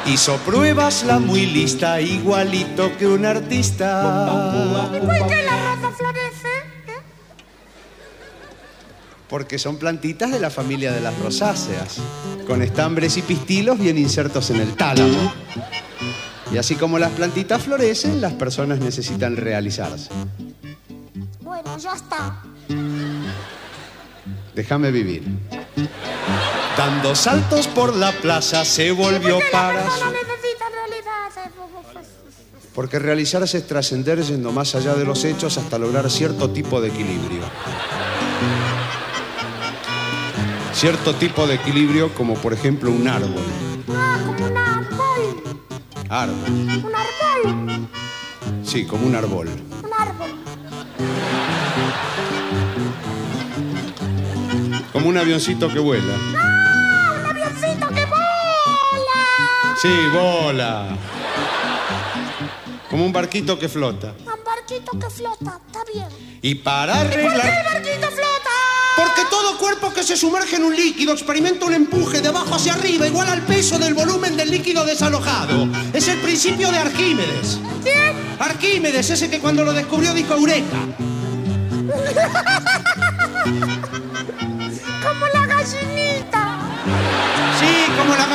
Hizo 0.06 0.36
pruebas 0.36 1.02
la 1.02 1.18
muy 1.18 1.46
lista, 1.46 2.00
igualito 2.00 2.96
que 2.96 3.08
un 3.08 3.26
artista. 3.26 4.28
¿Y 4.86 5.00
por 5.00 5.26
qué 5.26 5.42
la 5.42 5.74
rosa 5.74 5.96
florece? 5.96 6.48
¿Eh? 6.86 7.02
Porque 9.28 9.58
son 9.58 9.78
plantitas 9.78 10.30
de 10.30 10.38
la 10.38 10.48
familia 10.50 10.92
de 10.92 11.00
las 11.00 11.18
rosáceas, 11.18 11.96
con 12.46 12.62
estambres 12.62 13.16
y 13.16 13.22
pistilos 13.22 13.76
bien 13.76 13.98
insertos 13.98 14.50
en 14.50 14.60
el 14.60 14.76
tálamo. 14.76 15.32
Y 16.52 16.58
así 16.58 16.76
como 16.76 17.00
las 17.00 17.10
plantitas 17.10 17.64
florecen, 17.64 18.20
las 18.20 18.34
personas 18.34 18.78
necesitan 18.78 19.36
realizarse. 19.36 20.10
Bueno, 21.40 21.76
ya 21.78 21.94
está. 21.94 22.44
Déjame 24.54 24.92
vivir. 24.92 25.24
Dando 26.76 27.14
saltos 27.14 27.66
por 27.66 27.96
la 27.96 28.12
plaza 28.12 28.64
se 28.64 28.92
volvió 28.92 29.38
para 29.50 29.84
su... 29.90 30.04
Porque 32.74 32.98
realizarse 33.00 33.58
es 33.58 33.66
trascender 33.66 34.22
yendo 34.22 34.52
más 34.52 34.76
allá 34.76 34.94
de 34.94 35.04
los 35.04 35.24
hechos 35.24 35.58
hasta 35.58 35.78
lograr 35.78 36.08
cierto 36.10 36.50
tipo 36.50 36.80
de 36.80 36.88
equilibrio. 36.88 37.42
Cierto 40.72 41.16
tipo 41.16 41.48
de 41.48 41.56
equilibrio 41.56 42.14
como 42.14 42.34
por 42.34 42.52
ejemplo 42.52 42.92
un 42.92 43.08
árbol. 43.08 43.42
Ah, 43.88 44.20
como 44.24 44.46
un 44.46 44.56
árbol. 44.56 45.58
Árbol. 46.08 46.50
Un 46.50 46.92
árbol. 46.94 47.88
Sí, 48.62 48.86
como. 48.86 49.06
Un 49.06 49.16
árbol. 49.16 49.67
Como 54.98 55.10
un 55.10 55.16
avioncito 55.16 55.72
que 55.72 55.78
vuela. 55.78 56.12
¡Ah! 56.36 57.20
¡Un 57.20 57.26
avioncito 57.30 57.86
que 57.86 58.04
vola! 58.04 59.76
Sí, 59.80 59.94
bola. 60.12 60.88
Como 62.90 63.06
un 63.06 63.12
barquito 63.12 63.56
que 63.56 63.68
flota. 63.68 64.12
Un 64.18 64.44
barquito 64.44 64.98
que 64.98 65.08
flota. 65.08 65.60
Está 65.68 65.84
bien. 65.94 66.08
Y 66.42 66.56
para 66.56 66.94
¿Y 66.94 67.04
por 67.04 67.10
qué 67.10 67.14
el 67.14 67.30
arreglar... 67.30 67.64
barquito 67.64 68.08
flota? 68.08 68.50
Porque 68.96 69.22
todo 69.30 69.56
cuerpo 69.58 69.94
que 69.94 70.02
se 70.02 70.16
sumerge 70.16 70.56
en 70.56 70.64
un 70.64 70.74
líquido 70.74 71.12
experimenta 71.12 71.66
un 71.66 71.74
empuje 71.74 72.20
de 72.20 72.30
abajo 72.30 72.56
hacia 72.56 72.74
arriba 72.74 73.06
igual 73.06 73.28
al 73.28 73.42
peso 73.42 73.78
del 73.78 73.94
volumen 73.94 74.36
del 74.36 74.50
líquido 74.50 74.84
desalojado. 74.84 75.68
Es 75.92 76.08
el 76.08 76.18
principio 76.18 76.72
de 76.72 76.78
Arquímedes. 76.78 77.60
¿Quién? 77.84 78.16
Arquímedes, 78.40 79.10
ese 79.10 79.30
que 79.30 79.38
cuando 79.38 79.62
lo 79.62 79.72
descubrió 79.72 80.12
dijo 80.12 80.34
Eureka. 80.34 80.88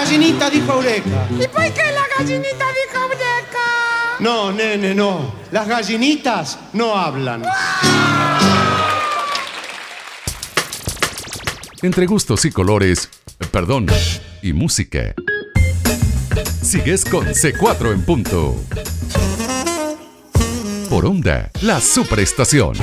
gallinita 0.03 0.49
dijo 0.49 0.73
Eureka. 0.73 1.27
¿Y 1.31 1.47
por 1.47 1.63
qué 1.73 1.91
la 1.93 2.05
gallinita 2.17 2.65
dijo 2.73 3.03
Eureka? 3.03 4.17
No, 4.19 4.51
nene, 4.51 4.93
no. 4.93 5.33
Las 5.51 5.67
gallinitas 5.67 6.59
no 6.73 6.93
hablan. 6.93 7.43
Entre 11.81 12.05
gustos 12.05 12.43
y 12.43 12.51
colores, 12.51 13.09
perdón, 13.51 13.87
y 14.41 14.51
música. 14.51 15.13
Sigues 16.61 17.05
con 17.05 17.27
C4 17.27 17.93
en 17.93 18.03
punto. 18.03 18.55
Por 20.89 21.05
onda, 21.05 21.49
la 21.61 21.79
superestación. 21.79 22.75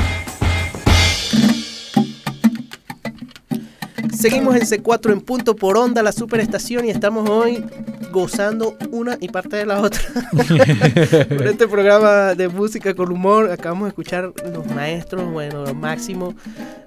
Seguimos 4.20 4.54
en 4.54 4.62
C4 4.62 5.12
en 5.12 5.20
punto 5.22 5.56
por 5.56 5.78
onda, 5.78 6.02
la 6.02 6.12
superestación, 6.12 6.84
y 6.84 6.90
estamos 6.90 7.28
hoy 7.28 7.64
gozando 8.12 8.76
una 8.90 9.16
y 9.20 9.28
parte 9.28 9.56
de 9.56 9.66
la 9.66 9.80
otra. 9.80 10.00
por 10.32 11.46
este 11.46 11.66
programa 11.66 12.34
de 12.34 12.48
música 12.48 12.92
con 12.94 13.10
humor, 13.10 13.50
acabamos 13.50 13.84
de 13.84 13.88
escuchar 13.90 14.32
los 14.52 14.66
maestros, 14.74 15.30
bueno, 15.32 15.64
lo 15.64 15.74
máximo 15.74 16.34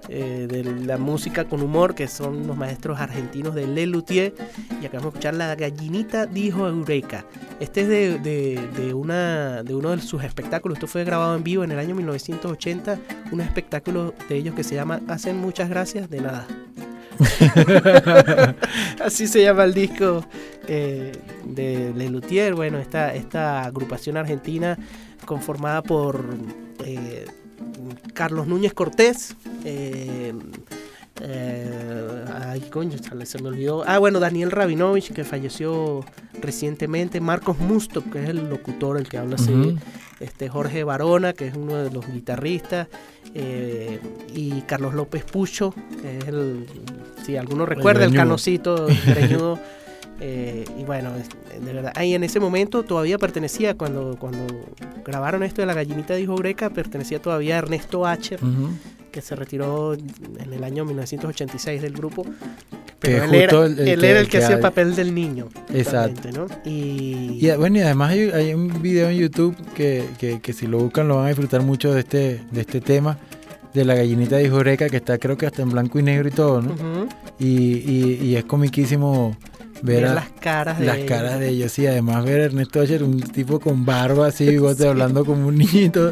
eh, 0.10 0.46
de 0.48 0.64
la 0.86 0.98
música 0.98 1.46
con 1.46 1.64
humor, 1.64 1.96
que 1.96 2.08
son 2.08 2.46
los 2.46 2.56
maestros 2.56 3.00
argentinos 3.00 3.56
de 3.56 3.66
Le 3.66 3.88
Luthier, 3.88 4.34
y 4.82 4.86
acabamos 4.86 5.14
de 5.14 5.20
escuchar 5.20 5.34
La 5.34 5.56
gallinita 5.56 6.28
dijo 6.28 6.68
Eureka. 6.68 7.26
Este 7.60 7.82
es 7.82 7.88
de, 7.88 8.20
de- 8.20 8.70
de 8.78 8.94
una, 8.94 9.64
de 9.64 9.74
uno 9.74 9.96
de 9.96 10.02
sus 10.04 10.24
espectáculos, 10.24 10.78
esto 10.78 10.88
fue 10.88 11.04
grabado 11.04 11.36
en 11.36 11.44
vivo 11.44 11.64
en 11.64 11.72
el 11.72 11.80
año 11.80 11.96
1980, 11.96 13.00
un 13.32 13.42
espectáculo 13.42 14.14
de 14.30 14.36
ellos 14.36 14.54
que 14.54 14.64
se 14.64 14.76
llama 14.76 15.00
Hacen 15.08 15.38
muchas 15.40 15.68
gracias 15.70 16.10
de 16.12 16.22
nada. 16.22 16.46
Así 19.04 19.28
se 19.28 19.44
llama 19.44 19.64
el 19.64 19.74
disco 19.74 20.26
eh, 20.68 21.12
de 21.46 21.94
Le 21.96 22.10
Luthier. 22.10 22.56
Bueno, 22.56 22.80
esta, 22.80 23.14
esta 23.14 23.64
agrupación 23.64 24.18
argentina 24.18 24.78
conformada 25.26 25.82
por 25.82 26.26
eh, 26.86 27.26
Carlos 28.14 28.48
Núñez 28.48 28.74
Cortés. 28.74 29.36
eh, 29.64 30.34
eh, 31.22 32.26
ay, 32.34 32.62
coño, 32.72 32.98
se 33.24 33.42
me 33.42 33.50
olvidó. 33.50 33.84
Ah, 33.88 34.00
bueno, 34.00 34.20
Daniel 34.20 34.52
Rabinovich, 34.52 35.14
que 35.14 35.24
falleció 35.24 36.04
recientemente. 36.42 37.22
Marcos 37.22 37.60
Mustop, 37.60 38.12
que 38.12 38.24
es 38.24 38.30
el 38.30 38.50
locutor, 38.50 38.98
el 38.98 39.08
que 39.08 39.18
habla 39.18 39.36
así. 39.36 39.78
Este, 40.20 40.50
Jorge 40.50 40.84
Barona, 40.84 41.34
que 41.34 41.48
es 41.48 41.56
uno 41.56 41.76
de 41.78 41.92
los 41.92 42.08
guitarristas. 42.12 42.88
eh, 43.34 44.00
y 44.34 44.62
Carlos 44.62 44.94
López 44.94 45.24
Pucho, 45.24 45.74
que 46.02 46.18
es 46.20 46.28
el. 46.28 46.66
Si 47.26 47.38
alguno 47.38 47.66
recuerda, 47.66 48.04
el, 48.04 48.12
greñudo. 48.12 48.24
canocito 48.26 48.88
greñudo. 49.06 49.60
Eh, 50.20 50.66
y 50.80 50.84
bueno, 50.84 51.12
de 51.14 51.74
verdad. 51.74 51.92
Ahí 51.96 52.14
en 52.14 52.24
ese 52.24 52.40
momento 52.40 52.84
todavía 52.84 53.18
pertenecía, 53.18 53.76
cuando, 53.76 54.16
cuando 54.20 54.46
grabaron 55.04 55.44
esto 55.44 55.62
de 55.62 55.66
la 55.66 55.74
gallinita 55.74 56.16
dijo 56.16 56.36
Greca, 56.36 56.70
pertenecía 56.70 57.22
todavía 57.22 57.56
a 57.56 57.58
Ernesto 57.60 58.06
Acher. 58.06 58.40
Que 59.14 59.22
se 59.22 59.36
retiró 59.38 59.94
en 59.94 60.52
el 60.52 60.64
año 60.66 60.84
1986 60.84 61.82
del 61.82 61.94
grupo. 61.94 62.26
Pero 63.00 63.24
él, 63.26 63.34
era, 63.36 63.66
el- 63.66 63.80
el 63.80 63.88
él 63.88 64.00
que- 64.02 64.10
era 64.10 64.20
el 64.20 64.26
que 64.26 64.32
que 64.32 64.44
hacía 64.44 64.56
el 64.56 64.62
papel 64.62 64.96
del 64.96 65.14
niño. 65.16 65.48
Exacto. 65.74 66.30
¿no? 66.34 66.48
Y, 66.66 67.38
Y 67.46 67.52
bueno, 67.58 67.78
y 67.78 67.82
además 67.82 68.12
hay, 68.12 68.30
hay 68.32 68.54
un 68.54 68.82
video 68.82 69.10
en 69.10 69.18
YouTube 69.18 69.56
que, 69.76 70.06
que- 70.18 70.42
que 70.42 70.54
si 70.54 70.68
lo 70.68 70.80
buscan 70.80 71.08
lo 71.08 71.16
van 71.18 71.26
a 71.26 71.28
disfrutar 71.30 71.62
mucho 71.62 71.94
de 71.94 72.00
este, 72.02 72.42
de 72.52 72.62
este 72.62 72.82
tema. 72.82 73.18
de 73.74 73.86
la 73.86 73.96
gallinita 73.96 74.36
de 74.36 74.48
Jureca, 74.52 74.88
que 74.88 74.98
está 74.98 75.18
creo 75.18 75.36
que 75.36 75.48
hasta 75.48 75.64
en 75.64 75.70
blanco 75.72 75.98
y 75.98 76.04
negro 76.04 76.28
y 76.28 76.32
todo, 76.32 76.62
¿no? 76.62 76.76
Y, 77.40 77.46
y- 77.80 78.20
y 78.22 78.36
es 78.36 78.46
comiquísimo 78.46 79.36
ver, 79.82 80.02
Ver 80.02 80.06
a- 80.06 80.14
las 80.14 80.30
caras 80.30 80.78
de 80.80 80.86
las 80.86 80.98
ellos. 80.98 81.10
caras 81.10 81.40
de 81.40 81.50
ellos. 81.50 81.80
Y 81.80 81.88
además 81.88 82.24
ver 82.24 82.42
a 82.42 82.44
Ernesto 82.46 82.82
Ocher, 82.82 83.02
un 83.04 83.20
tipo 83.20 83.60
con 83.60 83.84
barba 83.84 84.28
así, 84.28 84.46
bigote, 84.50 84.88
hablando 84.88 85.26
como 85.26 85.48
un 85.48 85.58
niñito. 85.58 86.12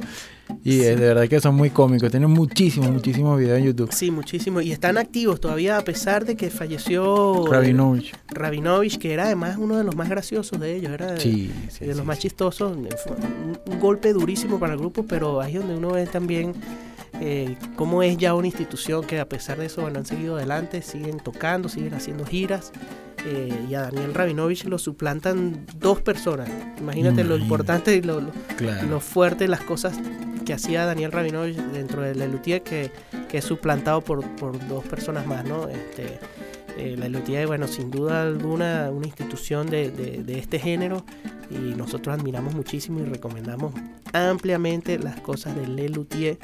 Y 0.63 0.81
es 0.81 0.99
de 0.99 1.07
verdad 1.07 1.27
que 1.27 1.39
son 1.39 1.55
muy 1.55 1.69
cómicos. 1.69 2.11
Tienen 2.11 2.29
muchísimos, 2.29 2.91
muchísimos 2.91 3.37
videos 3.39 3.59
en 3.59 3.65
YouTube. 3.65 3.91
Sí, 3.91 4.11
muchísimo. 4.11 4.61
Y 4.61 4.71
están 4.71 4.97
activos 4.97 5.39
todavía 5.39 5.77
a 5.77 5.81
pesar 5.81 6.25
de 6.25 6.35
que 6.35 6.49
falleció 6.49 7.47
Rabinovich. 7.49 8.13
Rabinovich, 8.29 8.97
que 8.97 9.13
era 9.13 9.25
además 9.25 9.57
uno 9.57 9.77
de 9.77 9.83
los 9.83 9.95
más 9.95 10.09
graciosos 10.09 10.59
de 10.59 10.75
ellos, 10.75 10.91
era 10.91 11.13
de, 11.13 11.19
Sí, 11.19 11.51
de 11.79 11.95
los 11.95 12.05
más 12.05 12.19
chistosos. 12.19 12.77
Fue 13.03 13.15
un, 13.15 13.57
un 13.65 13.79
golpe 13.79 14.13
durísimo 14.13 14.59
para 14.59 14.73
el 14.73 14.79
grupo, 14.79 15.05
pero 15.07 15.41
ahí 15.41 15.53
es 15.55 15.59
donde 15.59 15.75
uno 15.75 15.91
ve 15.91 16.05
también 16.05 16.53
eh, 17.19 17.55
cómo 17.75 18.01
es 18.01 18.17
ya 18.17 18.33
una 18.33 18.47
institución 18.47 19.05
que 19.05 19.19
a 19.19 19.29
pesar 19.29 19.59
de 19.59 19.67
eso 19.67 19.81
bueno, 19.81 19.99
han 19.99 20.05
seguido 20.05 20.37
adelante, 20.37 20.81
siguen 20.81 21.17
tocando, 21.17 21.69
siguen 21.69 21.93
haciendo 21.93 22.25
giras. 22.25 22.71
Eh, 23.25 23.65
y 23.69 23.73
a 23.75 23.81
Daniel 23.84 24.13
Rabinovich 24.13 24.65
lo 24.65 24.77
suplantan 24.77 25.65
dos 25.77 26.01
personas. 26.01 26.49
Imagínate 26.79 27.23
lo 27.23 27.38
importante 27.38 27.95
y 27.95 28.01
lo, 28.01 28.21
lo- 28.21 28.31
Claro. 28.57 28.88
lo 28.88 28.99
fuerte, 28.99 29.47
las 29.47 29.62
cosas 29.62 29.99
que 30.45 30.53
hacía 30.53 30.86
Daniel 30.86 31.12
Rabinovich 31.12 31.57
dentro 31.57 32.01
de 32.01 32.15
Lelutier 32.15 32.63
que, 32.63 32.91
que 33.29 33.38
es 33.39 33.45
suplantado 33.45 34.01
por, 34.01 34.25
por 34.38 34.65
dos 34.67 34.84
personas 34.86 35.25
más, 35.27 35.45
¿no? 35.45 35.67
Este, 35.69 36.19
eh, 36.77 36.95
la 36.97 37.07
Lelutier, 37.10 37.45
bueno, 37.47 37.67
sin 37.67 37.91
duda 37.91 38.23
alguna, 38.23 38.89
una 38.91 39.05
institución 39.05 39.69
de, 39.69 39.91
de- 39.91 40.23
de 40.23 40.39
este 40.39 40.57
género 40.57 41.05
y 41.51 41.75
nosotros 41.75 42.17
admiramos 42.17 42.55
muchísimo 42.55 42.99
y 43.01 43.03
recomendamos 43.03 43.73
ampliamente 44.13 44.97
las 44.97 45.19
cosas 45.19 45.55
de 45.55 45.67
Lelutier, 45.67 46.39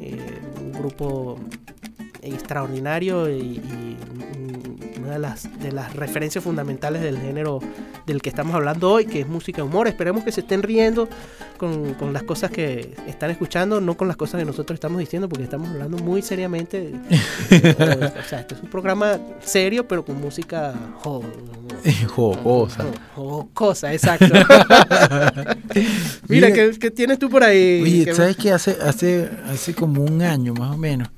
eh, 0.00 0.40
un 0.60 0.72
grupo 0.72 1.38
extraordinario 2.22 3.28
y, 3.30 3.40
y 3.40 3.96
una 5.00 5.12
de 5.12 5.18
las, 5.18 5.60
de 5.60 5.72
las 5.72 5.94
referencias 5.96 6.42
fundamentales 6.44 7.02
del 7.02 7.18
género 7.18 7.60
del 8.06 8.20
que 8.22 8.28
estamos 8.28 8.54
hablando 8.54 8.90
hoy, 8.92 9.06
que 9.06 9.20
es 9.20 9.28
música 9.28 9.62
humor. 9.64 9.86
Esperemos 9.88 10.24
que 10.24 10.32
se 10.32 10.40
estén 10.40 10.62
riendo 10.62 11.08
con, 11.58 11.94
con 11.94 12.12
las 12.12 12.22
cosas 12.22 12.50
que 12.50 12.94
están 13.06 13.30
escuchando, 13.30 13.80
no 13.80 13.96
con 13.96 14.08
las 14.08 14.16
cosas 14.16 14.38
que 14.40 14.44
nosotros 14.44 14.74
estamos 14.76 14.98
diciendo, 14.98 15.28
porque 15.28 15.44
estamos 15.44 15.68
hablando 15.70 15.98
muy 15.98 16.22
seriamente. 16.22 16.92
o 17.50 18.28
sea, 18.28 18.40
este 18.40 18.54
es 18.54 18.62
un 18.62 18.70
programa 18.70 19.18
serio, 19.40 19.86
pero 19.86 20.04
con 20.04 20.20
música 20.20 20.74
jo- 21.02 21.22
Jocosa. 22.14 22.84
jocosa, 23.14 23.92
exacto. 23.92 24.26
Mira, 26.28 26.52
¿qué, 26.52 26.70
qué 26.78 26.90
tienes 26.90 27.18
tú 27.18 27.28
por 27.30 27.42
ahí? 27.44 27.80
Oye, 27.82 28.04
¿Qué- 28.06 28.14
¿sabes 28.14 28.36
qué? 28.36 28.52
Hace, 28.52 28.76
hace, 28.82 29.30
hace 29.48 29.74
como 29.74 30.02
un 30.02 30.22
año 30.22 30.54
más 30.54 30.72
o 30.74 30.76
menos, 30.78 31.08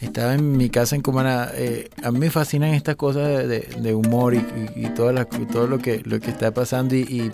estaba 0.00 0.34
en 0.34 0.56
mi 0.56 0.70
casa 0.70 0.96
en 0.96 1.02
Cumaná. 1.02 1.48
eh, 1.54 1.88
a 2.02 2.10
mí 2.10 2.18
me 2.18 2.30
fascinan 2.30 2.70
estas 2.74 2.96
cosas 2.96 3.28
de, 3.28 3.46
de- 3.46 3.68
de 3.80 3.94
humor 3.94 4.34
y, 4.34 4.38
y- 4.38 4.86
y 4.86 4.88
todas 4.90 5.14
las- 5.14 5.28
todo 5.52 5.66
lo 5.66 5.78
que, 5.78 6.00
lo 6.04 6.18
que 6.20 6.30
está 6.30 6.52
pasando 6.52 6.94
y, 6.94 7.00
y 7.00 7.30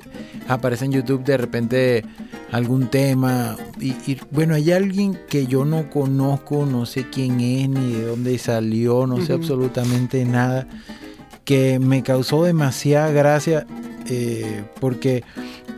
aparece 0.48 0.85
en 0.87 0.92
YouTube 0.92 1.22
de 1.24 1.37
repente 1.37 2.05
algún 2.52 2.88
tema. 2.88 3.57
Y, 3.81 3.94
bueno, 4.31 4.55
hay 4.55 4.72
alguien 4.72 5.18
que 5.29 5.46
yo 5.46 5.64
no 5.64 5.90
conozco, 5.90 6.66
no 6.66 6.87
sé 6.87 7.09
quién 7.11 7.40
es, 7.40 7.68
ni 7.68 7.92
de 7.92 8.05
dónde 8.07 8.37
salió, 8.38 9.07
no 9.07 9.20
sé 9.24 9.33
absolutamente 9.35 10.24
nada, 10.24 10.66
que 11.44 11.79
me 11.79 12.02
causó 12.02 12.42
demasiada 12.44 13.11
gracia 13.12 13.66
eh, 14.09 14.64
porque 14.81 15.22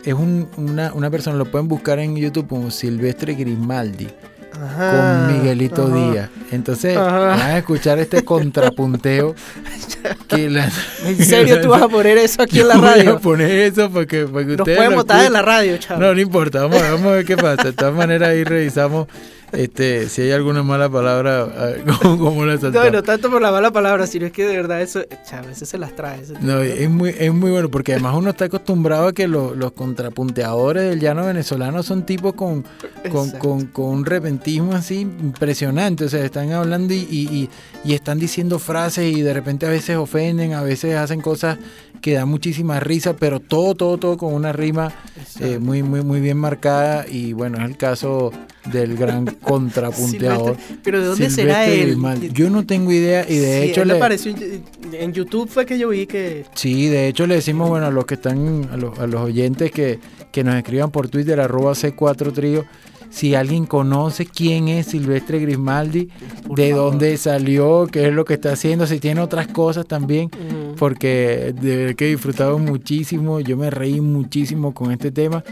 es 0.04 0.14
un- 0.14 0.48
una, 0.56 0.92
una 0.94 1.10
persona, 1.10 1.36
lo 1.36 1.50
pueden 1.50 1.68
buscar 1.68 1.98
en 1.98 2.16
YouTube 2.16 2.46
como 2.48 2.70
Silvestre 2.70 3.34
Grimaldi. 3.34 4.06
Ajá, 4.52 5.26
con 5.26 5.36
Miguelito 5.38 5.86
ajá. 5.86 5.94
Díaz. 6.12 6.30
Entonces, 6.50 6.96
Ajá. 6.96 7.18
van 7.18 7.40
a 7.40 7.58
escuchar 7.58 7.98
este 7.98 8.24
contrapunteo. 8.24 9.34
que 10.28 10.48
la- 10.50 10.70
¿En 11.04 11.24
serio 11.24 11.60
tú 11.60 11.68
vas 11.68 11.82
a 11.82 11.88
poner 11.88 12.18
eso 12.18 12.42
aquí 12.42 12.60
en 12.60 12.68
la 12.68 12.74
Yo 12.74 12.80
voy 12.80 12.88
radio? 12.90 13.12
a 13.16 13.18
poner 13.20 13.50
eso 13.50 13.90
porque, 13.90 14.26
porque 14.26 14.50
Nos 14.52 14.58
ustedes 14.60 14.78
pueden 14.78 14.94
botar 14.94 15.22
de 15.22 15.30
la 15.30 15.42
radio, 15.42 15.76
chavo. 15.78 16.00
No, 16.00 16.14
no 16.14 16.20
importa. 16.20 16.62
Vamos, 16.62 16.80
vamos 16.82 17.06
a 17.06 17.10
ver 17.16 17.24
qué 17.24 17.36
pasa. 17.36 17.64
De 17.64 17.72
todas 17.72 17.94
maneras, 17.94 18.30
ahí 18.30 18.44
revisamos 18.44 19.06
este, 19.52 20.08
si 20.08 20.22
hay 20.22 20.32
alguna 20.32 20.62
mala 20.62 20.88
palabra, 20.88 21.42
a 21.42 21.64
ver 21.66 21.84
cómo, 22.02 22.18
cómo 22.18 22.44
la 22.44 22.54
No, 22.54 22.60
saltamos. 22.60 22.92
no 22.92 23.02
tanto 23.02 23.30
por 23.30 23.40
la 23.42 23.50
mala 23.50 23.70
palabra, 23.70 24.06
sino 24.06 24.26
es 24.26 24.32
que 24.32 24.44
de 24.46 24.56
verdad 24.56 24.80
eso, 24.82 25.00
a 25.32 25.40
veces 25.42 25.68
se 25.68 25.78
las 25.78 25.94
trae. 25.96 26.20
No, 26.40 26.60
es 26.60 26.88
muy, 26.90 27.14
es 27.18 27.32
muy 27.32 27.50
bueno 27.50 27.68
porque 27.70 27.92
además 27.92 28.14
uno 28.16 28.30
está 28.30 28.46
acostumbrado 28.46 29.08
a 29.08 29.12
que 29.12 29.26
lo- 29.28 29.54
los 29.54 29.72
contrapunteadores 29.72 30.84
del 30.90 31.00
llano 31.00 31.24
venezolano 31.26 31.82
son 31.82 32.04
tipos 32.04 32.34
con, 32.34 32.64
con, 33.10 33.30
con- 33.32 33.66
con 33.66 33.84
un 33.86 34.04
repentismo 34.04 34.74
así 34.74 35.00
impresionante. 35.00 36.04
O 36.04 36.08
sea, 36.08 36.24
están 36.24 36.52
hablando 36.52 36.92
y, 36.94 36.98
y- 37.10 37.28
y- 37.28 37.50
y 37.84 37.94
están 37.94 38.18
diciendo 38.18 38.58
frases 38.58 39.16
y 39.16 39.22
de 39.22 39.32
repente 39.32 39.64
a 39.66 39.70
veces 39.70 39.96
ofenden, 39.96 40.52
a 40.54 40.62
veces 40.62 40.96
hacen 40.96 41.20
cosas 41.20 41.58
que 42.00 42.14
dan 42.14 42.28
muchísima 42.28 42.80
risa, 42.80 43.16
pero 43.16 43.40
todo, 43.40 43.74
todo, 43.74 43.98
todo 43.98 44.16
con 44.16 44.34
una 44.34 44.52
rima 44.52 44.92
eh, 45.40 45.58
muy, 45.58 45.82
muy, 45.82 46.02
muy 46.02 46.20
bien 46.20 46.36
marcada. 46.36 47.06
Y 47.08 47.32
bueno, 47.32 47.58
es 47.58 47.64
el 47.64 47.76
caso 47.76 48.32
del 48.72 48.96
gran 48.96 49.26
contrapunteador. 49.42 50.56
Silvestre, 50.56 50.76
pero 50.82 51.00
¿de 51.00 51.06
dónde 51.06 51.30
será 51.30 51.64
Silvestre 51.64 51.82
él? 51.82 51.86
Grimaldi. 51.88 52.30
Yo 52.32 52.50
no 52.50 52.66
tengo 52.66 52.92
idea 52.92 53.24
y 53.28 53.36
de 53.36 53.62
Sí, 53.62 53.70
hecho 53.70 53.82
él 53.82 53.88
le, 53.88 53.96
apareció 53.96 54.32
en, 54.32 54.64
en 54.92 55.12
YouTube 55.12 55.48
fue 55.48 55.66
que 55.66 55.78
yo 55.78 55.88
vi 55.88 56.06
que 56.06 56.44
Sí, 56.54 56.88
de 56.88 57.08
hecho 57.08 57.26
le 57.26 57.36
decimos, 57.36 57.68
bueno, 57.68 57.86
a 57.86 57.90
los 57.90 58.04
que 58.06 58.14
están, 58.14 58.68
a 58.72 58.76
los, 58.76 58.98
a 58.98 59.06
los 59.06 59.20
oyentes 59.22 59.70
que, 59.70 59.98
que 60.32 60.44
nos 60.44 60.54
escriban 60.56 60.90
por 60.90 61.08
Twitter, 61.08 61.40
arroba 61.40 61.72
C4 61.72 62.32
Trío, 62.32 62.64
si 63.10 63.34
alguien 63.34 63.66
conoce 63.66 64.26
quién 64.26 64.68
es 64.68 64.86
Silvestre 64.88 65.38
Grimaldi, 65.38 66.08
de 66.54 66.72
dónde 66.72 67.16
salió, 67.16 67.86
qué 67.90 68.08
es 68.08 68.14
lo 68.14 68.24
que 68.24 68.34
está 68.34 68.52
haciendo, 68.52 68.86
si 68.86 69.00
tiene 69.00 69.20
otras 69.20 69.46
cosas 69.48 69.86
también, 69.86 70.30
porque 70.78 71.54
de 71.60 71.76
verdad 71.76 71.94
que 71.96 72.06
he 72.06 72.10
disfrutado 72.10 72.58
muchísimo, 72.58 73.40
yo 73.40 73.56
me 73.56 73.70
reí 73.70 74.00
muchísimo 74.00 74.72
con 74.74 74.92
este 74.92 75.10
tema 75.10 75.42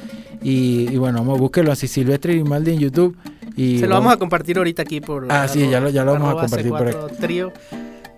y, 0.42 0.88
y 0.92 0.97
bueno, 0.99 1.19
vamos, 1.19 1.38
búsquelo 1.40 1.73
así, 1.73 1.88
Silvestre 1.88 2.35
Grimaldi 2.35 2.73
en 2.73 2.79
YouTube. 2.79 3.16
Y 3.57 3.79
se 3.79 3.87
lo 3.87 3.95
vamos 3.95 4.12
a 4.12 4.19
compartir 4.19 4.59
ahorita 4.59 4.83
aquí 4.83 5.01
por 5.01 5.27
Ah, 5.31 5.49
sí, 5.49 5.66
ya 5.71 5.81
lo- 5.81 5.88
ya 5.88 6.05
lo 6.05 6.12
vamos 6.12 6.37
a 6.37 6.40
compartir 6.42 6.69
por 6.71 6.87
C4 7.11 7.16
Trío. 7.19 7.53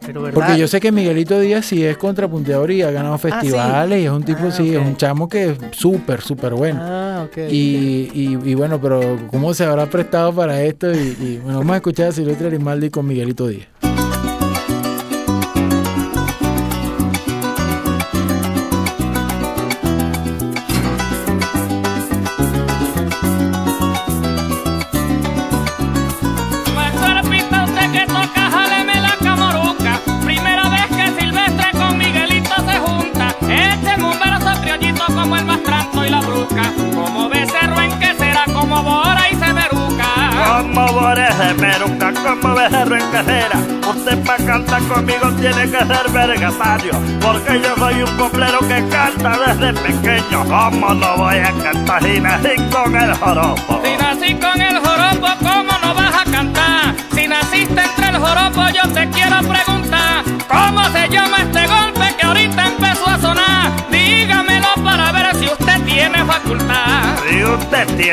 Pero 0.08 0.22
verdad, 0.22 0.34
Porque 0.40 0.58
yo 0.58 0.66
sé 0.66 0.80
que 0.80 0.90
Miguelito 0.90 1.38
Díaz 1.38 1.66
sí 1.66 1.84
es 1.84 1.98
contrapunteador 1.98 2.70
y 2.70 2.80
ha 2.80 2.90
ganado 2.90 3.18
festivales 3.18 4.00
y 4.00 4.04
es 4.06 4.10
un 4.10 4.22
tipo, 4.22 4.46
Ah, 4.46 4.50
sí, 4.50 4.74
es 4.74 4.78
un 4.80 4.96
chamo 4.96 5.28
que 5.28 5.50
es 5.50 5.58
súper, 5.72 6.22
súper 6.22 6.54
bueno. 6.54 6.80
Ah, 6.82 7.26
ok. 7.28 7.36
Y, 7.50 8.08
y- 8.14 8.38
y 8.42 8.54
bueno, 8.54 8.80
pero 8.80 9.18
¿cómo 9.30 9.52
se 9.52 9.64
habrá 9.64 9.84
prestado 9.84 10.32
para 10.32 10.62
esto? 10.62 10.90
Y, 10.94 10.96
y, 11.20 11.40
bueno, 11.42 11.58
vamos 11.58 11.74
a 11.74 11.76
escuchar 11.76 12.08
a 12.08 12.12
Silvestre 12.12 12.48
Grimaldi 12.48 12.88
con 12.88 13.06
Miguelito 13.06 13.46
Díaz. 13.48 13.68
Usted 44.08 44.24
pa' 44.24 44.38
cantar 44.38 44.82
conmigo 44.84 45.30
tiene 45.38 45.70
que 45.70 45.84
ser 45.84 46.10
vergatario. 46.10 46.92
Porque 47.20 47.60
yo 47.60 47.76
soy 47.76 48.02
un 48.02 48.16
coplero 48.16 48.58
que 48.60 48.82
canta 48.88 49.36
desde 49.38 49.74
pequeño. 49.82 50.44
¿Cómo 50.44 50.94
no 50.94 51.16
voy 51.18 51.36
a 51.36 51.52
cantar 51.62 52.06
y 52.06 52.18
nací 52.18 52.56
con 52.72 52.96
el 52.96 53.12
joropo? 53.16 53.82
Si 53.84 53.96
nací 53.98 54.34
con 54.36 54.62
el 54.62 54.78
joropo, 54.78 55.28
¿cómo 55.40 55.72
no 55.82 55.94
vas 55.94 56.14
a 56.14 56.24
cantar? 56.24 56.94
Si 57.14 57.28
naciste 57.28 57.87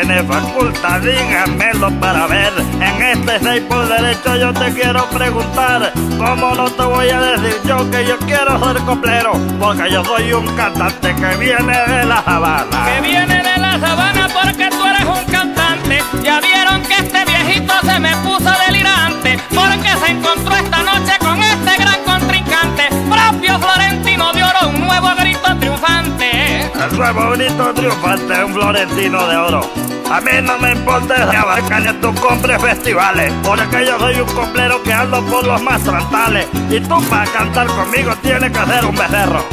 tiene 0.06 0.24
facultad, 0.24 1.02
dígamelo 1.02 1.90
para 2.00 2.28
ver. 2.28 2.54
En 2.80 3.02
este 3.02 3.40
seis 3.40 3.64
por 3.68 3.88
derecho 3.88 4.36
yo 4.36 4.54
te 4.54 4.72
quiero 4.74 5.06
preguntar. 5.10 5.92
¿Cómo 6.18 6.54
no 6.54 6.70
te 6.70 6.84
voy 6.84 7.10
a 7.10 7.20
decir 7.22 7.60
yo 7.66 7.90
que 7.90 8.06
yo 8.06 8.18
quiero 8.20 8.64
ser 8.64 8.82
coplero? 8.84 9.34
Porque 9.60 9.92
yo 9.92 10.04
soy 10.06 10.34
un 10.34 10.46
cantante 10.56 11.16
que 11.16 11.38
viene 11.38 11.78
de 11.88 12.06
la 12.06 12.20
Habana. 12.20 12.86
Que 12.86 13.02
viene 13.02 13.42
de 13.42 13.58
la 13.58 13.80
sabana 13.80 14.28
porque 14.30 14.70
tú 14.70 14.86
eres 14.86 15.06
un 15.06 15.32
cantante. 15.32 16.04
Ya 16.24 16.40
vieron 16.40 16.82
que 16.84 16.96
este 16.96 17.26
viejito 17.26 17.74
se 17.84 18.00
me 18.00 18.16
puso 18.18 18.52
delirante. 18.68 19.40
Porque 19.54 19.90
se 20.06 20.12
encontró 20.12 20.56
esta 20.56 20.84
noche 20.84 21.14
con 21.20 21.42
este 21.42 21.78
gran 21.78 22.04
contrincante. 22.04 22.90
Propio 23.10 23.60
Florentino 23.60 24.34
de 24.34 24.44
Oro, 24.44 24.70
un 24.70 24.82
nuevo 24.82 25.16
grito 25.18 25.58
triunfante. 25.58 26.72
El 26.86 26.98
nuevo 26.98 27.32
grito 27.32 27.74
triunfante, 27.74 28.44
un 28.44 28.54
florentino 28.54 29.28
de 29.28 29.38
oro. 29.38 29.95
A 30.12 30.22
mí 30.22 30.32
no 30.42 30.58
me 30.60 30.72
importa 30.72 31.30
que 31.30 31.38
abarcan 31.38 32.00
tú 32.00 32.14
compres 32.16 32.62
festivales, 32.62 33.34
porque 33.44 33.86
yo 33.86 33.98
soy 34.00 34.16
un 34.20 34.32
coplero 34.34 34.82
que 34.84 34.94
ando 34.94 35.26
por 35.26 35.46
los 35.46 35.62
más 35.62 35.84
trantales. 35.84 36.48
Y 36.70 36.80
tú 36.80 37.04
para 37.10 37.26
cantar 37.32 37.68
conmigo 37.68 38.16
tienes 38.22 38.52
que 38.52 38.66
ser 38.66 38.86
un 38.86 38.96
becerro. 38.96 39.44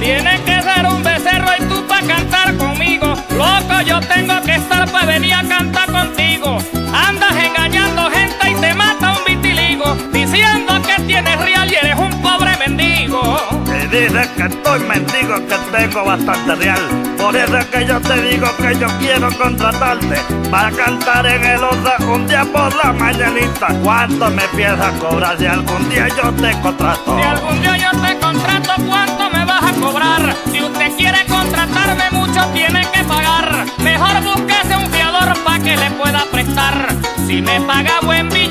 Tienes 0.00 0.40
que 0.40 0.62
ser 0.62 0.86
un 0.86 1.02
becerro 1.02 1.48
y 1.58 1.64
tú 1.64 1.86
para 1.86 2.06
cantar 2.06 2.56
conmigo. 2.56 3.14
Loco, 3.36 3.80
yo 3.84 4.00
tengo 4.00 4.40
que 4.42 4.54
estar 4.54 4.90
para 4.90 5.06
venir 5.06 5.34
a 5.34 5.42
cantar 5.42 5.92
contigo. 5.92 6.58
Andas 6.94 7.34
engañando 7.36 8.10
gente 8.10 8.50
y 8.50 8.54
te 8.54 8.74
mata 8.74 9.18
un 9.18 9.24
vitiligo. 9.26 9.94
Diciendo 10.12 10.80
que 10.82 11.02
tienes 11.02 11.38
real 11.38 11.70
y 11.70 11.74
eres 11.74 11.96
un 11.96 12.22
pobre 12.22 12.56
mendigo. 12.56 13.59
Y 13.82 13.86
dices 13.86 14.28
que 14.36 14.42
estoy 14.42 14.80
mendigo, 14.80 15.36
que 15.46 15.56
tengo 15.72 16.04
bastante 16.04 16.54
real. 16.56 16.80
Por 17.16 17.34
eso 17.34 17.56
es 17.56 17.64
que 17.66 17.86
yo 17.86 18.00
te 18.00 18.22
digo 18.22 18.46
que 18.56 18.78
yo 18.78 18.86
quiero 18.98 19.30
contratarte 19.38 20.16
para 20.50 20.70
cantar 20.70 21.26
en 21.26 21.44
el 21.44 21.64
Osa 21.64 21.96
un 22.12 22.26
día 22.26 22.44
por 22.44 22.74
la 22.84 22.92
mañanita. 22.92 23.68
¿Cuánto 23.82 24.30
me 24.30 24.42
piensas 24.48 24.92
cobrar 25.00 25.38
si 25.38 25.46
algún 25.46 25.88
día 25.88 26.08
yo 26.08 26.30
te 26.32 26.60
contrato? 26.60 27.16
Si 27.16 27.22
algún 27.22 27.60
día 27.62 27.76
yo 27.78 27.90
te 28.02 28.18
contrato, 28.18 28.72
¿cuánto 28.86 29.30
me 29.30 29.44
vas 29.46 29.64
a 29.64 29.72
cobrar? 29.80 30.36
Si 30.52 30.62
usted 30.62 30.92
quiere 30.96 31.24
contratarme 31.26 32.10
mucho, 32.10 32.44
tiene 32.52 32.86
que 32.92 33.02
pagar. 33.04 33.64
Mejor 33.78 34.22
búsquese 34.22 34.76
un 34.76 34.90
fiador 34.90 35.38
para 35.42 35.64
que 35.64 35.76
le 35.76 35.90
pueda 35.92 36.24
prestar. 36.30 36.88
Si 37.26 37.40
me 37.40 37.60
paga 37.62 38.00
buen 38.02 38.28
billete, 38.28 38.49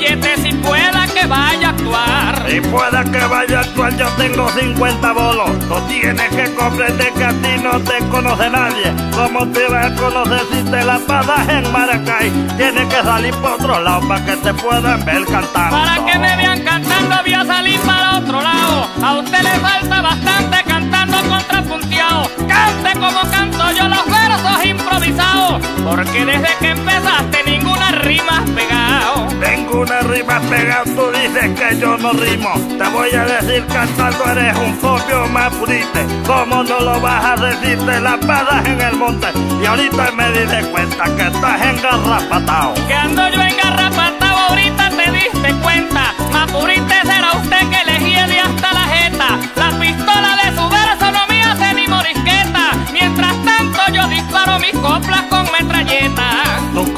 pueda 2.70 3.04
que 3.04 3.26
vaya 3.26 3.60
a 3.60 3.90
yo 3.90 4.06
tengo 4.16 4.48
50 4.48 5.12
bolos. 5.12 5.58
Tú 5.68 5.74
tienes 5.88 6.28
que 6.30 6.54
comprender 6.54 7.12
que 7.12 7.24
a 7.24 7.30
ti 7.30 7.62
no 7.62 7.80
te 7.80 7.98
conoce 8.08 8.50
nadie. 8.50 8.92
¿Cómo 9.12 9.46
te 9.48 9.66
va 9.68 9.86
a 9.86 9.94
conocer 9.94 10.42
si 10.52 10.62
te 10.70 10.84
la 10.84 10.98
pasas 11.06 11.48
en 11.48 11.72
Maracay? 11.72 12.30
Tienes 12.56 12.86
que 12.86 13.02
salir 13.02 13.34
por 13.36 13.52
otro 13.52 13.80
lado 13.80 14.06
para 14.08 14.24
que 14.24 14.36
te 14.36 14.54
puedan 14.54 15.04
ver 15.04 15.24
cantando. 15.26 15.70
Para 15.70 16.04
que 16.04 16.18
me 16.18 16.36
vean 16.36 16.62
cantando 16.62 17.16
voy 17.22 17.34
a 17.34 17.44
salir 17.44 17.80
para 17.80 18.18
otro 18.18 18.40
lado. 18.40 18.88
A 19.02 19.14
usted 19.18 19.42
le 19.42 19.60
falta 19.60 20.00
bastante 20.00 20.64
cantando 20.64 21.18
contrapunteado. 21.28 22.30
Cante 22.48 22.92
como 22.94 23.10
los 23.10 23.28
Porque 25.84 26.24
desde 26.24 26.48
que 26.60 26.68
empezaste 26.68 27.42
ninguna 27.44 27.90
rima 27.92 28.38
has 28.38 28.50
pegado. 28.50 29.26
Ninguna 29.40 30.00
rima 30.00 30.36
has 30.36 30.46
pegado, 30.46 30.84
tú 30.84 31.10
dices 31.10 31.58
que 31.58 31.80
yo 31.80 31.96
no 31.96 32.12
rimo. 32.12 32.52
Te 32.78 32.88
voy 32.90 33.10
a 33.10 33.24
decir 33.24 33.66
cantando 33.66 34.24
eres 34.30 34.56
un 34.56 34.76
copio 34.76 35.26
más 35.28 35.52
purite. 35.54 36.06
¿Cómo 36.26 36.62
no 36.62 36.80
lo 36.80 37.00
vas 37.00 37.24
a 37.24 37.36
decir? 37.44 37.78
Te 37.78 38.00
la 38.00 38.18
en 38.66 38.80
el 38.80 38.96
monte. 38.96 39.28
Y 39.60 39.66
ahorita 39.66 40.12
me 40.12 40.30
di 40.30 40.46
de 40.46 40.62
cuenta 40.70 41.04
que 41.16 41.22
estás 41.22 41.66
engarrapatao. 41.66 42.74
Que 42.86 42.94
ando 42.94 43.28
yo 43.30 43.42
engarrapatado, 43.42 44.38
ahorita 44.48 44.90
te 44.90 45.10
diste 45.10 45.54
cuenta. 45.62 46.14
Mapurite 46.32 47.00
será 47.02 47.32
usted 47.32 47.68
que 47.68 47.90
le 47.90 48.10
hiede 48.10 48.40
hasta 48.40 48.72
la 48.72 48.84
jeta. 48.94 49.38
La 49.56 49.70
pistola 49.78 50.36
de 50.36 50.39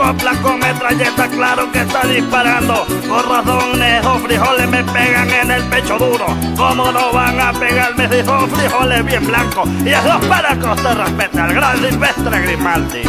copla 0.02 0.32
con 0.42 0.58
metralleta, 0.58 1.28
claro 1.28 1.70
que 1.70 1.80
está 1.80 2.06
disparando. 2.06 2.84
Con 3.08 3.28
razón, 3.28 3.82
esos 3.82 4.22
frijoles 4.22 4.68
me 4.68 4.84
pegan 4.84 5.30
en 5.30 5.50
el 5.50 5.62
pecho 5.64 5.96
duro. 5.96 6.26
¿Cómo 6.56 6.90
no 6.90 7.12
van 7.12 7.40
a 7.40 7.52
pegarme 7.52 8.08
si 8.08 8.24
son 8.24 8.50
frijoles 8.50 9.04
bien 9.04 9.26
blancos? 9.26 9.68
Y 9.84 9.90
es 9.90 10.26
para 10.28 10.58
que 10.58 10.66
usted 10.66 10.94
respete 10.94 11.38
al 11.38 11.54
gran 11.54 11.78
Silvestre 11.78 12.40
Grimaldi. 12.42 13.02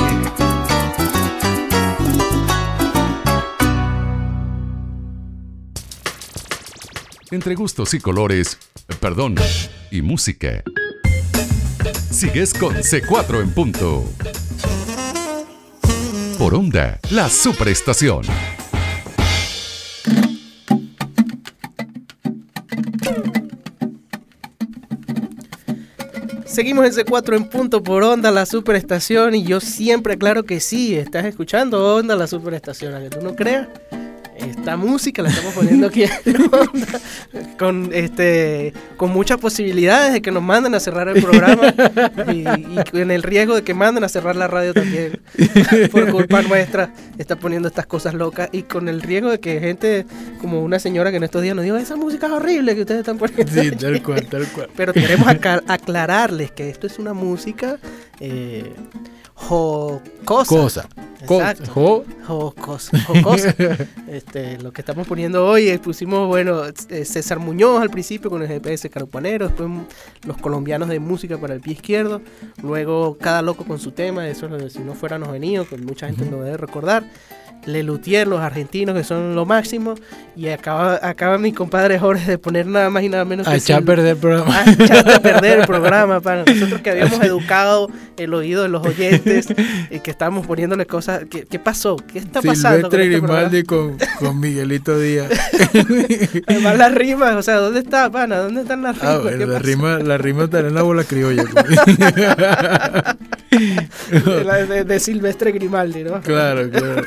Entre 7.32 7.56
gustos 7.56 7.96
y 7.96 8.00
colores, 8.00 8.60
perdón, 9.00 9.36
y 9.90 10.04
música. 10.04 10.64
Sigues 12.12 12.54
con 12.54 12.76
C4 12.76 13.42
en 13.42 13.52
punto. 13.52 14.06
Por 16.44 16.56
onda, 16.56 17.00
la 17.10 17.30
superestación. 17.30 18.24
Seguimos 26.44 26.86
en 26.86 26.92
C4 26.92 27.38
en 27.38 27.48
punto 27.48 27.82
por 27.82 28.04
Onda, 28.04 28.30
la 28.30 28.46
superestación. 28.46 29.36
Y 29.36 29.46
yo 29.46 29.62
siempre 29.62 30.16
aclaro 30.16 30.44
que 30.44 30.60
sí, 30.60 30.98
estás 30.98 31.24
escuchando 31.24 31.96
Onda, 31.96 32.18
la 32.18 32.28
superestación. 32.28 32.94
A 32.94 33.00
que 33.00 33.10
tú 33.10 33.22
no 33.22 33.38
creas, 33.38 33.70
esta 34.38 34.78
música 34.78 35.22
la 35.22 35.30
estamos 35.30 35.54
poniendo 35.54 35.88
aquí 35.88 36.04
en 36.04 36.12
con, 37.58 37.90
este, 37.94 38.74
con 38.98 39.12
muchas 39.12 39.38
posibilidades 39.38 40.14
de 40.14 40.22
que 40.22 40.32
nos 40.32 40.44
manden 40.44 40.76
a 40.76 40.80
cerrar 40.80 41.08
el 41.08 41.22
programa 41.22 41.74
y, 42.34 42.48
y 42.48 42.84
con 42.90 43.12
el 43.12 43.24
riesgo 43.24 43.56
de 43.56 43.64
que 43.64 43.74
manden 43.74 44.04
a 44.04 44.10
cerrar 44.10 44.36
la 44.36 44.48
radio 44.48 44.74
también. 44.74 45.20
Por 45.92 46.12
culpa 46.12 46.42
nuestra, 46.42 46.94
está 47.18 47.36
poniendo 47.36 47.68
estas 47.68 47.86
cosas 47.86 48.14
locas 48.14 48.50
y 48.52 48.64
con 48.64 48.90
el 48.90 49.02
riesgo 49.02 49.30
de 49.30 49.40
que 49.40 49.60
gente 49.60 50.06
como 50.40 50.62
una 50.62 50.80
señora 50.80 51.12
que 51.12 51.18
en 51.18 51.24
estos 51.24 51.42
días 51.42 51.56
nos 51.56 51.66
dijo, 51.66 51.78
esa 51.78 51.96
música 51.96 52.28
es 52.28 52.34
horrible 52.34 52.76
que 52.76 52.82
ustedes 52.82 53.00
están 53.00 53.18
poniendo. 53.18 53.52
Sí, 53.52 53.60
allí". 53.60 53.72
tal 53.72 54.04
cual, 54.04 54.26
tal 54.28 54.48
cual. 54.48 54.70
Pero 54.76 54.94
queremos 54.94 55.28
aclararles 55.28 56.52
que 56.52 56.70
esto 56.70 56.88
es 56.88 57.00
una 57.00 57.14
música 57.14 57.78
eh, 58.20 58.74
jocosa. 59.48 60.56
Cosa. 60.56 60.90
Co- 61.26 61.40
Exacto. 61.42 61.72
jo- 61.74 62.06
Jocosa. 62.28 63.00
jocosa. 63.02 63.56
Este, 64.08 64.58
lo 64.60 64.72
que 64.72 64.82
estamos 64.82 65.08
poniendo 65.08 65.46
hoy, 65.46 65.70
eh, 65.70 65.80
pusimos, 65.80 66.28
bueno, 66.28 66.62
eh, 66.90 67.06
César 67.06 67.40
Muñoz 67.40 67.82
al 67.82 67.90
principio 67.90 68.30
con 68.30 68.42
el 68.44 68.48
GPS 68.48 68.90
Carupanero, 68.90 69.48
después 69.48 69.70
los 70.28 70.38
colombianos 70.38 70.88
de 70.90 71.00
música 71.00 71.38
para 71.38 71.54
el 71.56 71.62
pie 71.62 71.74
izquierdo, 71.74 72.22
luego 72.62 73.18
cada 73.20 73.42
loco 73.42 73.64
con 73.66 73.80
su 73.80 73.92
tema, 73.92 74.28
eso 74.28 74.46
es 74.46 74.52
lo 74.52 74.58
de 74.60 74.70
si 74.70 74.80
no 74.80 74.94
fuéramos 74.94 75.32
venido, 75.32 75.68
que 75.68 75.78
mucha 75.78 76.08
gente 76.08 76.30
lo 76.30 76.42
debe 76.44 76.58
recordar. 76.58 77.04
Lelutier, 77.66 78.28
los 78.28 78.40
argentinos 78.42 78.96
que 78.96 79.04
son 79.04 79.36
lo 79.36 79.46
máximo, 79.46 79.96
y 80.36 80.48
acaba, 80.50 81.00
acaba 81.02 81.38
mi 81.38 81.52
compadre 81.54 82.00
Jorge 82.00 82.32
de 82.32 82.38
poner 82.38 82.66
nada 82.68 82.90
más 82.90 83.04
y 83.04 83.10
nada 83.10 83.26
menos 83.26 83.48
A 83.48 83.56
echar 83.56 83.82
a 83.84 83.86
perder 83.86 84.08
el 84.08 84.18
programa. 84.18 84.60
a 84.60 84.70
echar 84.72 85.10
a 85.12 85.20
perder 85.20 85.60
el 85.62 85.68
programa 85.68 86.20
para 86.22 86.44
nosotros 86.46 86.82
que 86.82 86.90
habíamos 86.90 87.22
educado 87.24 87.90
el 88.18 88.34
oído 88.34 88.64
de 88.64 88.70
los 88.70 88.86
oyentes 88.86 89.48
y 89.90 90.00
que 90.00 90.12
estábamos 90.12 90.46
poniéndole 90.48 90.86
cosas. 90.86 91.24
¿Qué, 91.30 91.46
qué 91.50 91.60
pasó? 91.60 91.96
¿Qué 91.98 92.20
está 92.20 92.42
pasando? 92.42 92.90
con 92.90 92.92
Silvestre 92.92 93.04
este 93.04 93.20
Grimaldi 93.20 93.64
con, 93.64 93.98
con 94.20 94.40
Miguelito 94.40 95.00
Díaz. 95.00 95.30
Además, 96.48 96.78
las 96.78 96.94
rimas, 96.94 97.36
o 97.36 97.42
sea, 97.44 97.56
¿dónde 97.58 97.80
está, 97.80 98.10
pana? 98.12 98.38
¿Dónde 98.38 98.62
están 98.62 98.82
las 98.84 98.98
rimas? 99.00 99.16
Ah, 99.16 99.20
bueno, 99.22 99.38
¿Qué 99.38 99.46
la 99.48 99.60
rima, 99.60 100.00
la 100.00 100.18
rima 100.18 100.44
estará 100.46 100.68
en 100.68 100.76
la 100.76 100.82
bola 100.82 101.04
criolla. 101.04 101.44
De, 104.10 104.66
de- 104.68 104.84
de 104.84 105.00
Silvestre 105.00 105.52
Grimaldi, 105.52 106.04
¿no? 106.04 106.22
Claro, 106.22 106.70
claro. 106.70 107.04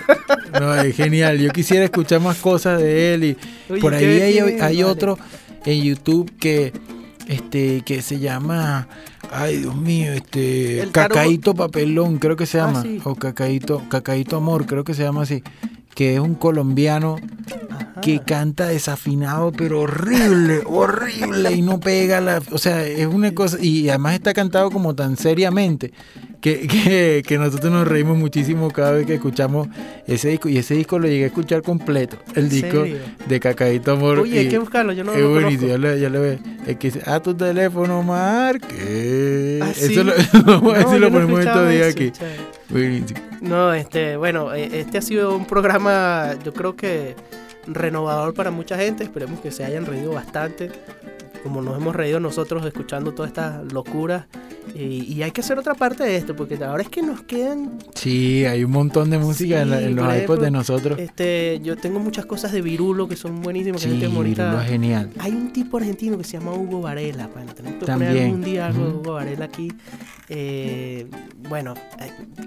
No, 0.52 0.74
es 0.74 0.94
genial. 0.96 1.38
Yo 1.38 1.50
quisiera 1.50 1.84
escuchar 1.84 2.20
más 2.20 2.38
cosas 2.38 2.80
de 2.80 3.14
él 3.14 3.24
y 3.24 3.36
Oye, 3.72 3.80
por 3.80 3.94
ahí 3.94 4.04
hay, 4.04 4.38
hay 4.38 4.58
vale. 4.58 4.84
otro 4.84 5.18
en 5.64 5.82
YouTube 5.82 6.30
que 6.38 6.72
este 7.28 7.82
que 7.84 8.02
se 8.02 8.18
llama 8.20 8.86
ay 9.32 9.58
Dios 9.58 9.74
mío, 9.76 10.12
este 10.12 10.88
Cacaíto 10.92 11.54
Papelón, 11.54 12.18
creo 12.18 12.36
que 12.36 12.46
se 12.46 12.60
Ah, 12.60 12.66
llama 12.66 12.82
sí. 12.82 13.00
o 13.04 13.14
Cacaíto 13.16 13.82
Cacaíto 13.88 14.36
Amor, 14.36 14.66
creo 14.66 14.84
que 14.84 14.94
se 14.94 15.02
llama 15.02 15.22
así, 15.22 15.42
que 15.94 16.14
es 16.14 16.20
un 16.20 16.34
colombiano 16.36 17.16
que 18.02 18.20
canta 18.20 18.66
desafinado, 18.68 19.50
pero 19.52 19.80
horrible, 19.80 20.60
horrible, 20.66 21.52
y 21.52 21.62
no 21.62 21.80
pega 21.80 22.20
la. 22.20 22.42
O 22.52 22.58
sea, 22.58 22.86
es 22.86 23.06
una 23.06 23.34
cosa. 23.34 23.56
Y 23.60 23.88
además 23.88 24.14
está 24.14 24.34
cantado 24.34 24.70
como 24.70 24.94
tan 24.94 25.16
seriamente 25.16 25.92
que, 26.40 26.66
que, 26.66 27.22
que 27.26 27.38
nosotros 27.38 27.72
nos 27.72 27.86
reímos 27.88 28.16
muchísimo 28.16 28.70
cada 28.70 28.92
vez 28.92 29.06
que 29.06 29.14
escuchamos 29.14 29.68
ese 30.06 30.28
disco. 30.28 30.48
Y 30.48 30.58
ese 30.58 30.74
disco 30.74 30.98
lo 30.98 31.08
llegué 31.08 31.24
a 31.24 31.26
escuchar 31.28 31.62
completo. 31.62 32.16
El 32.34 32.44
¿En 32.44 32.48
disco 32.50 32.82
serio? 32.82 32.98
de 33.28 33.40
Cacaíto 33.40 33.92
Amor. 33.92 34.20
Oye, 34.20 34.38
hay 34.40 34.48
que 34.48 34.58
buscarlo, 34.58 34.92
yo 34.92 35.04
no 35.04 35.12
Es 35.12 35.20
lo 35.20 35.30
buenísimo, 35.30 35.68
ya 35.68 35.78
le, 35.78 36.00
ya 36.00 36.08
le 36.10 36.18
ve. 36.18 36.38
El 36.66 36.78
que 36.78 36.90
dice, 36.90 37.02
a 37.10 37.20
tu 37.20 37.34
teléfono 37.34 38.02
marque. 38.02 39.60
Ah, 39.62 39.70
Eso 39.70 40.04
lo, 40.04 40.12
No, 40.44 40.74
eso 40.74 40.92
yo 40.92 40.98
lo 40.98 41.10
ponemos 41.10 41.40
estos 41.40 41.70
días 41.70 41.92
aquí. 41.92 42.12
Buenísimo. 42.68 43.20
No, 43.40 43.72
este, 43.74 44.16
bueno, 44.16 44.54
eh, 44.54 44.68
este 44.72 44.98
ha 44.98 45.02
sido 45.02 45.36
un 45.36 45.46
programa, 45.46 46.34
yo 46.44 46.52
creo 46.52 46.74
que 46.76 47.14
renovador 47.66 48.34
para 48.34 48.50
mucha 48.50 48.76
gente. 48.76 49.04
Esperemos 49.04 49.40
que 49.40 49.50
se 49.50 49.64
hayan 49.64 49.86
reído 49.86 50.12
bastante, 50.12 50.70
como 51.46 51.62
nos 51.62 51.76
hemos 51.80 51.94
reído 51.94 52.20
nosotros 52.20 52.64
escuchando 52.66 53.12
todas 53.12 53.30
estas 53.30 53.72
locuras. 53.72 54.26
Y, 54.74 55.04
y 55.14 55.22
hay 55.22 55.30
que 55.30 55.40
hacer 55.40 55.58
otra 55.58 55.74
parte 55.74 56.02
de 56.02 56.16
esto, 56.16 56.34
porque 56.34 56.56
ahora 56.62 56.82
es 56.82 56.88
que 56.88 57.00
nos 57.00 57.22
quedan. 57.22 57.78
Sí, 57.94 58.44
hay 58.44 58.64
un 58.64 58.72
montón 58.72 59.08
de 59.10 59.18
música 59.18 59.62
en, 59.62 59.70
la- 59.70 59.80
en 59.80 59.88
Sí, 59.90 59.94
los 59.94 60.16
iPods 60.16 60.42
de 60.42 60.50
nosotros. 60.50 60.98
Este, 60.98 61.60
yo 61.62 61.76
tengo 61.76 61.98
muchas 62.00 62.26
cosas 62.26 62.50
de 62.52 62.60
Virulo 62.62 63.06
que 63.08 63.16
son 63.16 63.40
buenísimas. 63.42 63.82
que 63.84 63.88
Sí, 63.90 64.06
bonita. 64.08 64.44
Virulo 64.46 64.62
es 64.62 64.68
genial. 64.68 65.10
Hay 65.20 65.32
un 65.32 65.52
tipo 65.52 65.76
argentino 65.78 66.18
que 66.18 66.24
se 66.24 66.38
llama 66.38 66.52
Hugo 66.52 66.80
Varela. 66.82 67.28
Bueno, 67.32 67.54
tenemos 67.54 67.78
que 67.78 67.86
También. 67.86 68.10
poner 68.10 68.24
algún 68.24 68.42
día 68.42 68.66
algo 68.66 68.84
de. 68.86 68.92
Hugo 68.92 69.12
Varela 69.12 69.44
aquí. 69.46 69.68
Eh, 70.28 71.06
bueno, 71.48 71.74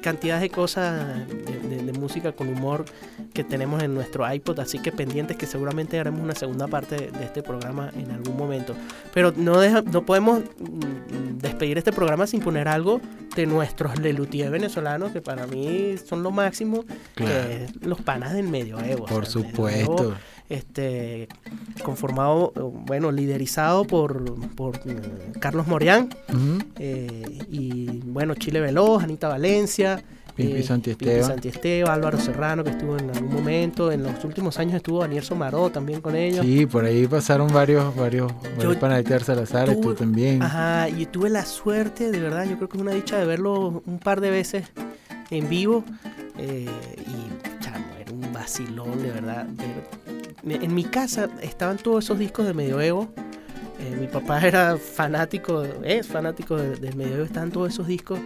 cantidad 0.02 0.40
de 0.40 0.50
cosas 0.50 1.28
de, 1.28 1.60
de- 1.78 1.84
de 1.84 1.94
música 1.94 2.32
con 2.34 2.50
humor 2.50 2.86
que 3.34 3.44
tenemos 3.44 3.82
en 3.84 3.94
nuestro 3.94 4.32
iPod, 4.32 4.60
así 4.60 4.80
que 4.80 4.92
pendientes 4.92 5.38
que 5.38 5.46
seguramente 5.46 6.00
haremos 6.00 6.22
una 6.22 6.36
segunda 6.36 6.68
parte 6.68 6.96
de, 6.96 7.12
de 7.12 7.24
este 7.26 7.42
programa 7.42 7.92
en 7.96 8.12
algún 8.12 8.36
momento. 8.38 8.76
Pero 9.14 9.34
no, 9.36 9.60
deja- 9.60 9.82
no 9.82 10.06
podemos 10.06 10.40
mm, 10.60 11.38
despedir 11.40 11.78
este 11.78 11.92
programa 11.94 12.28
sin 12.28 12.42
poner 12.42 12.68
algo 12.68 13.00
de 13.36 13.46
nuestros 13.46 13.98
Lelutier 14.00 14.50
venezolanos, 14.52 15.12
que 15.12 15.22
para 15.22 15.48
mí 15.48 15.96
son 16.06 16.22
lo 16.24 16.32
máximo, 16.32 16.84
Claro. 17.16 17.48
que 17.48 17.64
es 17.66 17.76
los 17.86 18.02
panas 18.02 18.34
del 18.34 18.48
medioevo. 18.50 19.06
Por 19.06 19.24
o 19.24 19.26
sea, 19.26 19.42
el 19.42 19.48
supuesto. 19.48 20.16
Este 20.50 21.28
conformado, 21.84 22.52
bueno, 22.86 23.12
liderizado 23.12 23.86
por, 23.86 24.24
por 24.56 24.78
eh, 24.86 25.32
Carlos 25.40 25.68
Morián 25.68 26.10
eh, 26.78 27.40
y 27.50 28.02
bueno, 28.06 28.34
Chile 28.34 28.60
Veloz, 28.60 29.04
Anita 29.04 29.28
Valencia, 29.28 30.04
Pimpi 30.36 30.58
eh, 30.58 30.64
Santiesteban. 31.24 31.92
Álvaro 31.92 32.18
Serrano 32.18 32.64
que 32.64 32.72
estuvo 32.72 32.98
en 32.98 33.10
algún 33.12 33.34
momento, 33.34 33.92
en 33.92 34.04
los 34.04 34.24
últimos 34.24 34.58
años 34.58 34.76
estuvo 34.76 35.02
Daniel 35.02 35.24
Somaró 35.24 35.70
también 35.70 36.02
con 36.02 36.16
ellos. 36.16 36.46
Sí, 36.46 36.66
por 36.66 36.86
ahí 36.86 37.06
pasaron 37.06 37.54
varios, 37.54 37.96
varios, 37.96 38.32
varios 38.58 38.80
Yo 38.80 39.20
Salazar, 39.20 39.76
tú 39.80 39.94
también. 39.94 40.42
Ajá, 40.42 40.90
y 40.90 41.06
tuve 41.06 41.30
la 41.30 41.46
suerte, 41.46 42.10
de 42.10 42.20
verdad, 42.20 42.46
yo 42.50 42.56
creo 42.56 42.70
que 42.70 42.78
es 42.78 42.82
una 42.82 42.94
dicha 42.94 43.18
de 43.20 43.26
verlo 43.26 43.84
un 43.86 44.00
par 44.00 44.20
de 44.20 44.32
veces 44.32 44.66
en 45.30 45.48
vivo. 45.48 45.84
eh, 46.38 46.66
y 46.66 47.59
un 48.26 48.34
vacilón, 48.34 49.02
de 49.02 49.12
verdad. 49.12 49.48
ver- 50.44 50.64
En 50.64 50.74
mi 50.74 50.84
casa 50.86 51.30
estaban 51.42 51.78
todos 51.78 52.04
esos 52.06 52.18
discos 52.20 52.46
de 52.46 52.54
medioevo. 52.54 53.10
Eh, 53.80 53.96
mi 54.00 54.08
papá 54.08 54.40
era 54.46 54.78
fanático, 54.78 55.64
es 55.84 56.08
fanático 56.08 56.58
de- 56.58 56.76
del 56.78 56.96
medioevo, 56.96 57.24
estaban 57.24 57.52
todos 57.52 57.74
esos 57.74 57.88
discos. 57.88 58.20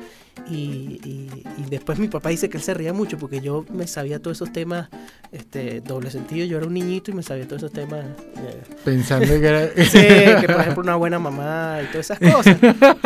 Y, 0.49 0.99
y- 1.05 1.43
y 1.59 1.69
después 1.69 1.99
mi 1.99 2.07
papá 2.07 2.29
dice 2.29 2.49
que 2.49 2.57
él 2.57 2.63
se 2.63 2.73
reía 2.73 2.91
mucho 2.91 3.19
porque 3.19 3.39
yo 3.39 3.65
me 3.71 3.85
sabía 3.85 4.19
todos 4.19 4.37
esos 4.37 4.51
temas, 4.51 4.89
este, 5.31 5.79
doble 5.81 6.09
sentido. 6.09 6.47
Yo 6.47 6.57
era 6.57 6.65
un 6.65 6.73
niñito 6.73 7.11
y 7.11 7.13
me 7.13 7.21
sabía 7.21 7.47
todos 7.47 7.61
esos 7.61 7.71
temas. 7.71 8.03
eh, 8.37 8.63
Pensando 8.83 9.27
que 9.27 9.45
era- 9.45 9.67
sí, 9.85 9.99
que 10.41 10.47
por 10.51 10.59
ejemplo 10.61 10.81
una 10.81 10.95
buena 10.95 11.19
mamá 11.19 11.81
y 11.83 11.85
todas 11.91 12.09
esas 12.09 12.19
cosas. 12.33 12.57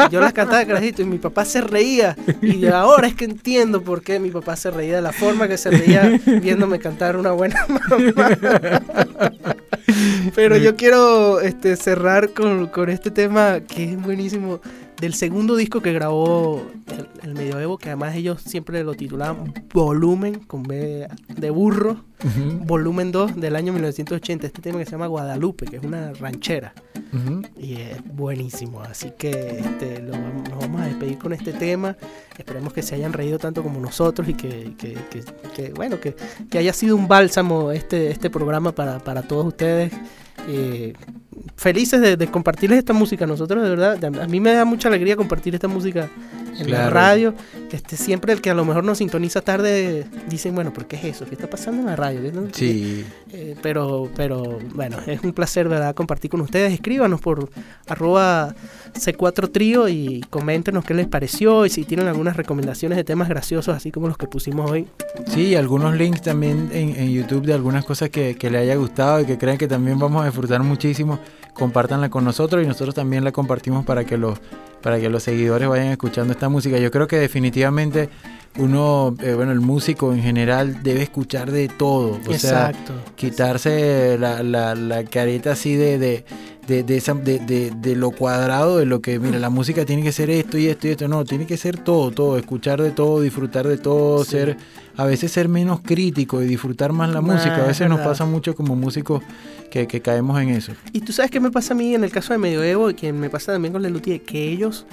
Yo 0.09 0.21
las 0.21 0.31
cantaba 0.31 0.59
de 0.59 0.67
carajito 0.67 1.01
y 1.01 1.05
mi 1.05 1.17
papá 1.17 1.43
se 1.43 1.59
reía. 1.59 2.15
Y 2.41 2.61
de 2.61 2.69
ahora 2.69 3.07
es 3.07 3.13
que 3.15 3.25
entiendo 3.25 3.81
por 3.81 4.01
qué 4.03 4.19
mi 4.21 4.31
papá 4.31 4.55
se 4.55 4.71
reía 4.71 4.95
de 4.95 5.01
la 5.01 5.11
forma 5.11 5.49
que 5.49 5.57
se 5.57 5.69
reía 5.69 6.17
viéndome 6.41 6.79
cantar 6.79 7.17
una 7.17 7.33
buena 7.33 7.65
mamá. 7.67 8.81
Pero 10.35 10.57
yo 10.57 10.75
quiero 10.75 11.39
este, 11.39 11.75
cerrar 11.75 12.33
con, 12.33 12.67
con 12.67 12.89
este 12.89 13.11
tema 13.11 13.61
que 13.61 13.91
es 13.91 14.01
buenísimo. 14.01 14.59
Del 14.99 15.13
segundo 15.13 15.55
disco 15.55 15.79
que 15.79 15.93
grabó 15.93 16.71
el, 16.87 17.07
el 17.21 17.35
Medioevo, 17.35 17.77
que 17.77 17.89
además 17.89 18.15
ellos 18.15 18.41
siempre 18.41 18.83
lo 18.83 18.95
titulaban 18.95 19.53
Volumen, 19.71 20.39
con 20.39 20.63
B 20.63 21.07
de 21.35 21.49
burro. 21.51 22.03
Volumen 22.65 23.11
2 23.11 23.35
del 23.35 23.55
año 23.55 23.73
1980. 23.73 24.47
Este 24.47 24.59
tema 24.59 24.79
que 24.79 24.85
se 24.85 24.91
llama 24.91 25.05
Guadalupe, 25.05 25.67
que 25.67 25.75
es 25.75 25.83
una 25.83 26.13
ranchera. 26.13 26.73
Y 27.57 27.75
es 27.75 28.03
buenísimo. 28.03 28.81
Así 28.81 29.11
que 29.17 29.59
este, 29.59 30.01
nos 30.01 30.59
vamos 30.59 30.81
a 30.81 30.85
despedir 30.85 31.17
con 31.17 31.33
este 31.33 31.53
tema. 31.53 31.95
Esperemos 32.37 32.73
que 32.73 32.81
se 32.81 32.95
hayan 32.95 33.13
reído 33.13 33.39
tanto 33.39 33.63
como 33.63 33.79
nosotros 33.79 34.27
y 34.29 34.33
que, 34.33 34.73
que- 34.77 34.97
que- 35.09 35.23
que, 35.55 35.73
bueno, 35.73 35.99
que 35.99 36.15
haya 36.57 36.73
sido 36.73 36.95
un 36.95 37.07
bálsamo 37.07 37.71
este, 37.71 38.11
este 38.11 38.29
programa 38.29 38.73
para, 38.73 38.99
para 38.99 39.21
todos 39.23 39.45
ustedes. 39.47 39.91
Eh, 40.47 40.93
felices 41.55 41.99
de, 42.01 42.15
de 42.17 42.27
compartirles 42.27 42.79
esta 42.79 42.93
música. 42.93 43.25
Nosotros, 43.25 43.63
de 43.63 43.69
verdad, 43.69 44.03
a 44.05 44.27
mí 44.27 44.39
me 44.39 44.53
da 44.53 44.65
mucha 44.65 44.87
alegría 44.87 45.15
compartir 45.15 45.55
esta 45.55 45.67
música 45.67 46.09
en 46.59 46.71
la 46.71 46.89
radio. 46.89 47.33
Este, 47.71 47.97
siempre 47.97 48.33
el 48.33 48.41
que 48.41 48.49
a 48.49 48.53
lo 48.53 48.65
mejor 48.65 48.83
nos 48.83 48.97
sintoniza 48.99 49.41
tarde 49.41 50.05
dicen, 50.29 50.55
bueno, 50.55 50.73
¿por 50.73 50.85
qué 50.87 50.95
es 50.95 51.03
eso? 51.05 51.25
¿Qué 51.25 51.35
está 51.35 51.49
pasando 51.49 51.81
en 51.81 51.85
la 51.87 51.95
radio? 51.95 52.21
¿Qué 52.21 52.31
no- 52.31 52.47
Sí. 52.53 53.05
eh, 53.31 53.55
pero, 53.61 54.09
pero 54.15 54.59
bueno, 54.73 54.97
es 55.05 55.21
un 55.23 55.33
placer, 55.33 55.67
¿verdad? 55.67 55.93
Compartir 55.95 56.31
con 56.31 56.41
ustedes. 56.41 56.73
Escríbanos 56.73 57.21
por 57.21 57.49
arroba 57.87 58.55
C4 58.93 59.51
Trío 59.51 59.87
y 59.89 60.21
coméntenos 60.29 60.83
qué 60.85 60.93
les 60.93 61.07
pareció 61.07 61.65
y 61.65 61.69
si 61.69 61.83
tienen 61.83 62.07
algunas 62.07 62.37
recomendaciones 62.37 62.95
de 62.97 63.03
temas 63.03 63.27
graciosos, 63.29 63.75
así 63.75 63.91
como 63.91 64.07
los 64.07 64.17
que 64.17 64.27
pusimos 64.27 64.69
hoy. 64.71 64.87
Sí, 65.27 65.55
algunos 65.55 65.95
links 65.95 66.21
también 66.21 66.69
en, 66.73 66.95
en 66.95 67.11
YouTube 67.11 67.45
de 67.45 67.53
algunas 67.53 67.85
cosas 67.85 68.09
que, 68.09 68.35
que 68.35 68.49
le 68.49 68.57
haya 68.59 68.75
gustado 68.75 69.21
y 69.21 69.25
que 69.25 69.37
crean 69.37 69.57
que 69.57 69.67
también 69.67 69.99
vamos 69.99 70.21
a 70.23 70.25
disfrutar 70.25 70.63
muchísimo. 70.63 71.19
Compártanla 71.57 72.09
con 72.09 72.23
nosotros 72.23 72.63
y 72.63 72.67
nosotros 72.67 72.93
también 72.93 73.23
la 73.23 73.31
compartimos 73.31 73.83
para 73.83 74.05
que 74.05 74.17
los, 74.17 74.39
para 74.81 74.99
que 74.99 75.09
los 75.09 75.23
seguidores 75.23 75.67
vayan 75.67 75.87
escuchando 75.87 76.31
esta 76.33 76.49
música. 76.49 76.77
Yo 76.77 76.91
creo 76.91 77.07
que 77.07 77.17
definitivamente 77.17 78.09
uno, 78.57 79.13
eh, 79.21 79.33
bueno, 79.35 79.51
el 79.51 79.59
músico 79.61 80.13
en 80.13 80.21
general 80.21 80.81
debe 80.83 81.03
escuchar 81.03 81.51
de 81.51 81.67
todo. 81.67 82.19
O 82.27 82.31
Exacto. 82.31 82.93
sea, 82.93 83.13
quitarse 83.15 84.17
la, 84.19 84.41
la, 84.43 84.73
la 84.75 85.03
careta 85.03 85.51
así 85.51 85.75
de, 85.75 85.97
de, 85.99 86.25
de, 86.67 86.83
de 86.83 86.97
esa- 86.97 87.13
de- 87.13 87.39
de- 87.39 87.71
de 87.71 87.95
lo 87.95 88.11
cuadrado, 88.11 88.77
de 88.77 88.85
lo 88.85 88.99
que, 89.01 89.19
mira, 89.19 89.37
la 89.39 89.49
música 89.49 89.85
tiene 89.85 90.03
que 90.03 90.11
ser 90.11 90.29
esto 90.29 90.57
y 90.57 90.67
esto 90.67 90.87
y 90.87 90.91
esto. 90.91 91.07
No, 91.07 91.23
tiene 91.23 91.45
que 91.45 91.55
ser 91.57 91.77
todo, 91.77 92.11
todo. 92.11 92.37
Escuchar 92.37 92.81
de 92.81 92.91
todo, 92.91 93.21
disfrutar 93.21 93.67
de 93.67 93.77
todo, 93.77 94.23
Sí. 94.25 94.31
ser, 94.31 94.57
a 94.97 95.05
veces 95.05 95.31
ser 95.31 95.47
menos 95.49 95.81
crítico 95.81 96.41
y 96.41 96.47
disfrutar 96.47 96.91
más 96.93 97.09
la 97.11 97.21
música. 97.21 97.55
A 97.57 97.61
es 97.61 97.67
veces 97.67 97.89
nos 97.89 97.99
pasa 98.01 98.25
mucho 98.25 98.55
como 98.55 98.75
músicos 98.75 99.21
que, 99.69 99.85
que 99.87 100.01
caemos 100.01 100.41
en 100.41 100.49
eso. 100.49 100.71
Y 100.93 101.01
tú 101.01 101.13
sabes 101.13 101.29
qué 101.29 101.39
me 101.39 101.51
pasa 101.51 101.73
a 101.73 101.77
mí 101.77 101.93
en 101.93 102.03
el 102.03 102.09
caso 102.11 102.33
de 102.33 102.39
Medioevo 102.39 102.89
y 102.89 102.95
que 102.95 103.13
me 103.13 103.29
pasa 103.29 103.51
también 103.53 103.71
con 103.73 103.81
Lelutier, 103.83 104.21
que 104.21 104.49
ellos 104.49 104.85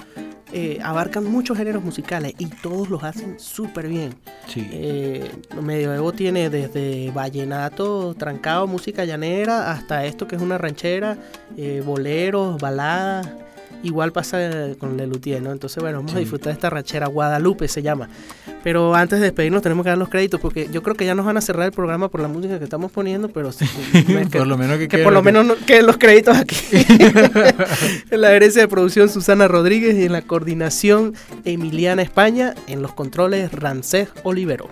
eh, 0.53 0.79
abarcan 0.83 1.25
muchos 1.25 1.57
géneros 1.57 1.83
musicales 1.83 2.33
y 2.37 2.45
todos 2.45 2.89
los 2.89 3.03
hacen 3.03 3.39
súper 3.39 3.87
bien. 3.87 4.13
Sí. 4.47 4.67
Eh, 4.71 5.31
Medioevo 5.61 6.11
tiene 6.11 6.49
desde 6.49 7.11
vallenato, 7.11 8.13
trancado, 8.13 8.67
música 8.67 9.05
llanera, 9.05 9.71
hasta 9.71 10.05
esto 10.05 10.27
que 10.27 10.35
es 10.35 10.41
una 10.41 10.57
ranchera, 10.57 11.17
eh, 11.57 11.81
boleros, 11.85 12.59
baladas. 12.61 13.27
Igual 13.83 14.11
pasa 14.11 14.39
con 14.79 14.97
Lelutier, 14.97 15.41
¿no? 15.41 15.51
Entonces, 15.51 15.81
bueno, 15.81 15.99
vamos 15.99 16.15
a 16.15 16.19
disfrutar 16.19 16.47
de 16.47 16.53
esta 16.53 16.69
ranchera. 16.69 17.07
Guadalupe 17.07 17.67
se 17.67 17.81
llama. 17.83 18.09
Pero 18.63 18.95
antes 18.95 19.19
de 19.19 19.25
despedirnos 19.25 19.61
tenemos 19.61 19.83
que 19.83 19.89
dar 19.89 19.97
los 19.97 20.09
créditos 20.09 20.39
porque 20.41 20.67
yo 20.71 20.81
creo 20.81 20.95
que 20.95 21.05
ya 21.05 21.13
nos 21.13 21.25
van 21.25 21.37
a 21.37 21.41
cerrar 21.41 21.67
el 21.67 21.71
programa 21.71 22.09
por 22.09 22.19
la 22.21 22.27
música 22.27 22.57
que 22.57 22.63
estamos 22.63 22.91
poniendo, 22.91 23.29
pero 23.29 23.51
sí, 23.51 23.65
me- 24.07 24.25
Por 24.25 24.47
lo 24.47 24.57
menos 24.57 24.79
que 24.79 24.87
que 24.87 24.97
por 25.03 25.13
lo 25.13 25.19
que- 25.21 25.25
menos 25.25 25.45
no- 25.45 25.55
queden 25.67 25.85
los 25.85 25.97
créditos 25.97 26.35
aquí. 26.35 26.55
en 28.11 28.21
la 28.21 28.29
gerencia 28.29 28.61
de 28.61 28.67
producción 28.67 29.09
Susana 29.09 29.47
Rodríguez 29.47 29.95
y 29.95 30.05
en 30.05 30.11
la 30.13 30.21
coordinación 30.23 31.13
Emiliana 31.43 32.01
España, 32.01 32.55
en 32.67 32.81
los 32.81 32.93
controles 32.93 33.51
Rancés 33.51 34.09
Olivero. 34.23 34.69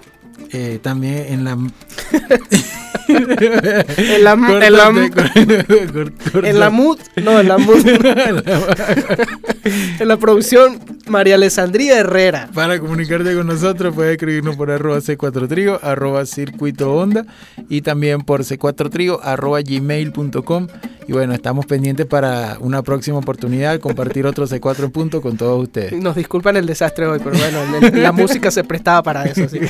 Eh, 0.51 0.79
también 0.81 1.25
en 1.29 1.43
la... 1.43 1.57
En 3.07 4.23
la, 4.23 4.33
en 4.33 4.73
la, 4.73 4.87
en 6.47 6.59
la 6.59 6.69
mood, 6.69 6.99
no, 7.21 7.39
en 7.39 7.47
la 7.47 7.57
mood. 7.57 7.85
en 9.99 10.07
la 10.07 10.17
producción 10.17 10.79
María 11.07 11.35
Alessandría 11.35 11.99
Herrera. 11.99 12.49
Para 12.53 12.79
comunicarte 12.79 13.35
con 13.35 13.47
nosotros 13.47 13.93
puedes 13.93 14.13
escribirnos 14.13 14.55
por 14.55 14.71
arroba 14.71 14.99
C4 14.99 15.47
Trío, 15.47 15.79
arroba 15.83 16.25
circuito 16.25 16.93
onda 16.93 17.25
y 17.69 17.81
también 17.81 18.21
por 18.21 18.41
C4 18.41 18.89
Trío, 18.89 19.21
arroba 19.21 19.61
gmail.com. 19.61 20.67
Y 21.05 21.11
bueno, 21.11 21.33
estamos 21.33 21.65
pendientes 21.65 22.05
para 22.05 22.57
una 22.61 22.81
próxima 22.81 23.17
oportunidad, 23.17 23.77
compartir 23.81 24.25
otro 24.25 24.47
C4 24.47 24.85
en 24.85 24.91
punto 24.91 25.21
con 25.21 25.35
todos 25.35 25.61
ustedes. 25.61 25.91
Nos 25.93 26.15
disculpan 26.15 26.55
el 26.55 26.65
desastre 26.65 27.07
hoy, 27.07 27.19
pero 27.21 27.37
bueno, 27.37 27.59
la 27.91 28.13
música 28.13 28.51
se 28.51 28.63
prestaba 28.63 29.03
para 29.03 29.25
eso. 29.25 29.43
Así 29.43 29.59
que. 29.59 29.69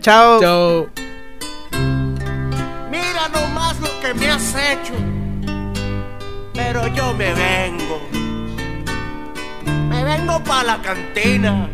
Chao. 0.00 0.40
Chao. 0.40 0.88
Mira 2.90 3.28
nomás 3.32 3.80
lo 3.80 3.88
que 4.00 4.14
me 4.14 4.30
has 4.30 4.54
hecho. 4.54 4.94
Pero 6.54 6.86
yo 6.88 7.12
me 7.14 7.32
vengo. 7.34 8.00
Me 9.88 10.04
vengo 10.04 10.42
para 10.44 10.64
la 10.64 10.82
cantina. 10.82 11.68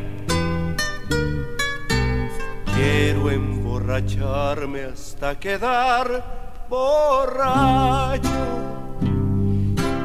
Quiero 2.75 3.31
emborracharme 3.31 4.85
hasta 4.85 5.39
quedar 5.39 6.67
borracho 6.69 8.31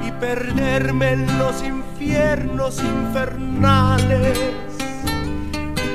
y 0.05 0.11
perderme 0.11 1.11
en 1.11 1.37
los 1.37 1.61
infiernos 1.63 2.81
infernales. 2.81 4.37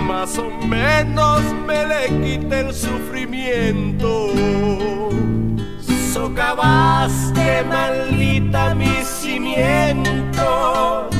Más 0.07 0.39
o 0.39 0.51
menos 0.67 1.43
me 1.67 1.87
le 1.87 2.07
quite 2.23 2.61
el 2.61 2.75
sufrimiento. 2.75 4.29
Socavaste 6.13 7.65
maldita 7.65 8.75
mis 8.75 9.07
cimientos 9.07 11.15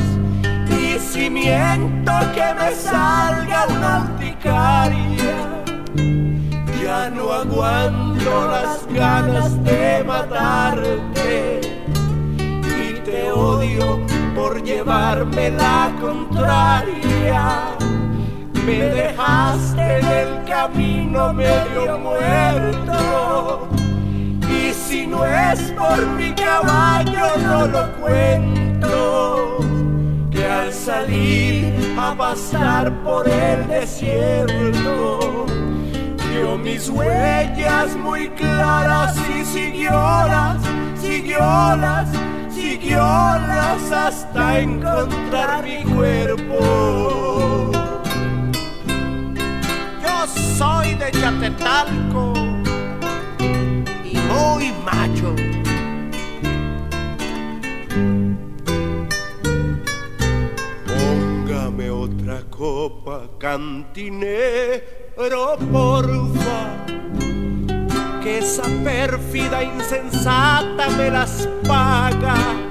y 0.69 0.99
cimiento 0.99 2.13
que 2.35 2.55
me 2.59 2.73
salga 2.75 3.67
una 3.69 4.05
urticaria. 4.05 5.37
Ya 6.83 7.09
no 7.11 7.33
aguanto 7.33 8.51
las 8.51 8.87
ganas 8.93 9.63
de 9.65 10.05
matarte 10.05 11.61
y 12.53 12.95
te 13.01 13.33
odio 13.33 14.01
por 14.41 14.63
llevarme 14.63 15.51
la 15.51 15.93
contraria. 16.01 17.77
Me 18.65 18.79
dejaste 19.01 19.99
en 19.99 20.07
el 20.07 20.45
camino 20.45 21.33
medio 21.33 21.99
muerto 21.99 23.69
y 24.49 24.73
si 24.73 25.07
no 25.07 25.27
es 25.27 25.61
por 25.73 26.07
mi 26.19 26.33
caballo 26.33 27.27
no 27.43 27.67
lo 27.67 27.93
cuento 28.01 29.59
que 30.31 30.47
al 30.47 30.73
salir 30.73 31.95
a 31.99 32.15
pasar 32.17 32.93
por 33.03 33.29
el 33.29 33.69
desierto 33.69 35.47
vio 36.31 36.57
mis 36.57 36.89
huellas 36.89 37.95
muy 37.97 38.29
claras 38.31 39.15
y 39.37 39.45
siguiólas, 39.45 40.59
siguiólas, 40.99 42.09
siguiólas 42.91 43.93
hasta 43.93 44.59
encontrar 44.59 45.63
mi 45.63 45.85
cuerpo. 45.95 47.71
Yo 50.03 50.27
soy 50.27 50.97
de 50.97 51.13
Chatetalco 51.13 52.33
y 54.05 54.19
muy 54.19 54.73
macho. 54.85 55.37
Póngame 60.85 61.91
otra 61.91 62.43
copa, 62.51 63.31
cantinero, 63.39 64.83
porfa. 65.71 66.61
Que 68.21 68.39
esa 68.39 68.65
pérfida 68.85 69.63
insensata 69.63 70.91
me 70.99 71.11
las 71.11 71.49
paga. 71.67 72.70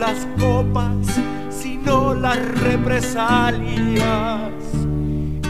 Las 0.00 0.26
copas, 0.38 1.06
sino 1.50 2.14
las 2.14 2.38
represalias 2.60 4.40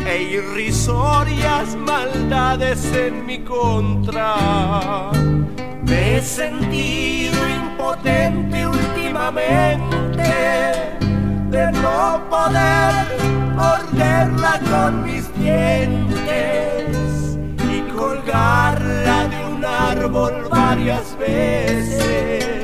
e 0.05 0.23
irrisorias 0.23 1.77
maldades 1.77 2.85
en 2.93 3.27
mi 3.27 3.39
contra. 3.39 5.13
Me 5.87 6.17
he 6.17 6.23
sentido 6.23 7.39
impotente 7.49 8.67
últimamente 8.67 10.33
de 11.51 11.71
no 11.71 12.21
poder 12.29 13.07
morderla 13.55 14.61
con 14.69 15.05
mis 15.05 15.33
dientes 15.35 17.39
y 17.73 17.83
colgarla 17.97 19.29
de 19.29 19.47
un 19.47 19.65
árbol 19.65 20.49
varias 20.51 21.17
veces, 21.19 22.60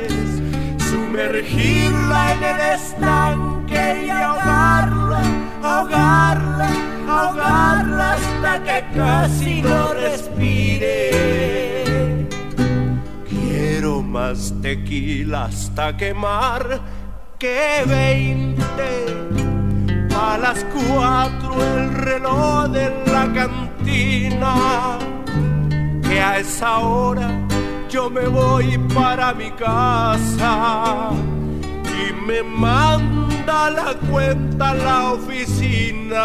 sumergirla 1.17 2.33
en 2.33 2.43
el 2.43 2.59
estanque 2.75 4.05
y 4.05 4.09
ahogarla, 4.09 5.21
ahogarla, 5.63 6.69
ahogarla 7.07 8.13
hasta 8.13 8.63
que 8.63 8.85
casi 8.95 9.61
no 9.63 9.93
respire. 9.95 11.09
Quiero 13.27 14.03
más 14.03 14.53
tequila 14.61 15.45
hasta 15.45 15.97
quemar 15.97 16.81
que 17.39 17.83
veinte. 17.87 19.05
A 20.15 20.37
las 20.37 20.63
cuatro 20.65 21.55
el 21.63 21.93
reloj 21.95 22.67
de 22.69 22.89
la 23.11 23.33
cantina. 23.33 24.99
Que 26.03 26.21
a 26.21 26.37
esa 26.37 26.77
hora 26.79 27.46
yo 27.89 28.09
me 28.09 28.27
voy 28.27 28.77
para 28.93 29.33
mi 29.33 29.51
casa 29.51 31.11
y 31.85 32.11
me 32.25 32.43
manda 32.43 33.69
la 33.69 33.93
cuenta 34.09 34.71
a 34.71 34.75
la 34.75 35.13
oficina. 35.13 36.23